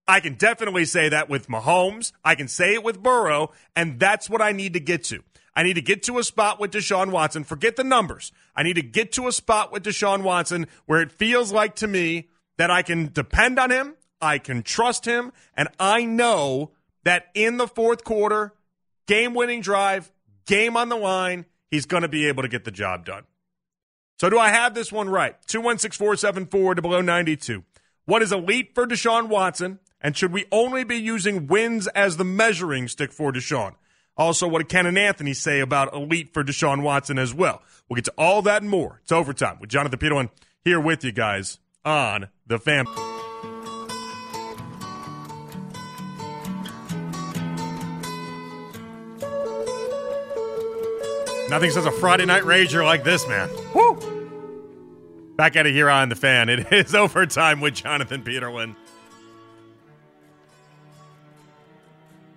I 0.07 0.21
can 0.21 0.35
definitely 0.35 0.85
say 0.85 1.11
that 1.11 1.29
with 1.29 1.49
Mahomes. 1.49 2.12
I 2.25 2.35
can 2.35 2.49
say 2.49 2.75
it 2.75 2.83
with 2.83 3.03
Burrow, 3.03 3.53
and 3.77 4.01
that's 4.01 4.29
what 4.29 4.43
I 4.43 4.53
need 4.53 4.73
to 4.73 4.81
get 4.81 5.05
to. 5.05 5.23
I 5.55 5.62
need 5.62 5.75
to 5.75 5.83
get 5.83 6.03
to 6.05 6.19
a 6.19 6.25
spot 6.25 6.59
with 6.59 6.73
Deshaun 6.73 7.11
Watson. 7.11 7.45
Forget 7.45 7.77
the 7.77 7.85
numbers. 7.85 8.33
I 8.57 8.62
need 8.62 8.75
to 8.75 8.83
get 8.83 9.12
to 9.12 9.29
a 9.29 9.33
spot 9.33 9.71
with 9.71 9.85
Deshaun 9.85 10.23
Watson 10.23 10.67
where 10.87 11.01
it 11.01 11.12
feels 11.12 11.53
like 11.53 11.77
to 11.77 11.87
me 11.87 12.29
that 12.57 12.71
I 12.71 12.83
can 12.83 13.12
depend 13.12 13.59
on 13.59 13.71
him, 13.71 13.95
I 14.21 14.38
can 14.38 14.62
trust 14.62 15.05
him, 15.05 15.33
and 15.55 15.69
I 15.79 16.05
know 16.05 16.73
that 17.05 17.27
in 17.35 17.57
the 17.57 17.69
fourth 17.69 18.03
quarter, 18.03 18.55
game 19.07 19.35
winning 19.35 19.61
drive, 19.61 20.11
game 20.47 20.77
on 20.77 20.88
the 20.88 20.97
line, 20.97 21.45
he's 21.71 21.87
going 21.87 22.03
to 22.03 22.09
be 22.09 22.27
able 22.27 22.43
to 22.43 22.49
get 22.49 22.64
the 22.64 22.71
job 22.71 23.05
done. 23.05 23.25
So, 24.18 24.28
do 24.28 24.38
I 24.38 24.48
have 24.48 24.74
this 24.74 24.90
one 24.90 25.09
right? 25.09 25.37
216 25.46 25.96
474 25.96 26.76
to 26.76 26.83
below 26.83 27.00
92. 27.00 27.64
What 28.04 28.22
is 28.22 28.33
elite 28.33 28.74
for 28.74 28.87
Deshaun 28.87 29.28
Watson? 29.28 29.78
And 30.00 30.16
should 30.16 30.33
we 30.33 30.46
only 30.50 30.85
be 30.85 30.96
using 30.96 31.46
wins 31.46 31.87
as 31.88 32.16
the 32.16 32.24
measuring 32.24 32.88
stick 32.88 33.12
for 33.12 33.33
Deshaun? 33.33 33.74
Also, 34.16 34.48
what 34.48 34.59
did 34.59 34.68
Ken 34.68 34.87
and 34.87 34.98
Anthony 34.98 35.33
say 35.33 35.61
about 35.61 35.94
elite 35.94 36.33
for 36.35 36.42
Deshaun 36.42 36.83
Watson 36.83 37.18
as 37.18 37.33
well? 37.33 37.62
We'll 37.88 37.96
get 37.96 38.07
to 38.07 38.14
all 38.18 38.42
that 38.42 38.62
and 38.62 38.70
more. 38.70 39.00
It's 39.02 39.12
overtime 39.12 39.59
with 39.61 39.70
Jonathan 39.70 39.98
Peterlin 39.98 40.31
here 40.64 40.81
with 40.81 41.04
you 41.04 41.12
guys 41.12 41.59
on 41.85 42.28
the 42.46 42.59
fam. 42.59 42.87
Nothing 51.48 51.70
says 51.70 51.87
a 51.87 51.92
Friday 51.92 52.26
night 52.26 52.42
rager 52.42 52.85
like 52.85 53.04
this, 53.04 53.26
man. 53.26 53.48
Woo! 53.74 53.98
Back 55.38 55.55
at 55.55 55.66
it 55.66 55.72
here 55.72 55.88
on 55.88 56.09
the 56.09 56.16
fan. 56.16 56.48
It 56.48 56.66
is 56.72 56.96
overtime 56.96 57.61
with 57.61 57.74
Jonathan 57.74 58.24
Peterlin. 58.24 58.74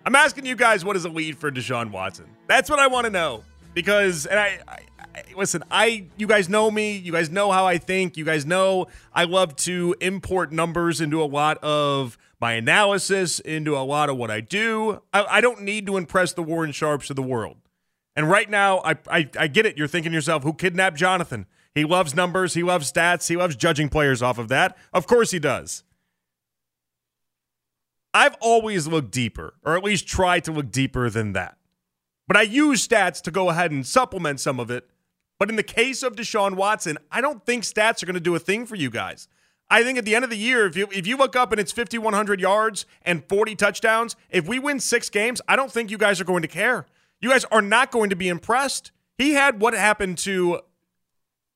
I'm 0.05 0.15
asking 0.15 0.45
you 0.45 0.55
guys 0.55 0.85
what 0.85 0.95
is 0.95 1.03
a 1.03 1.09
lead 1.09 1.35
for 1.35 1.51
Deshaun 1.51 1.89
Watson. 1.89 2.27
That's 2.47 2.69
what 2.69 2.77
I 2.77 2.85
want 2.85 3.05
to 3.05 3.09
know 3.09 3.43
because, 3.73 4.27
and 4.27 4.39
I, 4.39 4.59
I, 4.67 4.79
I, 5.15 5.23
listen. 5.35 5.63
I, 5.71 6.05
you 6.15 6.27
guys 6.27 6.47
know 6.47 6.69
me. 6.69 6.95
You 6.95 7.11
guys 7.11 7.31
know 7.31 7.51
how 7.51 7.65
I 7.65 7.79
think. 7.79 8.17
You 8.17 8.25
guys 8.25 8.45
know 8.45 8.85
I 9.15 9.23
love 9.23 9.55
to 9.57 9.95
import 9.99 10.51
numbers 10.51 11.01
into 11.01 11.23
a 11.23 11.25
lot 11.25 11.57
of 11.63 12.19
my 12.39 12.53
analysis, 12.53 13.39
into 13.39 13.75
a 13.75 13.81
lot 13.81 14.09
of 14.09 14.17
what 14.17 14.29
I 14.29 14.41
do. 14.41 15.01
I, 15.11 15.25
I 15.37 15.41
don't 15.41 15.63
need 15.63 15.87
to 15.87 15.97
impress 15.97 16.33
the 16.33 16.43
Warren 16.43 16.71
Sharps 16.71 17.09
of 17.09 17.15
the 17.15 17.23
world. 17.23 17.57
And 18.15 18.29
right 18.29 18.49
now, 18.49 18.79
I, 18.85 18.97
I, 19.09 19.29
I 19.39 19.47
get 19.47 19.65
it. 19.65 19.75
You're 19.75 19.87
thinking 19.87 20.11
to 20.11 20.15
yourself, 20.15 20.43
who 20.43 20.53
kidnapped 20.53 20.97
Jonathan? 20.97 21.47
He 21.73 21.85
loves 21.85 22.15
numbers. 22.15 22.53
He 22.53 22.63
loves 22.63 22.91
stats. 22.91 23.27
He 23.27 23.37
loves 23.37 23.55
judging 23.55 23.89
players 23.89 24.21
off 24.21 24.37
of 24.37 24.49
that. 24.49 24.77
Of 24.93 25.07
course 25.07 25.31
he 25.31 25.39
does. 25.39 25.83
I've 28.13 28.35
always 28.41 28.87
looked 28.87 29.11
deeper, 29.11 29.53
or 29.63 29.77
at 29.77 29.83
least 29.83 30.07
tried 30.07 30.43
to 30.45 30.51
look 30.51 30.69
deeper 30.69 31.09
than 31.09 31.31
that. 31.33 31.57
But 32.27 32.35
I 32.37 32.41
use 32.41 32.85
stats 32.85 33.21
to 33.23 33.31
go 33.31 33.49
ahead 33.49 33.71
and 33.71 33.87
supplement 33.87 34.39
some 34.39 34.59
of 34.59 34.69
it. 34.69 34.89
But 35.39 35.49
in 35.49 35.55
the 35.55 35.63
case 35.63 36.03
of 36.03 36.15
Deshaun 36.15 36.55
Watson, 36.55 36.97
I 37.09 37.21
don't 37.21 37.45
think 37.45 37.63
stats 37.63 38.03
are 38.03 38.05
going 38.05 38.13
to 38.15 38.19
do 38.19 38.35
a 38.35 38.39
thing 38.39 38.65
for 38.65 38.75
you 38.75 38.89
guys. 38.89 39.27
I 39.69 39.83
think 39.83 39.97
at 39.97 40.03
the 40.03 40.13
end 40.15 40.25
of 40.25 40.29
the 40.29 40.37
year, 40.37 40.65
if 40.67 40.75
you 40.75 40.87
if 40.91 41.07
you 41.07 41.15
look 41.15 41.35
up 41.35 41.51
and 41.51 41.59
it's 41.59 41.71
5,100 41.71 42.41
yards 42.41 42.85
and 43.03 43.23
40 43.27 43.55
touchdowns, 43.55 44.17
if 44.29 44.47
we 44.47 44.59
win 44.59 44.81
six 44.81 45.09
games, 45.09 45.41
I 45.47 45.55
don't 45.55 45.71
think 45.71 45.89
you 45.89 45.97
guys 45.97 46.19
are 46.19 46.25
going 46.25 46.41
to 46.41 46.47
care. 46.47 46.85
You 47.21 47.29
guys 47.29 47.45
are 47.45 47.61
not 47.61 47.91
going 47.91 48.09
to 48.09 48.15
be 48.15 48.27
impressed. 48.27 48.91
He 49.17 49.31
had 49.31 49.61
what 49.61 49.73
happened 49.73 50.17
to. 50.19 50.59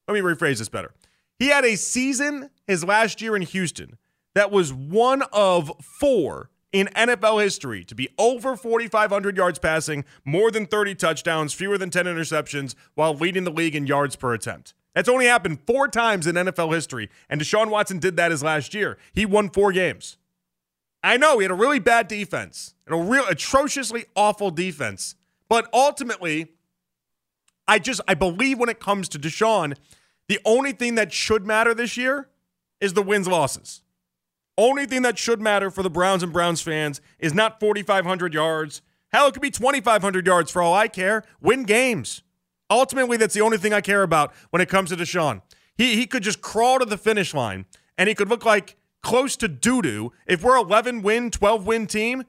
Let 0.07 0.13
me 0.13 0.21
rephrase 0.21 0.59
this 0.59 0.69
better. 0.69 0.93
He 1.39 1.47
had 1.47 1.65
a 1.65 1.75
season 1.75 2.49
his 2.67 2.83
last 2.83 3.21
year 3.21 3.35
in 3.35 3.41
Houston 3.41 3.97
that 4.35 4.51
was 4.51 4.73
one 4.73 5.23
of 5.33 5.71
four 5.81 6.49
in 6.71 6.87
NFL 6.87 7.41
history 7.41 7.83
to 7.85 7.95
be 7.95 8.09
over 8.17 8.57
4,500 8.57 9.37
yards 9.37 9.59
passing, 9.59 10.03
more 10.25 10.51
than 10.51 10.65
30 10.65 10.95
touchdowns, 10.95 11.53
fewer 11.53 11.77
than 11.77 11.89
10 11.89 12.05
interceptions, 12.05 12.75
while 12.95 13.15
leading 13.15 13.45
the 13.45 13.51
league 13.51 13.75
in 13.75 13.87
yards 13.87 14.15
per 14.15 14.33
attempt. 14.33 14.73
That's 14.93 15.09
only 15.09 15.25
happened 15.25 15.59
four 15.65 15.87
times 15.87 16.27
in 16.27 16.35
NFL 16.35 16.73
history, 16.73 17.09
and 17.29 17.39
Deshaun 17.39 17.69
Watson 17.69 17.99
did 17.99 18.17
that 18.17 18.31
his 18.31 18.43
last 18.43 18.73
year. 18.73 18.97
He 19.13 19.25
won 19.25 19.49
four 19.49 19.71
games. 19.71 20.17
I 21.01 21.17
know 21.17 21.37
he 21.37 21.43
had 21.43 21.51
a 21.51 21.55
really 21.55 21.79
bad 21.79 22.07
defense 22.07 22.73
and 22.85 22.95
a 22.95 23.03
real 23.03 23.25
atrociously 23.27 24.05
awful 24.15 24.51
defense, 24.51 25.15
but 25.47 25.69
ultimately, 25.73 26.54
I 27.67 27.79
just 27.79 28.01
I 28.07 28.13
believe 28.13 28.59
when 28.59 28.69
it 28.69 28.79
comes 28.79 29.09
to 29.09 29.19
Deshaun, 29.19 29.75
the 30.27 30.39
only 30.45 30.71
thing 30.71 30.95
that 30.95 31.13
should 31.13 31.45
matter 31.45 31.73
this 31.73 31.97
year 31.97 32.29
is 32.79 32.93
the 32.93 33.01
wins 33.01 33.27
losses. 33.27 33.81
Only 34.57 34.85
thing 34.85 35.01
that 35.01 35.17
should 35.17 35.41
matter 35.41 35.69
for 35.69 35.83
the 35.83 35.89
Browns 35.89 36.23
and 36.23 36.31
Browns 36.31 36.61
fans 36.61 37.01
is 37.19 37.33
not 37.33 37.59
4,500 37.59 38.33
yards. 38.33 38.81
Hell, 39.11 39.27
it 39.27 39.33
could 39.33 39.41
be 39.41 39.51
2,500 39.51 40.25
yards 40.25 40.51
for 40.51 40.61
all 40.61 40.73
I 40.73 40.87
care. 40.87 41.23
Win 41.41 41.63
games. 41.63 42.23
Ultimately, 42.69 43.17
that's 43.17 43.33
the 43.33 43.41
only 43.41 43.57
thing 43.57 43.73
I 43.73 43.81
care 43.81 44.01
about 44.01 44.33
when 44.49 44.61
it 44.61 44.69
comes 44.69 44.89
to 44.89 44.95
Deshaun. 44.95 45.41
He, 45.77 45.95
he 45.95 46.07
could 46.07 46.23
just 46.23 46.41
crawl 46.41 46.79
to 46.79 46.85
the 46.85 46.97
finish 46.97 47.33
line 47.33 47.65
and 47.97 48.07
he 48.07 48.15
could 48.15 48.29
look 48.29 48.45
like 48.45 48.77
close 49.03 49.35
to 49.37 49.47
doo 49.47 49.81
doo. 49.81 50.11
If 50.25 50.43
we're 50.43 50.57
11 50.57 51.01
win, 51.01 51.31
12 51.31 51.67
win 51.67 51.85
team, 51.85 52.23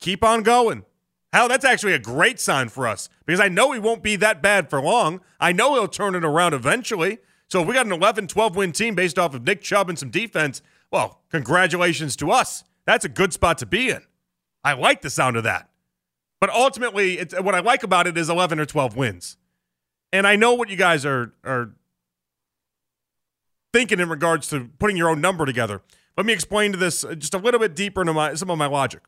keep 0.00 0.24
on 0.24 0.42
going. 0.42 0.84
Hell, 1.32 1.48
that's 1.48 1.64
actually 1.64 1.94
a 1.94 1.98
great 1.98 2.38
sign 2.38 2.68
for 2.68 2.86
us 2.86 3.08
because 3.24 3.40
I 3.40 3.48
know 3.48 3.72
he 3.72 3.78
won't 3.78 4.02
be 4.02 4.16
that 4.16 4.42
bad 4.42 4.68
for 4.68 4.82
long. 4.82 5.20
I 5.40 5.52
know 5.52 5.74
he'll 5.74 5.88
turn 5.88 6.14
it 6.14 6.24
around 6.24 6.52
eventually. 6.52 7.18
So 7.48 7.62
if 7.62 7.68
we 7.68 7.74
got 7.74 7.86
an 7.86 7.92
11, 7.92 8.28
12 8.28 8.56
win 8.56 8.72
team 8.72 8.94
based 8.94 9.18
off 9.18 9.34
of 9.34 9.42
Nick 9.44 9.62
Chubb 9.62 9.88
and 9.88 9.98
some 9.98 10.10
defense, 10.10 10.60
well, 10.90 11.20
congratulations 11.30 12.16
to 12.16 12.30
us. 12.30 12.64
That's 12.84 13.04
a 13.04 13.08
good 13.08 13.32
spot 13.32 13.58
to 13.58 13.66
be 13.66 13.88
in. 13.88 14.02
I 14.62 14.74
like 14.74 15.00
the 15.00 15.10
sound 15.10 15.36
of 15.36 15.44
that. 15.44 15.68
But 16.40 16.50
ultimately, 16.50 17.24
what 17.40 17.54
I 17.54 17.60
like 17.60 17.82
about 17.82 18.06
it 18.06 18.18
is 18.18 18.28
11 18.28 18.58
or 18.60 18.66
12 18.66 18.96
wins. 18.96 19.36
And 20.12 20.26
I 20.26 20.36
know 20.36 20.54
what 20.54 20.68
you 20.68 20.76
guys 20.76 21.06
are, 21.06 21.32
are 21.44 21.72
thinking 23.72 24.00
in 24.00 24.08
regards 24.08 24.48
to 24.48 24.68
putting 24.78 24.96
your 24.96 25.08
own 25.08 25.20
number 25.20 25.46
together. 25.46 25.80
Let 26.16 26.26
me 26.26 26.32
explain 26.32 26.72
to 26.72 26.78
this 26.78 27.04
just 27.16 27.32
a 27.32 27.38
little 27.38 27.60
bit 27.60 27.74
deeper 27.74 28.02
into 28.02 28.12
my, 28.12 28.34
some 28.34 28.50
of 28.50 28.58
my 28.58 28.66
logic. 28.66 29.02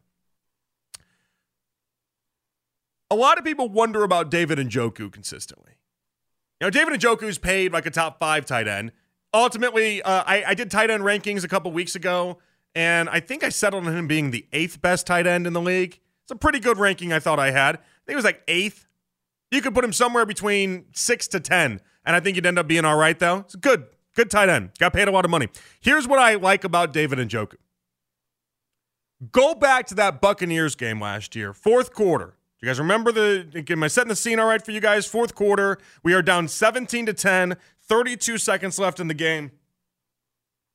A 3.11 3.15
lot 3.15 3.39
of 3.39 3.45
people 3.45 3.69
wonder 3.69 4.03
about 4.03 4.31
David 4.31 4.59
Njoku 4.59 5.13
consistently. 5.13 5.73
You 6.61 6.67
know, 6.67 6.71
David 6.71 7.01
Njoku's 7.01 7.39
paid 7.39 7.73
like 7.73 7.87
a 7.87 7.91
top 7.91 8.19
five 8.19 8.47
tight 8.47 8.67
end 8.67 8.93
ultimately, 9.35 10.01
uh, 10.01 10.23
I, 10.27 10.45
I, 10.49 10.55
did 10.55 10.71
tight 10.71 10.89
end 10.89 11.03
rankings 11.03 11.45
a 11.45 11.49
couple 11.49 11.71
weeks 11.73 11.97
ago, 11.97 12.39
and 12.75 13.11
I 13.11 13.21
think 13.21 13.45
I 13.45 13.51
settled 13.51 13.87
on 13.87 13.95
him 13.95 14.07
being 14.07 14.31
the 14.31 14.47
eighth 14.53 14.81
best 14.81 15.07
tight 15.07 15.27
end 15.27 15.47
in 15.47 15.53
the 15.53 15.61
league. 15.61 16.01
It's 16.23 16.31
a 16.31 16.37
pretty 16.37 16.61
good 16.61 16.79
ranking 16.79 17.13
I 17.13 17.19
thought 17.19 17.39
I 17.39 17.51
had. 17.51 17.77
I 17.77 18.03
think 18.07 18.15
it 18.15 18.17
was 18.17 18.25
like 18.25 18.43
eighth. 18.49 18.87
You 19.51 19.61
could 19.61 19.75
put 19.75 19.85
him 19.85 19.93
somewhere 19.93 20.25
between 20.25 20.87
six 20.93 21.29
to 21.29 21.41
10, 21.41 21.81
and 22.07 22.17
I 22.17 22.21
think 22.21 22.37
you'd 22.37 22.47
end 22.47 22.59
up 22.59 22.67
being 22.67 22.85
all 22.85 22.97
right, 22.97 23.19
though. 23.19 23.41
It's 23.41 23.57
good, 23.57 23.87
good 24.15 24.31
tight 24.31 24.49
end. 24.49 24.71
Got 24.79 24.95
paid 24.95 25.09
a 25.09 25.11
lot 25.11 25.25
of 25.25 25.31
money. 25.31 25.49
Here's 25.81 26.09
what 26.09 26.19
I 26.19 26.37
like 26.37 26.65
about 26.65 26.93
David 26.93 27.19
Njoku. 27.19 27.57
Go 29.31 29.55
back 29.55 29.87
to 29.89 29.95
that 29.97 30.21
Buccaneers 30.21 30.75
game 30.75 31.01
last 31.01 31.37
year, 31.37 31.53
fourth 31.53 31.93
quarter. 31.93 32.37
You 32.65 32.71
guys 32.71 32.79
remember 32.79 33.13
the? 33.13 33.63
Am 33.69 33.83
I 33.83 33.89
setting 33.89 34.09
the 34.09 34.17
scene 34.17 34.39
all 34.39 34.47
right 34.47 34.65
for 34.65 34.71
you 34.71 34.81
guys? 34.81 35.05
Fourth 35.05 35.35
quarter, 35.35 35.77
we 36.03 36.15
are 36.15 36.23
down 36.23 36.49
17 36.49 37.05
to 37.05 37.13
10. 37.13 37.59
32 37.83 38.39
seconds 38.39 38.79
left 38.79 38.99
in 38.99 39.07
the 39.07 39.13
game. 39.13 39.51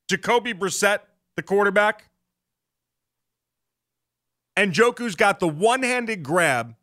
Jacoby 0.07 0.53
Brissett, 0.53 0.99
the 1.35 1.41
quarterback. 1.41 2.11
Njoku's 4.55 5.15
got 5.15 5.39
the 5.39 5.47
one 5.47 5.81
handed 5.81 6.21
grab 6.21 6.75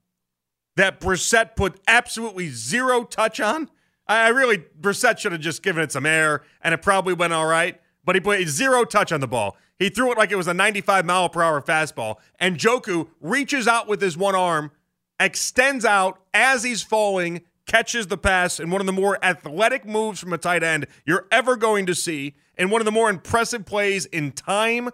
that 0.75 0.99
Brissett 0.99 1.55
put 1.55 1.79
absolutely 1.87 2.49
zero 2.49 3.05
touch 3.05 3.39
on. 3.39 3.71
I 4.09 4.27
really, 4.31 4.59
Brissett 4.59 5.19
should 5.19 5.31
have 5.31 5.41
just 5.41 5.63
given 5.63 5.85
it 5.85 5.93
some 5.93 6.05
air 6.05 6.43
and 6.63 6.75
it 6.75 6.83
probably 6.83 7.15
went 7.15 7.33
all 7.33 7.47
right, 7.47 7.81
but 8.05 8.17
he 8.17 8.21
put 8.21 8.45
zero 8.49 8.85
touch 8.85 9.13
on 9.13 9.21
the 9.21 9.29
ball. 9.29 9.57
He 9.79 9.89
threw 9.89 10.11
it 10.11 10.19
like 10.19 10.33
it 10.33 10.37
was 10.37 10.49
a 10.49 10.55
95 10.55 11.05
mile 11.05 11.29
per 11.29 11.43
hour 11.43 11.61
fastball. 11.61 12.17
Njoku 12.41 13.09
reaches 13.21 13.69
out 13.69 13.87
with 13.87 14.01
his 14.01 14.17
one 14.17 14.35
arm, 14.35 14.73
extends 15.19 15.85
out 15.85 16.21
as 16.35 16.63
he's 16.63 16.83
falling, 16.83 17.43
catches 17.67 18.07
the 18.07 18.19
pass 18.19 18.61
in 18.61 18.71
one 18.71 18.81
of 18.81 18.87
the 18.87 18.93
more 18.93 19.19
athletic 19.25 19.85
moves 19.85 20.21
from 20.21 20.33
a 20.33 20.39
tight 20.39 20.63
end 20.63 20.87
you're 21.05 21.27
ever 21.31 21.57
going 21.57 21.87
to 21.87 21.95
see, 21.95 22.35
and 22.57 22.71
one 22.71 22.81
of 22.81 22.85
the 22.85 22.93
more 22.93 23.11
impressive 23.11 23.65
plays 23.67 24.07
in 24.07 24.33
time, 24.33 24.91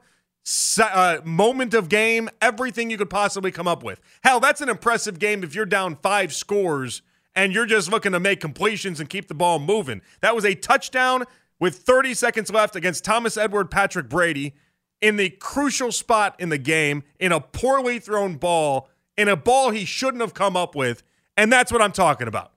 uh, 0.81 1.19
moment 1.25 1.75
of 1.75 1.89
game, 1.89 2.29
everything 2.41 2.91
you 2.91 2.99
could 2.99 3.11
possibly 3.11 3.53
come 3.53 3.69
up 3.69 3.83
with. 3.83 4.01
Hell, 4.25 4.41
that's 4.41 4.61
an 4.61 4.69
impressive 4.69 5.19
game 5.19 5.45
if 5.45 5.55
you're 5.55 5.67
down 5.67 5.97
five 6.03 6.35
scores 6.35 7.03
and 7.35 7.53
you're 7.53 7.67
just 7.67 7.91
looking 7.91 8.13
to 8.13 8.21
make 8.21 8.41
completions 8.41 9.01
and 9.01 9.09
keep 9.09 9.29
the 9.29 9.35
ball 9.35 9.59
moving. 9.59 10.03
That 10.21 10.35
was 10.35 10.45
a 10.45 10.55
touchdown 10.55 11.25
with 11.59 11.77
30 11.79 12.15
seconds 12.15 12.51
left 12.51 12.77
against 12.77 13.05
Thomas 13.05 13.37
Edward 13.37 13.71
Patrick 13.71 14.09
Brady 14.09 14.55
in 15.01 15.17
the 15.17 15.31
crucial 15.31 15.93
spot 15.93 16.37
in 16.39 16.49
the 16.49 16.59
game, 16.59 17.03
in 17.19 17.33
a 17.33 17.41
poorly 17.41 17.99
thrown 17.99 18.37
ball, 18.37 18.89
in 19.17 19.29
a 19.29 19.37
ball 19.37 19.71
he 19.71 19.85
shouldn't 19.85 20.21
have 20.21 20.35
come 20.35 20.57
up 20.57 20.75
with. 20.75 21.03
And 21.37 21.53
that's 21.53 21.73
what 21.73 21.81
I'm 21.81 21.93
talking 21.93 22.29
about. 22.29 22.53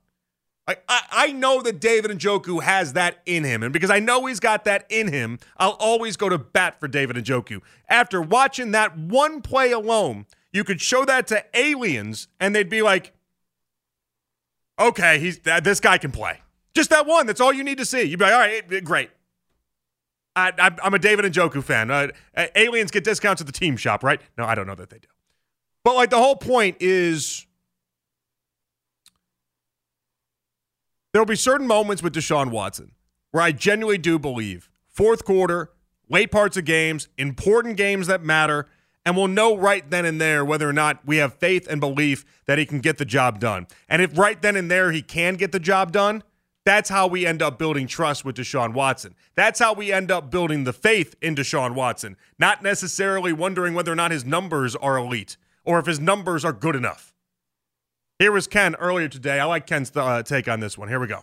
I, 0.68 0.78
I 0.90 1.32
know 1.32 1.62
that 1.62 1.80
David 1.80 2.10
Njoku 2.10 2.64
has 2.64 2.94
that 2.94 3.22
in 3.28 3.44
him. 3.44 3.62
And 3.62 3.72
because 3.72 3.92
I 3.92 4.00
know 4.00 4.26
he's 4.26 4.40
got 4.40 4.66
that 4.66 4.86
in 4.90 5.14
him, 5.14 5.38
I'll 5.58 5.78
always 5.80 6.18
go 6.18 6.28
to 6.28 6.40
bat 6.40 6.80
for 6.80 6.88
David 6.88 7.18
Njoku. 7.18 7.62
After 7.88 8.20
watching 8.20 8.72
that 8.72 8.98
one 8.98 9.42
play 9.42 9.72
alone, 9.72 10.26
you 10.52 10.64
could 10.64 10.82
show 10.82 11.06
that 11.06 11.28
to 11.28 11.46
aliens 11.54 12.28
and 12.40 12.56
they'd 12.56 12.70
be 12.70 12.82
like, 12.82 13.14
Okay, 14.80 15.20
he's 15.20 15.40
th- 15.40 15.64
this 15.64 15.80
guy 15.80 15.98
can 15.98 16.12
play. 16.12 16.42
Just 16.74 16.90
that 16.90 17.06
one. 17.06 17.28
That's 17.28 17.40
all 17.40 17.54
you 17.54 17.64
need 17.64 17.78
to 17.78 17.86
see. 17.86 18.04
You'd 18.04 18.20
be 18.20 18.26
like, 18.26 18.34
all 18.34 18.40
right, 18.40 18.84
great. 18.84 19.10
I, 20.36 20.52
I, 20.58 20.72
I'm 20.84 20.94
a 20.94 21.00
David 21.00 21.26
Njoku 21.32 21.64
fan. 21.64 21.90
Uh, 21.90 22.10
uh, 22.36 22.48
aliens 22.56 22.92
get 22.92 23.06
discounts 23.06 23.42
at 23.42 23.48
the 23.48 23.54
team 23.54 23.78
shop, 23.78 24.04
right? 24.04 24.20
No, 24.38 24.44
I 24.44 24.54
don't 24.56 24.68
know 24.68 24.76
that 24.76 24.90
they 24.90 24.98
do. 24.98 25.08
But 25.86 25.94
like 25.96 26.10
the 26.10 26.18
whole 26.18 26.36
point 26.36 26.78
is 26.80 27.46
there'll 31.14 31.28
be 31.28 31.36
certain 31.36 31.68
moments 31.68 32.02
with 32.02 32.16
Deshaun 32.16 32.50
Watson 32.50 32.94
where 33.30 33.44
I 33.44 33.52
genuinely 33.52 34.00
do 34.00 34.18
believe 34.18 34.68
fourth 34.88 35.24
quarter, 35.24 35.70
late 36.10 36.32
parts 36.32 36.58
of 36.58 36.66
games, 36.66 37.08
important 37.20 37.78
games 37.78 38.08
that 38.08 38.24
matter, 38.24 38.68
and 39.06 39.16
we'll 39.16 39.28
know 39.28 39.56
right 39.56 39.88
then 39.88 40.06
and 40.06 40.20
there 40.20 40.44
whether 40.44 40.68
or 40.68 40.74
not 40.74 41.06
we 41.06 41.18
have 41.18 41.36
faith 41.36 41.68
and 41.70 41.80
belief 41.80 42.26
that 42.48 42.58
he 42.58 42.66
can 42.66 42.80
get 42.80 42.98
the 42.98 43.06
job 43.06 43.40
done. 43.40 43.68
And 43.88 44.02
if 44.02 44.18
right 44.18 44.42
then 44.42 44.56
and 44.56 44.72
there 44.72 44.92
he 44.92 45.04
can 45.04 45.36
get 45.36 45.52
the 45.52 45.60
job 45.60 45.92
done, 45.92 46.24
that's 46.64 46.90
how 46.90 47.06
we 47.06 47.28
end 47.28 47.44
up 47.44 47.60
building 47.60 47.86
trust 47.86 48.26
with 48.26 48.38
Deshaun 48.38 48.74
Watson. 48.74 49.14
That's 49.36 49.60
how 49.60 49.74
we 49.74 49.92
end 49.92 50.10
up 50.10 50.32
building 50.32 50.64
the 50.64 50.74
faith 50.74 51.16
in 51.22 51.36
Deshaun 51.36 51.76
Watson, 51.76 52.18
not 52.40 52.64
necessarily 52.64 53.34
wondering 53.34 53.76
whether 53.76 53.92
or 53.92 53.96
not 53.96 54.10
his 54.10 54.26
numbers 54.26 54.76
are 54.78 54.98
elite 54.98 55.38
or 55.66 55.80
if 55.80 55.86
his 55.86 56.00
numbers 56.00 56.46
are 56.46 56.54
good 56.54 56.76
enough. 56.76 57.14
Here 58.20 58.32
was 58.32 58.48
Ken 58.48 58.76
earlier 58.76 59.10
today. 59.10 59.40
I 59.40 59.46
like 59.46 59.68
Ken's 59.68 59.92
uh, 59.96 60.24
take 60.24 60.48
on 60.48 60.60
this 60.62 60.78
one. 60.78 60.88
Here 60.88 61.00
we 61.00 61.08
go. 61.08 61.22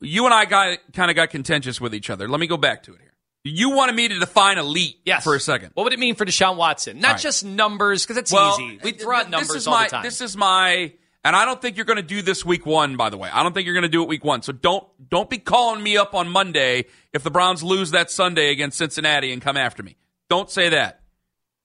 You 0.00 0.24
and 0.24 0.34
I 0.34 0.44
got 0.44 0.78
kind 0.92 1.10
of 1.10 1.14
got 1.14 1.30
contentious 1.30 1.80
with 1.80 1.94
each 1.94 2.10
other. 2.10 2.28
Let 2.28 2.40
me 2.40 2.48
go 2.48 2.56
back 2.56 2.82
to 2.84 2.94
it 2.94 3.00
here. 3.00 3.12
You 3.44 3.70
wanted 3.70 3.94
me 3.96 4.08
to 4.08 4.18
define 4.18 4.58
elite 4.58 4.98
Yes. 5.04 5.24
for 5.24 5.34
a 5.34 5.40
second. 5.40 5.70
What 5.74 5.84
would 5.84 5.92
it 5.92 5.98
mean 5.98 6.14
for 6.14 6.24
Deshaun 6.24 6.56
Watson? 6.56 6.98
Not 7.00 7.06
All 7.06 7.12
right. 7.14 7.20
just 7.22 7.44
numbers, 7.44 8.04
because 8.04 8.16
it's 8.16 8.32
well, 8.32 8.56
easy. 8.60 8.78
We 8.82 8.92
throw 8.92 9.16
out 9.16 9.24
this 9.24 9.30
numbers 9.30 9.56
is 9.56 9.66
all 9.66 9.74
my, 9.74 9.84
the 9.84 9.90
time. 9.90 10.02
This 10.04 10.20
is 10.20 10.36
my, 10.36 10.92
and 11.24 11.34
I 11.36 11.44
don't 11.44 11.60
think 11.60 11.76
you're 11.76 11.84
going 11.84 11.96
to 11.96 12.02
do 12.02 12.22
this 12.22 12.44
week 12.44 12.66
one. 12.66 12.96
By 12.96 13.10
the 13.10 13.16
way, 13.16 13.28
I 13.32 13.42
don't 13.42 13.52
think 13.52 13.66
you're 13.66 13.74
going 13.74 13.82
to 13.82 13.88
do 13.88 14.02
it 14.02 14.08
week 14.08 14.24
one. 14.24 14.42
So 14.42 14.52
don't 14.52 14.86
don't 15.08 15.28
be 15.28 15.38
calling 15.38 15.82
me 15.82 15.96
up 15.96 16.14
on 16.14 16.28
Monday 16.28 16.84
if 17.12 17.22
the 17.24 17.30
Browns 17.30 17.62
lose 17.64 17.90
that 17.92 18.10
Sunday 18.12 18.50
against 18.50 18.78
Cincinnati 18.78 19.32
and 19.32 19.42
come 19.42 19.56
after 19.56 19.82
me. 19.82 19.96
Don't 20.28 20.48
say 20.50 20.68
that. 20.70 21.00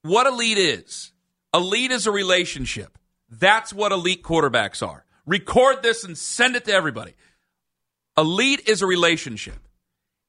What 0.02 0.26
elite 0.26 0.58
is? 0.58 1.12
Elite 1.54 1.90
is 1.90 2.06
a 2.06 2.12
relationship. 2.12 2.98
That's 3.30 3.72
what 3.72 3.92
elite 3.92 4.22
quarterbacks 4.22 4.86
are. 4.86 5.04
Record 5.26 5.82
this 5.82 6.04
and 6.04 6.16
send 6.16 6.56
it 6.56 6.64
to 6.66 6.72
everybody. 6.72 7.14
Elite 8.16 8.68
is 8.68 8.82
a 8.82 8.86
relationship. 8.86 9.68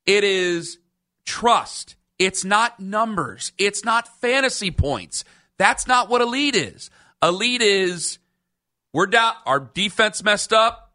It 0.06 0.24
is 0.24 0.78
trust. 1.26 1.96
It's 2.18 2.44
not 2.44 2.80
numbers. 2.80 3.54
It's 3.58 3.86
not 3.86 4.20
fantasy 4.20 4.72
points. 4.72 5.24
That's 5.58 5.88
not 5.88 6.10
what 6.10 6.22
elite 6.22 6.56
is. 6.56 6.90
Elite 7.22 7.62
is 7.62 8.20
we're 8.94 9.08
down. 9.08 9.34
Our 9.46 9.60
defense 9.60 10.24
messed 10.24 10.54
up. 10.54 10.94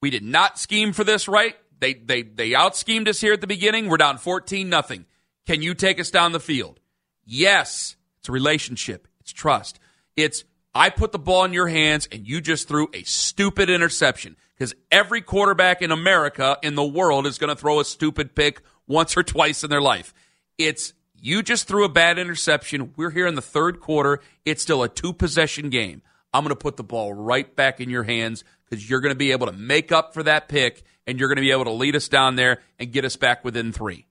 We 0.00 0.10
did 0.10 0.22
not 0.22 0.58
scheme 0.58 0.92
for 0.92 1.04
this 1.04 1.28
right. 1.28 1.56
They 1.78 1.94
they 1.94 2.22
they 2.22 2.54
out 2.54 2.76
schemed 2.76 3.08
us 3.08 3.20
here 3.20 3.32
at 3.32 3.40
the 3.40 3.46
beginning. 3.46 3.88
We're 3.88 3.96
down 3.96 4.18
fourteen 4.18 4.68
nothing. 4.68 5.06
Can 5.46 5.62
you 5.62 5.74
take 5.74 6.00
us 6.00 6.10
down 6.10 6.32
the 6.32 6.40
field? 6.40 6.80
Yes. 7.24 7.96
It's 8.18 8.28
a 8.28 8.32
relationship. 8.32 9.06
It's 9.26 9.32
trust. 9.32 9.80
It's 10.14 10.44
I 10.72 10.88
put 10.88 11.10
the 11.10 11.18
ball 11.18 11.42
in 11.44 11.52
your 11.52 11.66
hands 11.66 12.08
and 12.12 12.28
you 12.28 12.40
just 12.40 12.68
threw 12.68 12.88
a 12.94 13.02
stupid 13.02 13.68
interception 13.68 14.36
because 14.54 14.72
every 14.92 15.20
quarterback 15.20 15.82
in 15.82 15.90
America 15.90 16.56
in 16.62 16.76
the 16.76 16.86
world 16.86 17.26
is 17.26 17.36
going 17.36 17.48
to 17.48 17.60
throw 17.60 17.80
a 17.80 17.84
stupid 17.84 18.36
pick 18.36 18.62
once 18.86 19.16
or 19.16 19.24
twice 19.24 19.64
in 19.64 19.70
their 19.70 19.80
life. 19.80 20.14
It's 20.58 20.92
you 21.20 21.42
just 21.42 21.66
threw 21.66 21.84
a 21.84 21.88
bad 21.88 22.20
interception. 22.20 22.92
We're 22.96 23.10
here 23.10 23.26
in 23.26 23.34
the 23.34 23.42
third 23.42 23.80
quarter. 23.80 24.20
It's 24.44 24.62
still 24.62 24.84
a 24.84 24.88
two 24.88 25.12
possession 25.12 25.70
game. 25.70 26.02
I'm 26.32 26.44
going 26.44 26.50
to 26.50 26.56
put 26.56 26.76
the 26.76 26.84
ball 26.84 27.12
right 27.12 27.56
back 27.56 27.80
in 27.80 27.90
your 27.90 28.04
hands 28.04 28.44
because 28.64 28.88
you're 28.88 29.00
going 29.00 29.14
to 29.14 29.18
be 29.18 29.32
able 29.32 29.46
to 29.46 29.52
make 29.52 29.90
up 29.90 30.14
for 30.14 30.22
that 30.22 30.48
pick 30.48 30.84
and 31.04 31.18
you're 31.18 31.28
going 31.28 31.36
to 31.36 31.42
be 31.42 31.50
able 31.50 31.64
to 31.64 31.72
lead 31.72 31.96
us 31.96 32.06
down 32.06 32.36
there 32.36 32.60
and 32.78 32.92
get 32.92 33.04
us 33.04 33.16
back 33.16 33.44
within 33.44 33.72
three. 33.72 34.06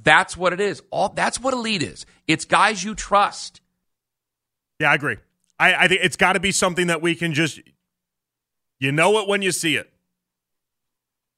That's 0.00 0.36
what 0.36 0.52
it 0.52 0.60
is. 0.60 0.82
All 0.92 1.08
that's 1.08 1.40
what 1.40 1.52
elite 1.52 1.82
is. 1.82 2.06
It's 2.28 2.44
guys 2.44 2.84
you 2.84 2.94
trust. 2.94 3.60
Yeah, 4.78 4.90
I 4.90 4.94
agree. 4.94 5.16
I, 5.58 5.74
I 5.74 5.88
think 5.88 6.00
it's 6.04 6.16
got 6.16 6.34
to 6.34 6.40
be 6.40 6.52
something 6.52 6.86
that 6.86 7.02
we 7.02 7.14
can 7.14 7.34
just, 7.34 7.60
you 8.78 8.92
know 8.92 9.18
it 9.18 9.28
when 9.28 9.42
you 9.42 9.50
see 9.50 9.76
it. 9.76 9.92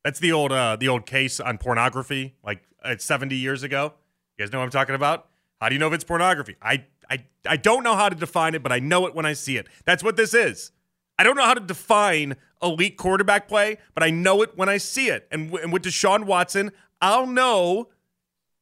That's 0.05 0.18
the 0.18 0.32
old 0.32 0.51
uh, 0.53 0.76
the 0.76 0.88
old 0.88 1.05
case 1.05 1.41
on 1.41 1.59
pornography, 1.59 2.34
like 2.43 2.62
uh, 2.82 2.97
70 2.99 3.36
years 3.36 3.62
ago. 3.62 3.93
You 4.38 4.45
guys 4.45 4.53
know 4.53 4.59
what 4.59 4.64
I'm 4.64 4.70
talking 4.70 4.95
about? 4.95 5.28
How 5.61 5.68
do 5.68 5.74
you 5.74 5.78
know 5.78 5.88
if 5.88 5.93
it's 5.93 6.05
pornography? 6.05 6.57
I, 6.62 6.84
I 7.11 7.24
I 7.47 7.57
don't 7.59 7.82
know 7.82 7.95
how 7.97 8.09
to 8.09 8.16
define 8.16 8.55
it, 8.55 8.62
but 8.62 8.72
I 8.72 8.78
know 8.78 9.07
it 9.07 9.14
when 9.14 9.26
I 9.26 9.34
see 9.34 9.59
it. 9.59 9.66
That's 9.84 10.03
what 10.03 10.16
this 10.16 10.32
is. 10.32 10.72
I 11.18 11.22
don't 11.22 11.36
know 11.36 11.45
how 11.45 11.53
to 11.53 11.61
define 11.61 12.36
elite 12.62 12.97
quarterback 12.97 13.47
play, 13.47 13.76
but 13.95 14.03
I 14.03 14.09
know 14.09 14.41
it 14.41 14.57
when 14.57 14.70
I 14.70 14.78
see 14.78 15.09
it. 15.09 15.28
And, 15.30 15.49
w- 15.49 15.62
and 15.62 15.70
with 15.70 15.82
Deshaun 15.82 16.24
Watson, 16.24 16.72
I'll 17.03 17.26
know 17.26 17.88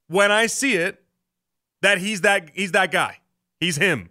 when 0.09 0.33
I 0.33 0.47
see 0.47 0.75
it 0.75 1.05
that 1.83 1.99
he's 1.99 2.23
that 2.23 2.51
he's 2.53 2.73
that 2.73 2.91
guy. 2.91 3.19
He's 3.61 3.77
him. 3.77 4.11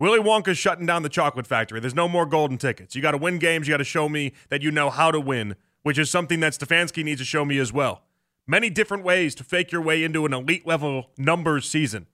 Willy 0.00 0.18
Wonka's 0.18 0.56
shutting 0.56 0.86
down 0.86 1.02
the 1.02 1.10
chocolate 1.10 1.46
factory. 1.46 1.78
There's 1.78 1.94
no 1.94 2.08
more 2.08 2.24
golden 2.24 2.56
tickets. 2.56 2.96
You 2.96 3.02
got 3.02 3.10
to 3.10 3.18
win 3.18 3.38
games. 3.38 3.68
You 3.68 3.74
got 3.74 3.78
to 3.78 3.84
show 3.84 4.08
me 4.08 4.32
that 4.48 4.62
you 4.62 4.70
know 4.70 4.88
how 4.88 5.10
to 5.10 5.20
win, 5.20 5.56
which 5.82 5.98
is 5.98 6.10
something 6.10 6.40
that 6.40 6.54
Stefanski 6.54 7.04
needs 7.04 7.20
to 7.20 7.24
show 7.26 7.44
me 7.44 7.58
as 7.58 7.70
well. 7.70 8.02
Many 8.46 8.70
different 8.70 9.04
ways 9.04 9.34
to 9.36 9.44
fake 9.44 9.70
your 9.70 9.82
way 9.82 10.02
into 10.02 10.24
an 10.24 10.32
elite 10.32 10.66
level 10.66 11.10
numbers 11.18 11.68
season. 11.68 12.06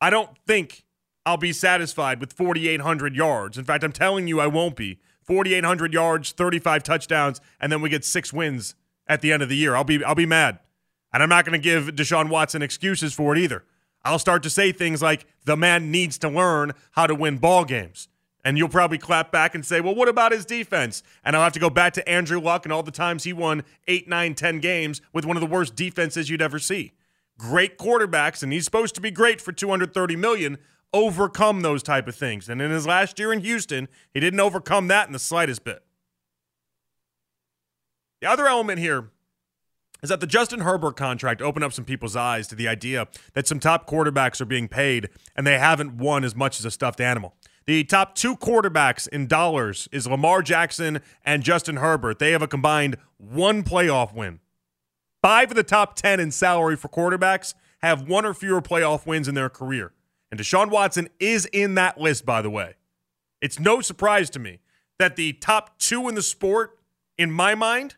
I 0.00 0.10
don't 0.10 0.36
think 0.44 0.84
I'll 1.24 1.36
be 1.36 1.52
satisfied 1.52 2.20
with 2.20 2.32
4,800 2.32 3.14
yards. 3.14 3.56
In 3.56 3.64
fact, 3.64 3.84
I'm 3.84 3.92
telling 3.92 4.26
you, 4.26 4.40
I 4.40 4.48
won't 4.48 4.76
be. 4.76 4.98
4,800 5.22 5.94
yards, 5.94 6.32
35 6.32 6.82
touchdowns, 6.82 7.40
and 7.60 7.72
then 7.72 7.80
we 7.80 7.88
get 7.88 8.04
six 8.04 8.32
wins 8.32 8.74
at 9.06 9.22
the 9.22 9.32
end 9.32 9.42
of 9.42 9.48
the 9.48 9.56
year. 9.56 9.74
I'll 9.74 9.84
be 9.84 10.04
I'll 10.04 10.14
be 10.14 10.26
mad, 10.26 10.58
and 11.12 11.22
I'm 11.22 11.30
not 11.30 11.46
going 11.46 11.58
to 11.58 11.62
give 11.62 11.94
Deshaun 11.94 12.28
Watson 12.28 12.60
excuses 12.60 13.14
for 13.14 13.34
it 13.34 13.40
either. 13.40 13.64
I'll 14.04 14.18
start 14.18 14.42
to 14.42 14.50
say 14.50 14.72
things 14.72 15.00
like 15.00 15.26
the 15.44 15.56
man 15.56 15.90
needs 15.90 16.18
to 16.18 16.28
learn 16.28 16.72
how 16.92 17.06
to 17.06 17.14
win 17.14 17.38
ball 17.38 17.64
games. 17.64 18.08
And 18.44 18.58
you'll 18.58 18.68
probably 18.68 18.98
clap 18.98 19.32
back 19.32 19.54
and 19.54 19.64
say, 19.64 19.80
well, 19.80 19.94
what 19.94 20.08
about 20.08 20.32
his 20.32 20.44
defense? 20.44 21.02
And 21.24 21.34
I'll 21.34 21.42
have 21.42 21.54
to 21.54 21.60
go 21.60 21.70
back 21.70 21.94
to 21.94 22.06
Andrew 22.06 22.38
Luck 22.38 22.66
and 22.66 22.72
all 22.72 22.82
the 22.82 22.90
times 22.90 23.24
he 23.24 23.32
won 23.32 23.64
eight, 23.88 24.06
nine, 24.06 24.34
ten 24.34 24.60
games 24.60 25.00
with 25.14 25.24
one 25.24 25.36
of 25.36 25.40
the 25.40 25.46
worst 25.46 25.74
defenses 25.74 26.28
you'd 26.28 26.42
ever 26.42 26.58
see. 26.58 26.92
Great 27.38 27.78
quarterbacks, 27.78 28.42
and 28.42 28.52
he's 28.52 28.66
supposed 28.66 28.94
to 28.96 29.00
be 29.00 29.10
great 29.10 29.40
for 29.40 29.50
230 29.50 30.16
million, 30.16 30.58
overcome 30.92 31.62
those 31.62 31.82
type 31.82 32.06
of 32.06 32.14
things. 32.14 32.48
And 32.48 32.60
in 32.60 32.70
his 32.70 32.86
last 32.86 33.18
year 33.18 33.32
in 33.32 33.40
Houston, 33.40 33.88
he 34.12 34.20
didn't 34.20 34.40
overcome 34.40 34.88
that 34.88 35.06
in 35.06 35.14
the 35.14 35.18
slightest 35.18 35.64
bit. 35.64 35.82
The 38.20 38.28
other 38.28 38.46
element 38.46 38.78
here 38.78 39.10
is 40.04 40.10
that 40.10 40.20
the 40.20 40.26
Justin 40.26 40.60
Herbert 40.60 40.96
contract 40.96 41.40
opened 41.40 41.64
up 41.64 41.72
some 41.72 41.86
people's 41.86 42.14
eyes 42.14 42.46
to 42.48 42.54
the 42.54 42.68
idea 42.68 43.08
that 43.32 43.48
some 43.48 43.58
top 43.58 43.88
quarterbacks 43.88 44.38
are 44.38 44.44
being 44.44 44.68
paid 44.68 45.08
and 45.34 45.46
they 45.46 45.58
haven't 45.58 45.96
won 45.96 46.24
as 46.24 46.36
much 46.36 46.58
as 46.58 46.66
a 46.66 46.70
stuffed 46.70 47.00
animal. 47.00 47.34
The 47.64 47.84
top 47.84 48.14
two 48.14 48.36
quarterbacks 48.36 49.08
in 49.08 49.26
dollars 49.26 49.88
is 49.92 50.06
Lamar 50.06 50.42
Jackson 50.42 51.00
and 51.24 51.42
Justin 51.42 51.76
Herbert. 51.76 52.18
They 52.18 52.32
have 52.32 52.42
a 52.42 52.46
combined 52.46 52.98
one 53.16 53.62
playoff 53.62 54.14
win. 54.14 54.40
Five 55.22 55.52
of 55.52 55.56
the 55.56 55.62
top 55.62 55.96
10 55.96 56.20
in 56.20 56.30
salary 56.30 56.76
for 56.76 56.88
quarterbacks 56.88 57.54
have 57.80 58.06
one 58.06 58.26
or 58.26 58.34
fewer 58.34 58.60
playoff 58.60 59.06
wins 59.06 59.26
in 59.26 59.34
their 59.34 59.48
career. 59.48 59.94
And 60.30 60.38
Deshaun 60.38 60.68
Watson 60.68 61.08
is 61.18 61.46
in 61.46 61.76
that 61.76 61.98
list, 61.98 62.26
by 62.26 62.42
the 62.42 62.50
way. 62.50 62.74
It's 63.40 63.58
no 63.58 63.80
surprise 63.80 64.28
to 64.30 64.38
me 64.38 64.58
that 64.98 65.16
the 65.16 65.32
top 65.32 65.78
two 65.78 66.10
in 66.10 66.14
the 66.14 66.22
sport, 66.22 66.78
in 67.16 67.30
my 67.30 67.54
mind, 67.54 67.96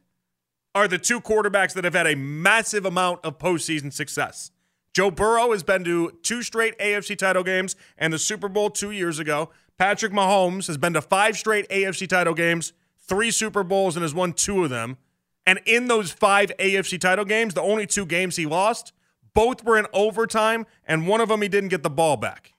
are 0.77 0.87
the 0.87 0.99
two 0.99 1.22
quarterbacks 1.22 1.72
that 1.72 1.85
have 1.85 1.95
had 1.95 2.07
a 2.07 2.14
massive 2.14 2.85
amount 2.85 3.18
of 3.24 3.39
postseason 3.39 3.91
success. 3.91 4.51
Joe 4.93 5.11
Burrow 5.11 5.53
has 5.53 5.62
been 5.62 5.85
to 5.85 6.11
two 6.22 6.43
straight 6.43 6.79
AFC 6.79 7.16
title 7.16 7.43
games 7.43 7.77
and 7.97 8.12
the 8.12 8.18
Super 8.18 8.47
Bowl 8.47 8.68
two 8.68 8.91
years 8.91 9.18
ago. 9.18 9.49
Patrick 9.79 10.12
Mahomes 10.12 10.66
has 10.66 10.77
been 10.77 10.93
to 10.93 11.01
five 11.01 11.39
straight 11.39 11.66
AFC 11.70 12.07
title 12.07 12.35
games, 12.35 12.74
three 12.99 13.31
Super 13.31 13.64
Bowls, 13.64 13.97
and 13.97 14.03
has 14.03 14.14
won 14.14 14.35
two 14.35 14.64
of 14.64 14.68
them. 14.68 14.99
And 15.47 15.61
in 15.64 15.89
those 15.89 16.12
five 16.12 16.53
AFC 16.59 17.01
title 17.01 17.24
games, 17.24 17.55
the 17.55 17.62
only 17.62 17.87
two 17.87 18.05
games 18.05 18.37
he 18.37 18.45
lost, 18.45 18.93
both 19.33 19.64
were 19.64 19.79
in 19.79 19.87
overtime, 19.95 20.66
and 20.87 21.09
one 21.09 21.22
of 21.22 21.31
them 21.31 21.41
he 21.41 21.49
didn't 21.49 21.70
get 21.70 21.85
the 21.85 21.91
ball 21.91 22.18
back. 22.18 22.53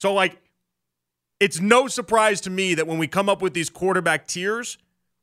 So, 0.00 0.12
like, 0.12 0.38
it's 1.38 1.60
no 1.60 1.86
surprise 1.86 2.40
to 2.42 2.50
me 2.50 2.74
that 2.74 2.88
when 2.88 2.98
we 2.98 3.06
come 3.06 3.28
up 3.28 3.40
with 3.40 3.54
these 3.54 3.70
quarterback 3.70 4.26
tiers, 4.26 4.76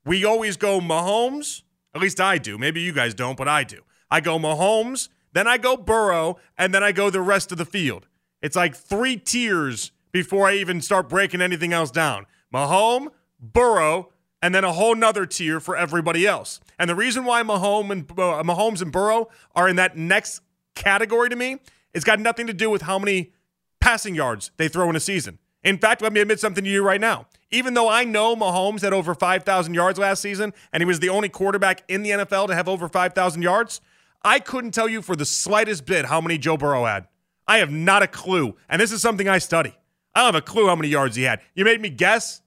we 0.05 0.23
always 0.23 0.55
go 0.55 0.79
Mahomes. 0.79 1.63
At 1.93 2.01
least 2.01 2.19
I 2.19 2.37
do. 2.37 2.57
Maybe 2.57 2.81
you 2.81 2.93
guys 2.93 3.13
don't, 3.13 3.37
but 3.37 3.47
I 3.47 3.63
do. 3.63 3.81
I 4.09 4.21
go 4.21 4.37
Mahomes, 4.37 5.09
then 5.33 5.47
I 5.47 5.57
go 5.57 5.77
Burrow, 5.77 6.37
and 6.57 6.73
then 6.73 6.83
I 6.83 6.91
go 6.91 7.09
the 7.09 7.21
rest 7.21 7.51
of 7.51 7.57
the 7.57 7.65
field. 7.65 8.07
It's 8.41 8.55
like 8.55 8.75
three 8.75 9.17
tiers 9.17 9.91
before 10.11 10.47
I 10.47 10.55
even 10.55 10.81
start 10.81 11.07
breaking 11.07 11.41
anything 11.41 11.73
else 11.73 11.91
down. 11.91 12.25
Mahomes, 12.53 13.09
Burrow, 13.39 14.09
and 14.41 14.53
then 14.55 14.63
a 14.63 14.73
whole 14.73 14.95
nother 14.95 15.25
tier 15.25 15.59
for 15.59 15.77
everybody 15.77 16.25
else. 16.25 16.59
And 16.79 16.89
the 16.89 16.95
reason 16.95 17.25
why 17.25 17.43
Mahomes 17.43 17.91
and 17.91 18.11
uh, 18.11 18.43
Mahomes 18.43 18.81
and 18.81 18.91
Burrow 18.91 19.29
are 19.55 19.69
in 19.69 19.75
that 19.75 19.95
next 19.95 20.41
category 20.75 21.29
to 21.29 21.35
me, 21.35 21.59
it's 21.93 22.03
got 22.03 22.19
nothing 22.19 22.47
to 22.47 22.53
do 22.53 22.69
with 22.69 22.83
how 22.83 22.97
many 22.97 23.31
passing 23.79 24.15
yards 24.15 24.51
they 24.57 24.67
throw 24.67 24.89
in 24.89 24.95
a 24.95 24.99
season. 24.99 25.37
In 25.63 25.77
fact, 25.77 26.01
let 26.01 26.11
me 26.11 26.21
admit 26.21 26.39
something 26.39 26.63
to 26.63 26.69
you 26.69 26.83
right 26.83 26.99
now. 26.99 27.27
Even 27.51 27.73
though 27.73 27.89
I 27.89 28.05
know 28.05 28.35
Mahomes 28.35 28.81
had 28.81 28.93
over 28.93 29.13
5,000 29.13 29.73
yards 29.73 29.99
last 29.99 30.21
season 30.21 30.53
and 30.71 30.81
he 30.81 30.85
was 30.85 30.99
the 30.99 31.09
only 31.09 31.29
quarterback 31.29 31.83
in 31.87 32.01
the 32.01 32.11
NFL 32.11 32.47
to 32.47 32.55
have 32.55 32.69
over 32.69 32.87
5,000 32.87 33.41
yards, 33.41 33.81
I 34.23 34.39
couldn't 34.39 34.71
tell 34.71 34.87
you 34.87 35.01
for 35.01 35.15
the 35.15 35.25
slightest 35.25 35.85
bit 35.85 36.05
how 36.05 36.21
many 36.21 36.37
Joe 36.37 36.57
Burrow 36.57 36.85
had. 36.85 37.07
I 37.47 37.57
have 37.57 37.71
not 37.71 38.03
a 38.03 38.07
clue. 38.07 38.55
And 38.69 38.81
this 38.81 38.91
is 38.91 39.01
something 39.01 39.27
I 39.27 39.39
study. 39.39 39.75
I 40.15 40.19
don't 40.21 40.33
have 40.33 40.43
a 40.43 40.45
clue 40.45 40.67
how 40.67 40.75
many 40.75 40.87
yards 40.87 41.15
he 41.15 41.23
had. 41.23 41.41
You 41.53 41.65
made 41.65 41.81
me 41.81 41.89
guess. 41.89 42.41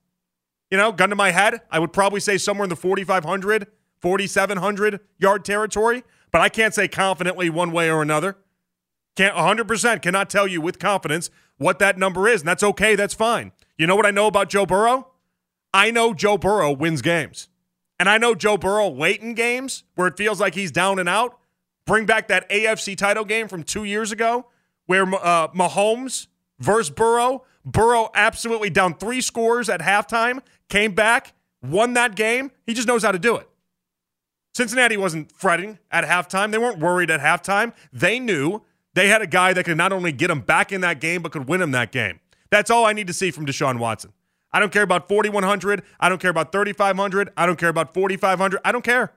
You 0.71 0.79
know, 0.79 0.93
gun 0.93 1.11
to 1.11 1.17
my 1.17 1.31
head, 1.31 1.61
I 1.71 1.79
would 1.79 1.93
probably 1.93 2.21
say 2.21 2.39
somewhere 2.39 2.65
in 2.65 2.71
the 2.71 2.77
4,500, 2.77 3.67
4,700 4.01 5.01
yard 5.19 5.45
territory, 5.45 6.03
but 6.31 6.41
I 6.41 6.49
can't 6.49 6.75
say 6.75 6.89
confidently 6.89 7.51
one 7.51 7.71
way 7.71 7.91
or 7.91 8.03
another. 8.03 8.39
Can't 9.15 9.37
100% 9.37 10.03
cannot 10.03 10.31
tell 10.31 10.49
you 10.49 10.61
with 10.61 10.79
confidence 10.79 11.31
what 11.59 11.79
that 11.79 11.99
number 11.99 12.27
is, 12.27 12.41
and 12.41 12.49
that's 12.49 12.63
okay. 12.63 12.97
That's 12.97 13.15
fine. 13.15 13.53
You 13.79 13.87
know 13.87 13.97
what 13.97 14.07
I 14.07 14.11
know 14.11 14.27
about 14.27 14.49
Joe 14.49 14.67
Burrow? 14.67 15.09
I 15.73 15.91
know 15.91 16.15
Joe 16.15 16.39
Burrow 16.39 16.71
wins 16.73 17.03
games. 17.03 17.49
And 17.99 18.09
I 18.09 18.19
know 18.19 18.35
Joe 18.35 18.57
Burrow 18.57 18.89
late 18.91 19.21
in 19.21 19.35
games 19.35 19.85
where 19.95 20.07
it 20.07 20.17
feels 20.17 20.41
like 20.41 20.55
he's 20.55 20.71
down 20.71 20.99
and 20.99 21.09
out. 21.09 21.39
Bring 21.87 22.07
back 22.07 22.29
that 22.29 22.49
AFC 22.49 22.97
title 22.97 23.25
game 23.25 23.49
from 23.49 23.63
two 23.63 23.85
years 23.85 24.13
ago 24.13 24.47
where 24.87 25.03
uh, 25.03 25.49
Mahomes 25.49 26.29
versus 26.59 26.91
Burrow. 26.91 27.45
Burrow 27.65 28.11
absolutely 28.15 28.71
down 28.71 28.95
three 28.95 29.21
scores 29.21 29.69
at 29.69 29.81
halftime, 29.81 30.41
came 30.69 30.95
back, 30.95 31.33
won 31.63 31.95
that 31.95 32.15
game. 32.15 32.51
He 32.67 32.75
just 32.75 32.87
knows 32.87 33.03
how 33.03 33.13
to 33.13 33.19
do 33.19 33.37
it. 33.37 33.49
Cincinnati 34.55 34.97
wasn't 34.97 35.33
fretting 35.33 35.79
at 35.91 36.05
halftime. 36.05 36.53
They 36.53 36.59
weren't 36.59 36.79
worried 36.79 37.11
at 37.11 37.21
halftime. 37.21 37.73
They 37.93 38.21
knew 38.21 38.63
they 38.95 39.09
had 39.09 39.23
a 39.23 39.27
guy 39.27 39.53
that 39.53 39.65
could 39.65 39.77
not 39.77 39.93
only 39.93 40.13
get 40.13 40.29
them 40.29 40.41
back 40.41 40.73
in 40.73 40.81
that 40.83 41.01
game, 41.01 41.23
but 41.23 41.33
could 41.33 41.49
win 41.49 41.61
them 41.61 41.73
that 41.73 41.91
game. 41.91 42.21
That's 42.55 42.71
all 42.71 42.87
I 42.87 42.93
need 42.93 43.09
to 43.09 43.13
see 43.13 43.33
from 43.33 43.47
Deshaun 43.47 43.81
Watson. 43.81 44.13
I 44.53 44.61
don't 44.61 44.71
care 44.71 44.85
about 44.85 45.09
4,100. 45.09 45.83
I 45.99 46.09
don't 46.09 46.21
care 46.21 46.31
about 46.31 46.53
3,500. 46.53 47.31
I 47.37 47.47
don't 47.47 47.59
care 47.59 47.69
about 47.69 47.93
4,500. 47.93 48.61
I 48.65 48.71
don't 48.71 48.85
care. 48.85 49.13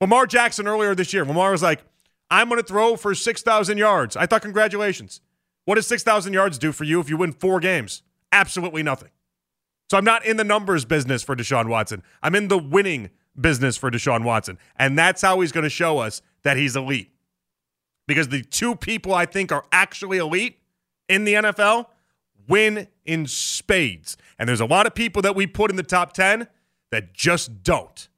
Lamar 0.00 0.26
Jackson 0.26 0.66
earlier 0.66 0.92
this 0.92 1.12
year, 1.12 1.24
Lamar 1.24 1.52
was 1.52 1.62
like, 1.62 1.84
I'm 2.28 2.48
going 2.48 2.60
to 2.60 2.66
throw 2.66 2.96
for 2.96 3.14
6,000 3.14 3.78
yards. 3.78 4.16
I 4.16 4.26
thought, 4.26 4.42
congratulations. 4.42 5.20
What 5.64 5.76
does 5.76 5.86
6,000 5.86 6.32
yards 6.32 6.58
do 6.58 6.72
for 6.72 6.82
you 6.82 6.98
if 6.98 7.08
you 7.08 7.16
win 7.16 7.30
four 7.30 7.60
games? 7.60 8.02
Absolutely 8.32 8.82
nothing. 8.82 9.10
So 9.88 9.96
I'm 9.96 10.04
not 10.04 10.26
in 10.26 10.36
the 10.36 10.42
numbers 10.42 10.84
business 10.84 11.22
for 11.22 11.36
Deshaun 11.36 11.68
Watson. 11.68 12.02
I'm 12.20 12.34
in 12.34 12.48
the 12.48 12.58
winning 12.58 13.10
business 13.40 13.76
for 13.76 13.92
Deshaun 13.92 14.24
Watson. 14.24 14.58
And 14.74 14.98
that's 14.98 15.22
how 15.22 15.38
he's 15.38 15.52
going 15.52 15.62
to 15.62 15.70
show 15.70 15.98
us 15.98 16.20
that 16.42 16.56
he's 16.56 16.74
elite. 16.74 17.12
Because 18.08 18.26
the 18.26 18.42
two 18.42 18.74
people 18.74 19.14
I 19.14 19.24
think 19.24 19.52
are 19.52 19.64
actually 19.70 20.18
elite 20.18 20.58
in 21.08 21.22
the 21.22 21.34
NFL 21.34 21.86
win 22.48 22.88
in 23.04 23.26
spades. 23.26 24.16
And 24.38 24.48
there's 24.48 24.60
a 24.60 24.66
lot 24.66 24.86
of 24.86 24.94
people 24.94 25.22
that 25.22 25.34
we 25.34 25.46
put 25.46 25.70
in 25.70 25.76
the 25.76 25.82
top 25.82 26.12
10 26.12 26.48
that 26.90 27.12
just 27.12 27.62
don't. 27.62 28.08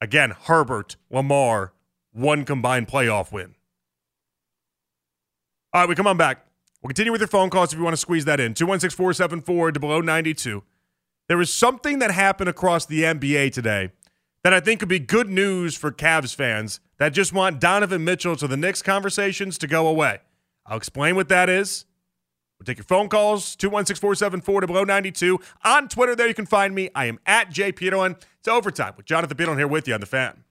Again, 0.00 0.34
Herbert, 0.44 0.96
Lamar, 1.10 1.72
one 2.12 2.44
combined 2.44 2.88
playoff 2.88 3.32
win. 3.32 3.54
All 5.72 5.82
right, 5.82 5.88
we 5.88 5.94
come 5.94 6.06
on 6.06 6.16
back. 6.16 6.46
We'll 6.82 6.88
continue 6.88 7.12
with 7.12 7.20
your 7.20 7.28
phone 7.28 7.50
calls 7.50 7.72
if 7.72 7.78
you 7.78 7.84
want 7.84 7.94
to 7.94 8.00
squeeze 8.00 8.24
that 8.24 8.40
in. 8.40 8.54
216 8.54 8.96
474 8.96 9.72
to 9.72 9.80
below 9.80 10.00
92. 10.00 10.62
There 11.26 11.36
was 11.36 11.52
something 11.52 11.98
that 11.98 12.10
happened 12.10 12.48
across 12.48 12.86
the 12.86 13.02
NBA 13.02 13.52
today 13.52 13.90
that 14.44 14.54
I 14.54 14.60
think 14.60 14.80
could 14.80 14.88
be 14.88 14.98
good 14.98 15.28
news 15.28 15.76
for 15.76 15.90
Cavs 15.90 16.34
fans 16.34 16.80
that 16.98 17.10
just 17.10 17.32
want 17.32 17.60
Donovan 17.60 18.04
Mitchell 18.04 18.36
to 18.36 18.46
the 18.46 18.56
Knicks 18.56 18.80
conversations 18.80 19.58
to 19.58 19.66
go 19.66 19.86
away. 19.86 20.20
I'll 20.64 20.76
explain 20.76 21.16
what 21.16 21.28
that 21.28 21.50
is. 21.50 21.84
We'll 22.58 22.64
take 22.64 22.78
your 22.78 22.84
phone 22.84 23.08
calls, 23.08 23.54
216 23.56 24.00
474 24.00 24.62
to 24.62 24.66
below 24.66 24.84
92. 24.84 25.38
On 25.64 25.88
Twitter, 25.88 26.16
there 26.16 26.26
you 26.26 26.34
can 26.34 26.46
find 26.46 26.74
me. 26.74 26.90
I 26.94 27.06
am 27.06 27.20
at 27.24 27.50
Jay 27.50 27.72
Peterlin. 27.72 28.20
It's 28.40 28.48
overtime 28.48 28.94
with 28.96 29.06
Jonathan 29.06 29.36
Peterlin 29.36 29.58
here 29.58 29.68
with 29.68 29.86
you 29.86 29.94
on 29.94 30.00
the 30.00 30.06
fan. 30.06 30.42